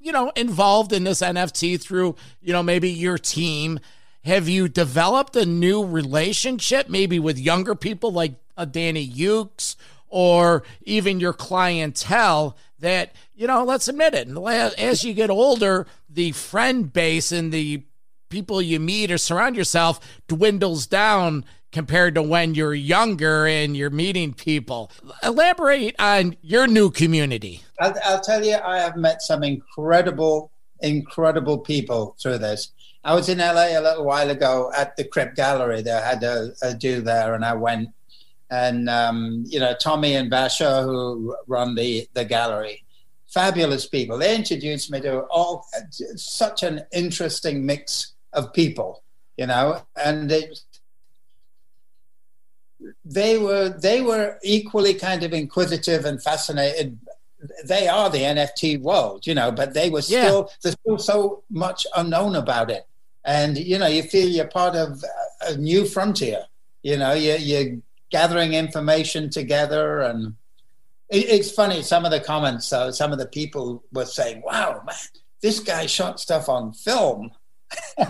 you 0.00 0.10
know, 0.10 0.32
involved 0.34 0.92
in 0.92 1.04
this 1.04 1.20
NFT 1.20 1.80
through, 1.80 2.16
you 2.40 2.52
know, 2.52 2.62
maybe 2.62 2.88
your 2.88 3.18
team, 3.18 3.78
have 4.24 4.48
you 4.48 4.68
developed 4.68 5.36
a 5.36 5.44
new 5.44 5.84
relationship, 5.84 6.88
maybe 6.88 7.18
with 7.18 7.38
younger 7.38 7.74
people 7.74 8.12
like 8.12 8.34
uh, 8.56 8.64
Danny 8.64 9.08
Ukes 9.08 9.76
or 10.08 10.62
even 10.82 11.20
your 11.20 11.32
clientele 11.32 12.56
that, 12.78 13.14
you 13.34 13.46
know, 13.46 13.64
let's 13.64 13.88
admit 13.88 14.14
it, 14.14 14.28
as 14.78 15.04
you 15.04 15.14
get 15.14 15.30
older, 15.30 15.86
the 16.10 16.32
friend 16.32 16.92
base 16.92 17.32
and 17.32 17.52
the 17.52 17.84
people 18.28 18.60
you 18.60 18.80
meet 18.80 19.10
or 19.10 19.18
surround 19.18 19.56
yourself 19.56 20.00
dwindles 20.26 20.86
down 20.86 21.44
compared 21.70 22.14
to 22.14 22.22
when 22.22 22.54
you're 22.54 22.74
younger 22.74 23.46
and 23.46 23.76
you're 23.76 23.90
meeting 23.90 24.34
people. 24.34 24.90
Elaborate 25.22 25.94
on 25.98 26.36
your 26.42 26.66
new 26.66 26.90
community. 26.90 27.62
I'll, 27.80 27.94
I'll, 28.04 28.20
tell 28.20 28.44
you, 28.44 28.56
I 28.56 28.78
have 28.78 28.96
met 28.96 29.22
some 29.22 29.42
incredible, 29.42 30.50
incredible 30.80 31.58
people 31.58 32.16
through 32.22 32.38
this. 32.38 32.72
I 33.04 33.14
was 33.14 33.28
in 33.28 33.38
LA 33.38 33.78
a 33.78 33.80
little 33.80 34.04
while 34.04 34.30
ago 34.30 34.70
at 34.76 34.96
the 34.96 35.04
Crypt 35.04 35.36
Gallery. 35.36 35.82
They 35.82 35.90
had 35.90 36.22
a, 36.22 36.52
a 36.62 36.74
do 36.74 37.00
there, 37.00 37.34
and 37.34 37.44
I 37.44 37.54
went 37.54 37.88
and 38.52 38.90
um, 38.90 39.44
you 39.46 39.58
know 39.58 39.74
Tommy 39.80 40.14
and 40.14 40.28
Basha 40.28 40.82
who 40.82 41.34
run 41.46 41.74
the 41.74 42.06
the 42.12 42.24
gallery, 42.24 42.84
fabulous 43.26 43.88
people. 43.88 44.18
They 44.18 44.36
introduced 44.36 44.90
me 44.90 45.00
to 45.00 45.22
all 45.22 45.66
such 46.16 46.62
an 46.62 46.82
interesting 46.92 47.64
mix 47.64 48.12
of 48.34 48.52
people, 48.52 49.02
you 49.38 49.46
know, 49.46 49.82
and 49.96 50.30
they 50.30 50.50
they 53.06 53.38
were 53.38 53.70
they 53.70 54.02
were 54.02 54.38
equally 54.44 54.94
kind 54.94 55.22
of 55.22 55.32
inquisitive 55.32 56.04
and 56.04 56.22
fascinated. 56.22 56.98
They 57.64 57.88
are 57.88 58.10
the 58.10 58.18
NFT 58.18 58.82
world, 58.82 59.26
you 59.26 59.34
know, 59.34 59.50
but 59.50 59.72
they 59.72 59.88
were 59.88 60.02
still 60.02 60.48
yeah. 60.48 60.56
there's 60.62 60.76
still 60.82 60.98
so 60.98 61.42
much 61.50 61.86
unknown 61.96 62.36
about 62.36 62.70
it, 62.70 62.86
and 63.24 63.56
you 63.56 63.78
know 63.78 63.86
you 63.86 64.02
feel 64.02 64.28
you're 64.28 64.46
part 64.46 64.76
of 64.76 65.02
a 65.40 65.56
new 65.56 65.86
frontier. 65.86 66.44
You 66.82 66.98
know, 66.98 67.12
you 67.14 67.36
you 67.36 67.82
gathering 68.12 68.52
information 68.52 69.30
together 69.30 70.02
and 70.02 70.34
it, 71.08 71.24
it's 71.28 71.50
funny 71.50 71.82
some 71.82 72.04
of 72.04 72.10
the 72.10 72.20
comments 72.20 72.68
though 72.68 72.90
some 72.90 73.12
of 73.12 73.18
the 73.18 73.26
people 73.26 73.82
were 73.92 74.04
saying 74.04 74.42
wow 74.44 74.82
man 74.86 74.94
this 75.40 75.58
guy 75.58 75.86
shot 75.86 76.20
stuff 76.20 76.48
on 76.48 76.72
film. 76.72 77.32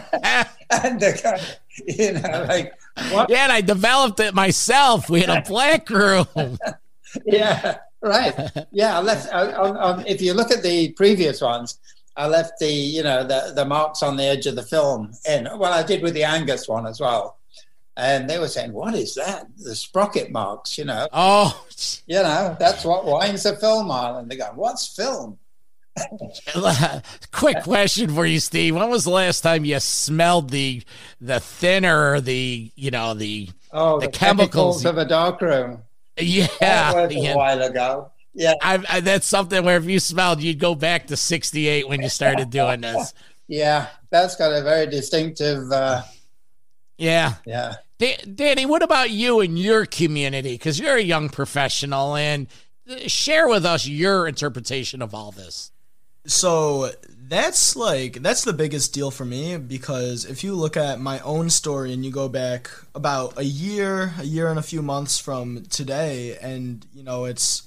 And 0.70 0.98
the 1.00 1.20
guy 1.22 1.40
you 1.86 2.12
know 2.12 2.46
like 2.48 2.72
what? 3.10 3.28
yeah 3.28 3.44
and 3.44 3.52
i 3.52 3.60
developed 3.60 4.20
it 4.20 4.34
myself. 4.34 5.10
We 5.10 5.20
had 5.20 5.28
a 5.30 5.48
black 5.48 5.88
room 5.90 6.26
yeah 7.26 7.76
right. 8.00 8.34
Yeah 8.72 8.98
let's 9.00 9.26
uh, 9.26 9.76
um, 9.78 10.04
if 10.06 10.22
you 10.22 10.32
look 10.32 10.50
at 10.50 10.62
the 10.62 10.92
previous 10.92 11.40
ones 11.42 11.78
I 12.16 12.26
left 12.26 12.58
the, 12.58 12.68
you 12.68 13.02
know, 13.02 13.24
the, 13.24 13.52
the 13.54 13.64
marks 13.64 14.02
on 14.02 14.16
the 14.16 14.24
edge 14.24 14.46
of 14.46 14.54
the 14.54 14.62
film 14.62 15.12
in. 15.26 15.48
Well, 15.56 15.72
I 15.72 15.82
did 15.82 16.02
with 16.02 16.12
the 16.12 16.24
Angus 16.24 16.68
one 16.68 16.86
as 16.86 17.00
well 17.00 17.38
and 17.96 18.28
they 18.28 18.38
were 18.38 18.48
saying, 18.48 18.72
"What 18.72 18.94
is 18.94 19.14
that? 19.16 19.46
The 19.56 19.74
sprocket 19.74 20.30
marks?" 20.30 20.78
You 20.78 20.84
know. 20.84 21.08
Oh, 21.12 21.66
you 22.06 22.16
know 22.16 22.56
that's 22.58 22.84
what 22.84 23.04
wines 23.04 23.46
are 23.46 23.56
film 23.56 23.90
on, 23.90 24.16
and 24.16 24.30
they 24.30 24.36
go, 24.36 24.50
"What's 24.54 24.86
film?" 24.86 25.38
Quick 27.32 27.62
question 27.62 28.14
for 28.14 28.24
you, 28.24 28.40
Steve. 28.40 28.74
When 28.74 28.88
was 28.88 29.04
the 29.04 29.10
last 29.10 29.42
time 29.42 29.64
you 29.64 29.78
smelled 29.80 30.50
the 30.50 30.82
the 31.20 31.40
thinner, 31.40 32.20
the 32.20 32.72
you 32.74 32.90
know 32.90 33.14
the 33.14 33.50
oh 33.72 34.00
the, 34.00 34.06
the 34.06 34.12
chemicals. 34.12 34.82
chemicals 34.82 34.84
of 34.86 34.98
a 34.98 35.04
darkroom? 35.04 35.82
Yeah, 36.18 36.46
that 36.60 37.12
yeah. 37.12 37.34
a 37.34 37.36
while 37.36 37.62
ago. 37.62 38.10
Yeah, 38.34 38.54
I, 38.62 38.82
I, 38.88 39.00
that's 39.00 39.26
something 39.26 39.62
where 39.62 39.76
if 39.76 39.84
you 39.84 40.00
smelled, 40.00 40.40
you'd 40.40 40.58
go 40.58 40.74
back 40.74 41.08
to 41.08 41.16
'68 41.16 41.88
when 41.88 42.00
you 42.00 42.08
started 42.08 42.48
doing 42.48 42.80
this. 42.80 43.12
yeah, 43.48 43.88
that's 44.10 44.36
got 44.36 44.52
a 44.52 44.62
very 44.62 44.86
distinctive. 44.86 45.70
Uh, 45.70 46.02
yeah. 46.98 47.34
Yeah. 47.46 47.76
Danny, 48.34 48.66
what 48.66 48.82
about 48.82 49.10
you 49.10 49.40
and 49.40 49.58
your 49.58 49.86
community? 49.86 50.54
Because 50.54 50.80
you're 50.80 50.96
a 50.96 51.02
young 51.02 51.28
professional 51.28 52.16
and 52.16 52.48
uh, 52.90 53.06
share 53.06 53.48
with 53.48 53.64
us 53.64 53.86
your 53.86 54.26
interpretation 54.26 55.02
of 55.02 55.14
all 55.14 55.30
this. 55.30 55.70
So 56.26 56.90
that's 57.28 57.74
like 57.76 58.22
that's 58.22 58.44
the 58.44 58.52
biggest 58.52 58.92
deal 58.92 59.10
for 59.10 59.24
me 59.24 59.56
because 59.56 60.24
if 60.24 60.44
you 60.44 60.54
look 60.54 60.76
at 60.76 61.00
my 61.00 61.18
own 61.20 61.50
story 61.50 61.92
and 61.92 62.04
you 62.04 62.10
go 62.10 62.28
back 62.28 62.70
about 62.94 63.38
a 63.38 63.44
year, 63.44 64.14
a 64.18 64.24
year 64.24 64.48
and 64.48 64.58
a 64.58 64.62
few 64.62 64.82
months 64.82 65.18
from 65.18 65.64
today, 65.70 66.36
and 66.40 66.86
you 66.94 67.02
know 67.02 67.24
it's 67.24 67.62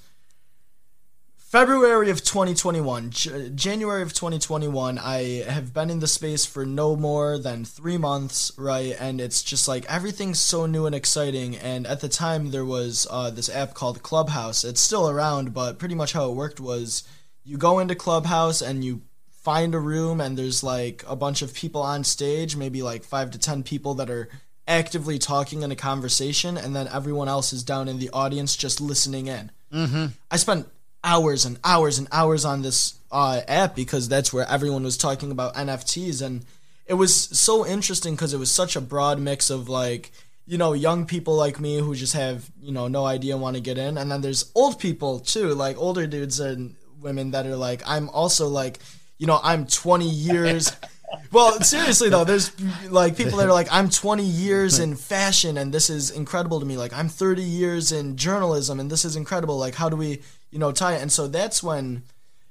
February 1.56 2.10
of 2.10 2.22
2021, 2.22 3.12
J- 3.12 3.49
January 3.56 4.01
of 4.01 4.12
2021, 4.12 4.99
I 4.99 5.41
have 5.47 5.74
been 5.74 5.89
in 5.89 6.01
the 6.01 6.06
space 6.06 6.45
for 6.45 6.66
no 6.66 6.97
more 6.97 7.38
than 7.38 7.64
three 7.64 7.97
months, 7.97 8.51
right? 8.58 8.93
And 8.99 9.22
it's 9.22 9.41
just 9.41 9.66
like 9.66 9.86
everything's 9.86 10.38
so 10.38 10.66
new 10.66 10.86
and 10.86 10.93
exciting. 10.93 11.56
And 11.56 11.88
at 11.88 12.01
the 12.01 12.10
time, 12.10 12.51
there 12.51 12.66
was 12.66 13.08
uh, 13.10 13.30
this 13.30 13.47
app 13.47 13.74
called 13.74 14.03
Clubhouse. 14.03 14.66
It's 14.66 14.82
still 14.82 15.10
around, 15.10 15.53
but 15.53 15.80
pretty 15.80 15.95
much 15.95 16.12
how 16.12 16.30
it 16.30 16.36
worked 16.36 16.60
was 16.60 17.08
you 17.45 17.58
go 17.58 17.80
into 17.80 17.95
Clubhouse 17.95 18.62
and 18.62 18.84
you 18.84 19.03
find 19.41 19.74
a 19.74 19.80
room, 19.80 20.20
and 20.20 20.38
there's 20.38 20.62
like 20.62 21.06
a 21.08 21.16
bunch 21.16 21.41
of 21.41 21.53
people 21.53 21.82
on 21.82 22.03
stage, 22.03 22.58
maybe 22.58 22.82
like 22.82 23.06
five 23.06 23.32
to 23.32 23.39
10 23.39 23.64
people 23.64 23.93
that 23.93 24.10
are 24.10 24.28
actively 24.68 25.18
talking 25.18 25.62
in 25.62 25.72
a 25.72 25.76
conversation, 25.78 26.58
and 26.58 26.76
then 26.76 26.89
everyone 26.89 27.30
else 27.30 27.53
is 27.53 27.64
down 27.64 27.88
in 27.88 27.97
the 27.97 28.10
audience 28.10 28.58
just 28.58 28.82
listening 28.82 29.28
in. 29.28 29.51
Mm-hmm. 29.72 30.08
I 30.30 30.36
spent 30.36 30.68
hours 31.06 31.45
and 31.45 31.58
hours 31.64 31.99
and 31.99 32.08
hours 32.12 32.43
on 32.43 32.64
this 32.64 32.95
uh, 33.12 33.41
app 33.47 33.76
because 33.76 34.10
that's 34.10 34.34
where 34.34 34.45
everyone 34.49 34.84
was 34.84 34.97
talking 34.97 35.32
about 35.32 35.53
NFTs, 35.56 36.22
and 36.22 36.43
it 36.88 36.95
was 36.95 37.16
so 37.16 37.66
interesting 37.66 38.16
because 38.16 38.34
it 38.34 38.39
was 38.39 38.51
such 38.51 38.76
a 38.76 38.82
broad 38.82 39.20
mix 39.20 39.49
of 39.49 39.70
like 39.70 40.12
you 40.45 40.58
know 40.58 40.74
young 40.74 41.06
people 41.06 41.36
like 41.36 41.60
me 41.60 41.78
who 41.78 41.95
just 41.95 42.14
have 42.14 42.49
you 42.62 42.74
know 42.74 42.88
no 42.88 43.06
idea 43.06 43.38
want 43.38 43.56
to 43.56 43.62
get 43.62 43.78
in, 43.78 43.97
and 43.97 44.12
then 44.12 44.22
there's 44.22 44.51
old 44.56 44.80
people 44.80 45.20
too, 45.20 45.53
like 45.53 45.78
older 45.78 46.08
dudes 46.08 46.39
and 46.41 46.76
women 46.99 47.32
that 47.32 47.45
are 47.45 47.56
like 47.56 47.84
I'm 47.86 48.10
also 48.10 48.47
like 48.47 48.80
you 49.18 49.28
know 49.28 49.39
I'm 49.43 49.68
20 49.68 50.10
years. 50.10 50.72
well, 51.32 51.60
seriously 51.62 52.10
though, 52.10 52.24
there's 52.24 52.51
like 52.89 53.16
people 53.16 53.38
that 53.38 53.47
are 53.47 53.53
like, 53.53 53.68
I'm 53.72 53.89
20 53.89 54.24
years 54.24 54.80
in 54.80 54.95
fashion 54.95 55.58
and 55.58 55.74
this 55.74 55.89
is 55.89 56.12
incredible 56.12 56.60
to 56.60 56.66
me. 56.66 56.78
Like 56.78 56.93
I'm 56.93 57.10
30 57.10 57.41
years 57.43 57.91
in 57.91 58.18
journalism 58.18 58.80
and 58.80 58.89
this 58.89 59.06
is 59.06 59.16
incredible. 59.16 59.58
Like 59.58 59.76
how 59.76 59.89
do 59.89 59.95
we, 59.95 60.22
you 60.56 60.60
know, 60.60 60.72
tie? 60.72 60.93
And 60.93 61.12
so 61.12 61.28
that's 61.28 61.62
when, 61.62 62.03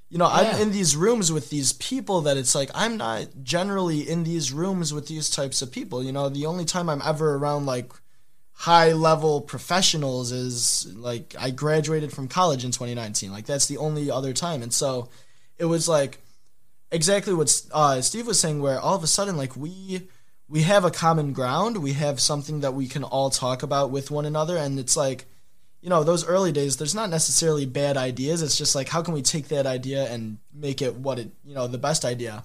you 0.09 0.19
know, 0.19 0.27
yeah. 0.27 0.51
I'm 0.53 0.61
in 0.61 0.71
these 0.71 0.95
rooms 0.95 1.31
with 1.31 1.49
these 1.49 1.73
people 1.73 2.21
that 2.21 2.37
it's 2.37 2.53
like 2.53 2.69
I'm 2.75 2.97
not 2.97 3.25
generally 3.41 4.07
in 4.07 4.23
these 4.23 4.53
rooms 4.53 4.93
with 4.93 5.07
these 5.07 5.27
types 5.27 5.63
of 5.63 5.71
people. 5.71 6.03
You 6.03 6.11
know, 6.11 6.29
the 6.29 6.45
only 6.45 6.65
time 6.65 6.87
I'm 6.87 7.01
ever 7.03 7.33
around 7.33 7.65
like 7.65 7.91
high 8.51 8.93
level 8.93 9.41
professionals 9.41 10.31
is 10.31 10.87
like 10.95 11.33
I 11.39 11.49
graduated 11.49 12.13
from 12.13 12.27
college 12.27 12.63
in 12.63 12.69
2019. 12.69 13.31
Like 13.31 13.47
that's 13.47 13.65
the 13.65 13.79
only 13.79 14.11
other 14.11 14.33
time. 14.33 14.61
And 14.61 14.71
so 14.71 15.09
it 15.57 15.65
was 15.65 15.89
like 15.89 16.19
exactly 16.91 17.33
what 17.33 17.59
uh, 17.71 18.01
Steve 18.01 18.27
was 18.27 18.39
saying, 18.39 18.61
where 18.61 18.79
all 18.79 18.95
of 18.95 19.03
a 19.03 19.07
sudden, 19.07 19.35
like 19.35 19.57
we 19.57 20.07
we 20.47 20.61
have 20.61 20.85
a 20.85 20.91
common 20.91 21.33
ground, 21.33 21.77
we 21.77 21.93
have 21.93 22.19
something 22.19 22.59
that 22.59 22.75
we 22.75 22.87
can 22.87 23.03
all 23.03 23.31
talk 23.31 23.63
about 23.63 23.89
with 23.89 24.11
one 24.11 24.27
another, 24.27 24.57
and 24.57 24.77
it's 24.77 24.95
like, 24.95 25.25
you 25.85 25.89
know, 25.91 26.03
those 26.03 26.25
early 26.25 26.51
days, 26.51 26.77
there's 26.77 26.95
not 26.95 27.11
necessarily 27.11 27.67
bad 27.67 27.95
ideas. 27.95 28.41
It's 28.41 28.57
just 28.57 28.73
like, 28.73 28.89
how 28.89 29.03
can 29.03 29.13
we 29.13 29.21
take 29.21 29.49
that 29.49 29.67
idea 29.67 30.11
and 30.11 30.39
make 30.51 30.81
it 30.81 30.95
what 30.95 31.19
it, 31.19 31.29
you 31.45 31.53
know, 31.53 31.67
the 31.67 31.77
best 31.77 32.03
idea. 32.03 32.43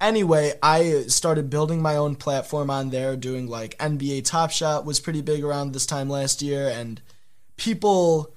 Anyway, 0.00 0.54
I 0.62 1.02
started 1.02 1.50
building 1.50 1.82
my 1.82 1.96
own 1.96 2.16
platform 2.16 2.70
on 2.70 2.88
there, 2.88 3.14
doing 3.14 3.46
like 3.46 3.76
NBA 3.76 4.24
Top 4.24 4.50
Shot 4.50 4.86
was 4.86 5.00
pretty 5.00 5.20
big 5.20 5.44
around 5.44 5.72
this 5.72 5.84
time 5.84 6.08
last 6.08 6.40
year, 6.40 6.66
and 6.66 7.02
people 7.58 8.32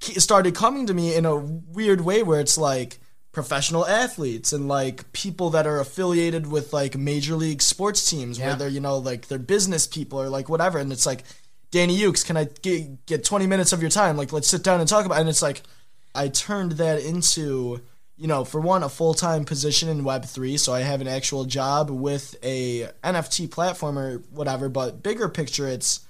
started 0.00 0.54
coming 0.54 0.86
to 0.86 0.94
me 0.94 1.16
in 1.16 1.26
a 1.26 1.34
weird 1.34 2.02
way 2.02 2.22
where 2.22 2.38
it's 2.38 2.56
like 2.56 3.00
professional 3.32 3.84
athletes 3.86 4.52
and 4.52 4.68
like 4.68 5.10
people 5.12 5.50
that 5.50 5.66
are 5.66 5.80
affiliated 5.80 6.46
with 6.46 6.72
like 6.72 6.96
major 6.96 7.34
league 7.34 7.62
sports 7.62 8.08
teams 8.08 8.38
yeah. 8.38 8.48
where 8.48 8.56
they're 8.56 8.68
you 8.68 8.80
know 8.80 8.98
like 8.98 9.28
they're 9.28 9.38
business 9.38 9.86
people 9.86 10.20
or 10.20 10.28
like 10.28 10.50
whatever 10.50 10.78
and 10.78 10.92
it's 10.92 11.06
like 11.06 11.24
Danny 11.72 11.98
Ukes 11.98 12.24
can 12.24 12.36
I 12.36 12.44
get, 12.44 13.04
get 13.06 13.24
20 13.24 13.48
minutes 13.48 13.72
of 13.72 13.80
your 13.80 13.90
time 13.90 14.16
like 14.16 14.32
let's 14.32 14.46
sit 14.46 14.62
down 14.62 14.78
and 14.78 14.88
talk 14.88 15.04
about 15.04 15.16
it. 15.16 15.22
and 15.22 15.28
it's 15.28 15.42
like 15.42 15.62
I 16.14 16.28
turned 16.28 16.72
that 16.72 17.02
into 17.02 17.82
you 18.16 18.28
know 18.28 18.44
for 18.44 18.60
one 18.60 18.84
a 18.84 18.88
full-time 18.88 19.44
position 19.44 19.88
in 19.88 20.04
web3 20.04 20.58
so 20.58 20.72
I 20.72 20.82
have 20.82 21.00
an 21.00 21.08
actual 21.08 21.44
job 21.44 21.90
with 21.90 22.36
a 22.44 22.88
NFT 23.02 23.50
platform 23.50 23.98
or 23.98 24.18
whatever 24.30 24.68
but 24.68 25.02
bigger 25.02 25.28
picture 25.28 25.66
it's 25.66 26.06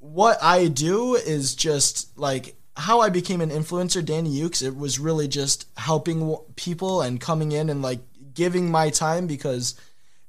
what 0.00 0.38
I 0.42 0.66
do 0.66 1.14
is 1.14 1.54
just 1.54 2.18
like 2.18 2.56
how 2.76 3.00
I 3.00 3.10
became 3.10 3.40
an 3.40 3.50
influencer, 3.50 4.02
Danny 4.04 4.40
Ukes, 4.40 4.62
it 4.62 4.74
was 4.74 4.98
really 4.98 5.28
just 5.28 5.68
helping 5.76 6.36
people 6.56 7.02
and 7.02 7.20
coming 7.20 7.52
in 7.52 7.68
and 7.68 7.82
like 7.82 8.00
giving 8.32 8.70
my 8.70 8.90
time 8.90 9.26
because 9.26 9.74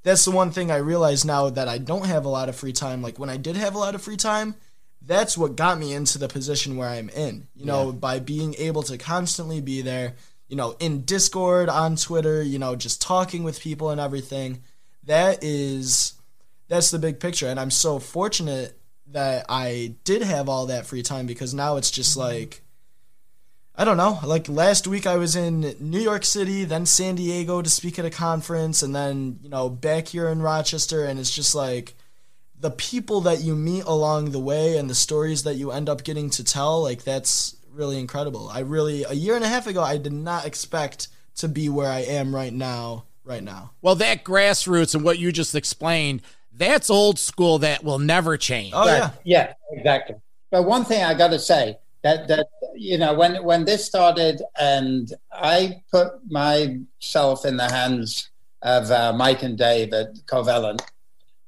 that's 0.03 0.25
the 0.25 0.31
one 0.31 0.51
thing 0.51 0.71
I 0.71 0.77
realize 0.77 1.23
now 1.23 1.49
that 1.49 1.67
I 1.67 1.77
don't 1.77 2.05
have 2.05 2.25
a 2.25 2.29
lot 2.29 2.49
of 2.49 2.55
free 2.55 2.73
time. 2.73 3.01
Like 3.01 3.19
when 3.19 3.29
I 3.29 3.37
did 3.37 3.55
have 3.55 3.75
a 3.75 3.79
lot 3.79 3.95
of 3.95 4.01
free 4.01 4.17
time, 4.17 4.55
that's 5.01 5.37
what 5.37 5.55
got 5.55 5.79
me 5.79 5.93
into 5.93 6.17
the 6.17 6.27
position 6.27 6.77
where 6.77 6.89
I'm 6.89 7.09
in. 7.09 7.47
You 7.55 7.65
know, 7.65 7.87
yeah. 7.87 7.95
by 7.95 8.19
being 8.19 8.55
able 8.55 8.83
to 8.83 8.97
constantly 8.97 9.61
be 9.61 9.81
there, 9.81 10.15
you 10.47 10.55
know, 10.55 10.75
in 10.79 11.01
Discord, 11.01 11.69
on 11.69 11.95
Twitter, 11.95 12.41
you 12.41 12.59
know, 12.59 12.75
just 12.75 13.01
talking 13.01 13.43
with 13.43 13.59
people 13.59 13.89
and 13.89 14.01
everything. 14.01 14.63
That 15.03 15.43
is 15.43 16.13
that's 16.67 16.91
the 16.91 16.99
big 16.99 17.19
picture 17.19 17.47
and 17.47 17.59
I'm 17.59 17.71
so 17.71 17.99
fortunate 17.99 18.77
that 19.07 19.45
I 19.49 19.95
did 20.03 20.21
have 20.21 20.47
all 20.47 20.67
that 20.67 20.85
free 20.85 21.01
time 21.03 21.25
because 21.25 21.53
now 21.53 21.77
it's 21.77 21.91
just 21.91 22.11
mm-hmm. 22.11 22.29
like 22.29 22.61
I 23.81 23.83
don't 23.83 23.97
know. 23.97 24.19
Like 24.23 24.47
last 24.47 24.85
week, 24.85 25.07
I 25.07 25.17
was 25.17 25.35
in 25.35 25.75
New 25.79 25.99
York 25.99 26.23
City, 26.23 26.65
then 26.65 26.85
San 26.85 27.15
Diego 27.15 27.63
to 27.63 27.69
speak 27.69 27.97
at 27.97 28.05
a 28.05 28.11
conference, 28.11 28.83
and 28.83 28.95
then 28.95 29.39
you 29.41 29.49
know 29.49 29.69
back 29.69 30.09
here 30.09 30.27
in 30.27 30.39
Rochester, 30.39 31.03
and 31.03 31.19
it's 31.19 31.33
just 31.33 31.55
like 31.55 31.95
the 32.59 32.69
people 32.69 33.21
that 33.21 33.41
you 33.41 33.55
meet 33.55 33.85
along 33.85 34.33
the 34.33 34.39
way 34.39 34.77
and 34.77 34.87
the 34.87 34.93
stories 34.93 35.41
that 35.45 35.55
you 35.55 35.71
end 35.71 35.89
up 35.89 36.03
getting 36.03 36.29
to 36.29 36.43
tell. 36.43 36.83
Like 36.83 37.03
that's 37.03 37.55
really 37.71 37.99
incredible. 37.99 38.49
I 38.49 38.59
really 38.59 39.03
a 39.03 39.13
year 39.13 39.35
and 39.35 39.43
a 39.43 39.47
half 39.47 39.65
ago, 39.65 39.81
I 39.81 39.97
did 39.97 40.13
not 40.13 40.45
expect 40.45 41.07
to 41.37 41.47
be 41.47 41.67
where 41.67 41.89
I 41.89 42.01
am 42.01 42.35
right 42.35 42.53
now. 42.53 43.05
Right 43.23 43.41
now. 43.41 43.71
Well, 43.81 43.95
that 43.95 44.23
grassroots 44.23 44.93
and 44.93 45.03
what 45.03 45.17
you 45.17 45.31
just 45.31 45.55
explained, 45.55 46.21
that's 46.53 46.91
old 46.91 47.17
school. 47.17 47.57
That 47.57 47.83
will 47.83 47.97
never 47.97 48.37
change. 48.37 48.73
Oh 48.75 48.85
yeah, 48.85 49.09
yeah, 49.23 49.53
exactly. 49.71 50.17
But 50.51 50.65
one 50.65 50.85
thing 50.85 51.03
I 51.03 51.15
got 51.15 51.29
to 51.29 51.39
say 51.39 51.79
that 52.03 52.27
that 52.27 52.47
you 52.75 52.97
know 52.97 53.13
when 53.13 53.43
when 53.43 53.65
this 53.65 53.85
started 53.85 54.41
and 54.59 55.13
I 55.31 55.83
put 55.91 56.13
myself 56.29 57.45
in 57.45 57.57
the 57.57 57.69
hands 57.71 58.29
of 58.61 58.91
uh, 58.91 59.13
Mike 59.13 59.43
and 59.43 59.57
Dave 59.57 59.93
at 59.93 60.13
Covalent, 60.25 60.81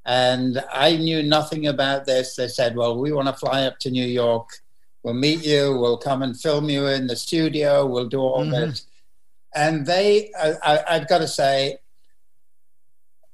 and 0.05 0.63
I 0.71 0.97
knew 0.97 1.23
nothing 1.23 1.67
about 1.67 2.05
this. 2.05 2.35
They 2.35 2.47
said, 2.47 2.75
"Well, 2.75 2.97
we 2.97 3.11
want 3.11 3.27
to 3.27 3.33
fly 3.33 3.63
up 3.63 3.79
to 3.79 3.91
New 3.91 4.05
York. 4.05 4.49
We'll 5.03 5.13
meet 5.13 5.45
you. 5.45 5.77
We'll 5.77 5.97
come 5.97 6.21
and 6.21 6.39
film 6.39 6.69
you 6.69 6.87
in 6.87 7.07
the 7.07 7.15
studio. 7.15 7.85
We'll 7.85 8.07
do 8.07 8.19
all 8.19 8.41
mm-hmm. 8.41 8.51
this." 8.51 8.87
And 9.55 9.85
they, 9.85 10.31
I, 10.39 10.83
I've 10.89 11.07
got 11.07 11.19
to 11.19 11.27
say, 11.27 11.77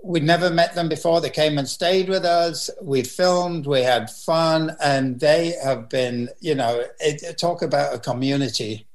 we'd 0.04 0.24
never 0.24 0.50
met 0.50 0.76
them 0.76 0.90
before. 0.90 1.22
They 1.22 1.30
came 1.30 1.58
and 1.58 1.68
stayed 1.68 2.10
with 2.10 2.26
us. 2.26 2.70
We 2.82 3.04
filmed, 3.04 3.66
we 3.66 3.82
had 3.82 4.10
fun, 4.10 4.76
and 4.82 5.20
they 5.20 5.56
have 5.64 5.90
been, 5.90 6.30
you 6.40 6.56
know, 6.56 6.84
it, 7.00 7.38
talk 7.38 7.62
about 7.62 7.94
a 7.94 8.00
community. 8.00 8.88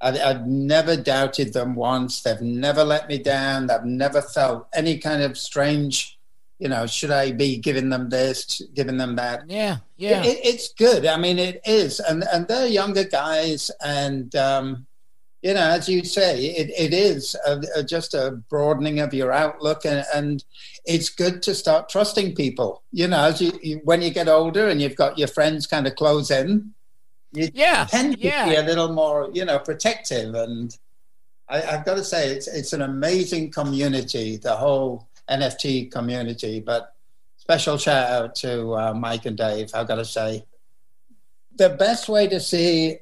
I, 0.00 0.16
have 0.16 0.46
never 0.46 0.96
doubted 0.96 1.52
them 1.52 1.74
once. 1.74 2.22
They've 2.22 2.40
never 2.40 2.84
let 2.84 3.08
me 3.08 3.18
down. 3.18 3.66
They've 3.66 3.84
never 3.84 4.22
felt 4.22 4.68
any 4.72 4.98
kind 4.98 5.22
of 5.22 5.36
strange, 5.36 6.18
you 6.58 6.68
know, 6.68 6.86
should 6.86 7.10
I 7.10 7.32
be 7.32 7.56
giving 7.56 7.88
them 7.88 8.08
this, 8.08 8.62
giving 8.74 8.96
them 8.96 9.16
that? 9.16 9.48
Yeah, 9.48 9.78
yeah. 9.96 10.22
It, 10.22 10.38
it's 10.44 10.72
good. 10.72 11.04
I 11.04 11.16
mean, 11.16 11.38
it 11.38 11.60
is, 11.64 12.00
and 12.00 12.24
and 12.32 12.46
they're 12.46 12.68
younger 12.68 13.04
guys, 13.04 13.70
and 13.84 14.34
um, 14.36 14.86
you 15.42 15.54
know, 15.54 15.70
as 15.70 15.88
you 15.88 16.04
say, 16.04 16.46
it, 16.46 16.70
it 16.76 16.92
is 16.92 17.36
a, 17.46 17.62
a, 17.76 17.84
just 17.84 18.12
a 18.14 18.42
broadening 18.50 18.98
of 18.98 19.14
your 19.14 19.32
outlook, 19.32 19.84
and, 19.84 20.04
and, 20.14 20.44
it's 20.84 21.10
good 21.10 21.42
to 21.42 21.54
start 21.54 21.90
trusting 21.90 22.34
people. 22.34 22.82
You 22.92 23.08
know, 23.08 23.24
as 23.24 23.42
you, 23.42 23.52
you, 23.62 23.80
when 23.84 24.00
you 24.00 24.08
get 24.08 24.26
older 24.26 24.68
and 24.68 24.80
you've 24.80 24.96
got 24.96 25.18
your 25.18 25.28
friends 25.28 25.66
kind 25.66 25.86
of 25.86 25.94
close 25.96 26.30
in, 26.30 26.72
you 27.32 27.50
yeah, 27.52 27.84
tend 27.84 28.14
to 28.14 28.20
yeah. 28.20 28.48
be 28.48 28.54
a 28.54 28.62
little 28.62 28.90
more, 28.94 29.28
you 29.34 29.44
know, 29.44 29.58
protective. 29.58 30.34
And 30.34 30.74
I, 31.46 31.58
have 31.60 31.84
got 31.84 31.96
to 31.96 32.04
say, 32.04 32.30
it's 32.30 32.48
it's 32.48 32.72
an 32.72 32.80
amazing 32.80 33.50
community, 33.50 34.38
the 34.38 34.56
whole 34.56 35.08
NFT 35.30 35.92
community. 35.92 36.60
But 36.60 36.94
special 37.36 37.76
shout 37.76 38.10
out 38.10 38.34
to 38.36 38.74
uh, 38.74 38.94
Mike 38.94 39.26
and 39.26 39.36
Dave. 39.36 39.70
I've 39.74 39.88
got 39.88 39.96
to 39.96 40.06
say, 40.06 40.42
the 41.56 41.68
best 41.68 42.08
way 42.08 42.28
to 42.28 42.40
see 42.40 42.96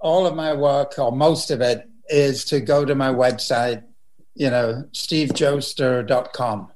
all 0.00 0.26
of 0.26 0.34
my 0.34 0.52
work, 0.52 0.98
or 0.98 1.12
most 1.12 1.50
of 1.50 1.60
it, 1.60 1.88
is 2.08 2.44
to 2.46 2.60
go 2.60 2.84
to 2.84 2.94
my 2.94 3.08
website, 3.08 3.82
you 4.34 4.50
know, 4.50 4.84
stevejoester.com. 4.92 6.70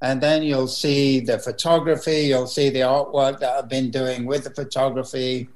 And 0.00 0.20
then 0.20 0.42
you'll 0.42 0.68
see 0.68 1.20
the 1.20 1.38
photography, 1.38 2.22
you'll 2.22 2.46
see 2.46 2.70
the 2.70 2.80
artwork 2.80 3.40
that 3.40 3.56
I've 3.56 3.68
been 3.68 3.90
doing 3.90 4.26
with 4.26 4.44
the 4.44 4.50
photography. 4.50 5.48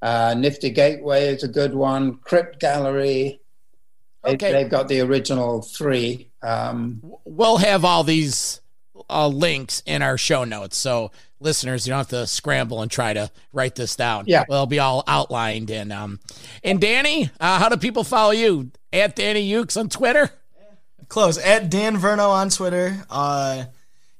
Uh, 0.00 0.34
Nifty 0.36 0.70
Gateway 0.70 1.26
is 1.34 1.42
a 1.42 1.48
good 1.48 1.74
one, 1.74 2.16
Crypt 2.18 2.60
Gallery. 2.60 3.40
Okay. 4.24 4.52
They've 4.52 4.70
got 4.70 4.88
the 4.88 5.00
original 5.00 5.62
three. 5.62 6.30
Um, 6.42 7.00
we'll 7.24 7.56
have 7.56 7.84
all 7.84 8.04
these 8.04 8.60
uh, 9.08 9.28
links 9.28 9.82
in 9.86 10.02
our 10.02 10.18
show 10.18 10.44
notes. 10.44 10.76
So 10.76 11.10
listeners, 11.40 11.86
you 11.86 11.90
don't 11.90 11.98
have 11.98 12.08
to 12.08 12.26
scramble 12.26 12.82
and 12.82 12.90
try 12.90 13.12
to 13.12 13.30
write 13.52 13.74
this 13.74 13.96
down. 13.96 14.24
Yeah, 14.26 14.44
well, 14.48 14.58
it'll 14.58 14.66
be 14.66 14.78
all 14.78 15.04
outlined. 15.06 15.70
And 15.70 15.92
um, 15.92 16.20
and 16.62 16.80
Danny, 16.80 17.30
uh, 17.40 17.58
how 17.58 17.68
do 17.68 17.76
people 17.76 18.04
follow 18.04 18.32
you? 18.32 18.70
At 18.92 19.14
Danny 19.14 19.48
Ukes 19.50 19.76
on 19.76 19.88
Twitter. 19.88 20.30
Close 21.08 21.38
at 21.38 21.70
Dan 21.70 21.96
Verno 21.96 22.30
on 22.30 22.50
Twitter. 22.50 23.04
Uh, 23.08 23.64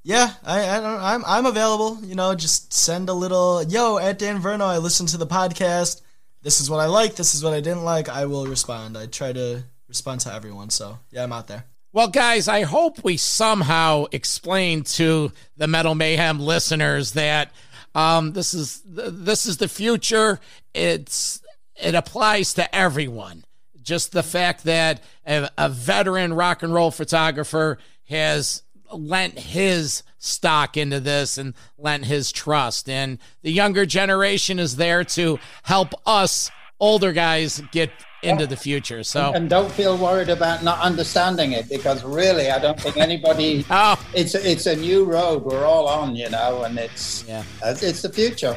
yeah, 0.02 0.32
I, 0.44 0.68
I 0.68 0.80
don't, 0.80 1.00
I'm 1.00 1.24
I'm 1.26 1.46
available. 1.46 1.98
You 2.02 2.14
know, 2.14 2.34
just 2.34 2.72
send 2.72 3.08
a 3.08 3.12
little 3.12 3.62
yo 3.62 3.98
at 3.98 4.18
Dan 4.18 4.40
Verno. 4.40 4.62
I 4.62 4.78
listened 4.78 5.10
to 5.10 5.18
the 5.18 5.26
podcast. 5.26 6.00
This 6.42 6.60
is 6.60 6.70
what 6.70 6.80
I 6.80 6.86
like. 6.86 7.16
This 7.16 7.34
is 7.34 7.44
what 7.44 7.52
I 7.52 7.60
didn't 7.60 7.84
like. 7.84 8.08
I 8.08 8.26
will 8.26 8.46
respond. 8.46 8.96
I 8.96 9.06
try 9.06 9.32
to 9.32 9.62
respond 9.88 10.20
to 10.22 10.32
everyone. 10.32 10.70
So 10.70 10.98
yeah, 11.10 11.22
I'm 11.22 11.32
out 11.32 11.48
there. 11.48 11.64
Well, 11.92 12.06
guys, 12.06 12.46
I 12.46 12.62
hope 12.62 13.02
we 13.02 13.16
somehow 13.16 14.06
explain 14.12 14.84
to 14.84 15.32
the 15.56 15.66
Metal 15.66 15.96
Mayhem 15.96 16.38
listeners 16.38 17.12
that 17.12 17.50
um, 17.96 18.32
this 18.32 18.54
is 18.54 18.80
this 18.86 19.44
is 19.44 19.56
the 19.56 19.66
future. 19.66 20.38
It's 20.72 21.42
it 21.74 21.96
applies 21.96 22.54
to 22.54 22.72
everyone. 22.72 23.44
Just 23.82 24.12
the 24.12 24.22
fact 24.22 24.62
that 24.64 25.02
a, 25.26 25.50
a 25.58 25.68
veteran 25.68 26.32
rock 26.32 26.62
and 26.62 26.72
roll 26.72 26.92
photographer 26.92 27.78
has 28.04 28.62
lent 28.92 29.36
his 29.36 30.04
stock 30.18 30.76
into 30.76 31.00
this 31.00 31.38
and 31.38 31.54
lent 31.76 32.04
his 32.04 32.30
trust, 32.30 32.88
and 32.88 33.18
the 33.42 33.50
younger 33.50 33.84
generation 33.84 34.60
is 34.60 34.76
there 34.76 35.02
to 35.02 35.40
help 35.64 35.92
us 36.06 36.52
older 36.80 37.12
guys 37.12 37.62
get 37.70 37.90
into 38.22 38.46
the 38.46 38.56
future. 38.56 39.02
So 39.02 39.32
and, 39.32 39.48
don't 39.48 39.70
feel 39.70 39.96
worried 39.96 40.28
about 40.28 40.62
not 40.62 40.80
understanding 40.80 41.52
it 41.52 41.68
because 41.68 42.04
really, 42.04 42.50
I 42.50 42.58
don't 42.58 42.78
think 42.80 42.96
anybody. 42.96 43.64
oh. 43.70 44.02
it's 44.14 44.34
a, 44.34 44.50
it's 44.50 44.66
a 44.66 44.76
new 44.76 45.04
road 45.04 45.44
we're 45.44 45.64
all 45.64 45.88
on, 45.88 46.16
you 46.16 46.28
know, 46.30 46.62
and 46.64 46.78
it's 46.78 47.24
yeah, 47.26 47.44
it's 47.62 48.02
the 48.02 48.12
future. 48.12 48.56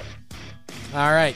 All 0.94 1.12
right. 1.12 1.36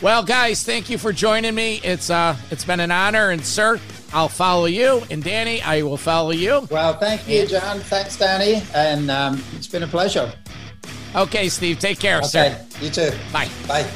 Well, 0.00 0.22
guys, 0.22 0.62
thank 0.62 0.88
you 0.88 0.96
for 0.96 1.12
joining 1.12 1.54
me. 1.54 1.80
It's 1.82 2.08
uh, 2.08 2.36
it's 2.50 2.64
been 2.64 2.78
an 2.78 2.92
honor, 2.92 3.30
and 3.30 3.44
sir, 3.44 3.80
I'll 4.12 4.28
follow 4.28 4.66
you, 4.66 5.02
and 5.10 5.24
Danny, 5.24 5.60
I 5.60 5.82
will 5.82 5.96
follow 5.96 6.30
you. 6.30 6.68
Well, 6.70 6.96
thank 6.98 7.26
you, 7.28 7.46
John. 7.46 7.80
Thanks, 7.80 8.16
Danny, 8.16 8.62
and 8.74 9.10
um, 9.10 9.42
it's 9.56 9.66
been 9.66 9.82
a 9.82 9.88
pleasure. 9.88 10.32
Okay, 11.16 11.48
Steve. 11.48 11.80
Take 11.80 11.98
care, 11.98 12.18
okay. 12.18 12.26
sir. 12.28 12.66
You 12.80 12.90
too. 12.90 13.10
Bye. 13.32 13.48
Bye. 13.66 13.90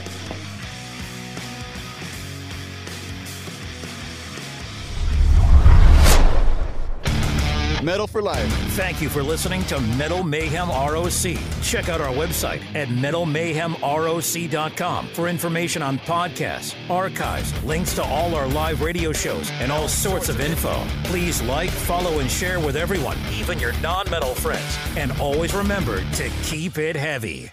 Metal 7.82 8.06
for 8.06 8.22
Life. 8.22 8.48
Thank 8.72 9.02
you 9.02 9.08
for 9.08 9.22
listening 9.22 9.64
to 9.64 9.80
Metal 9.80 10.22
Mayhem 10.22 10.68
ROC. 10.68 11.36
Check 11.62 11.88
out 11.88 12.00
our 12.00 12.14
website 12.14 12.62
at 12.74 12.86
metalmayhemroc.com 12.88 15.08
for 15.08 15.28
information 15.28 15.82
on 15.82 15.98
podcasts, 16.00 16.74
archives, 16.90 17.64
links 17.64 17.94
to 17.94 18.02
all 18.02 18.34
our 18.34 18.46
live 18.48 18.82
radio 18.82 19.12
shows, 19.12 19.50
and 19.60 19.72
all 19.72 19.88
sorts 19.88 20.28
of 20.28 20.40
info. 20.40 20.84
Please 21.04 21.40
like, 21.42 21.70
follow, 21.70 22.18
and 22.20 22.30
share 22.30 22.60
with 22.60 22.76
everyone, 22.76 23.16
even 23.32 23.58
your 23.58 23.72
non 23.80 24.08
metal 24.10 24.34
friends. 24.34 24.78
And 24.96 25.12
always 25.12 25.54
remember 25.54 26.02
to 26.12 26.30
keep 26.42 26.76
it 26.78 26.96
heavy. 26.96 27.52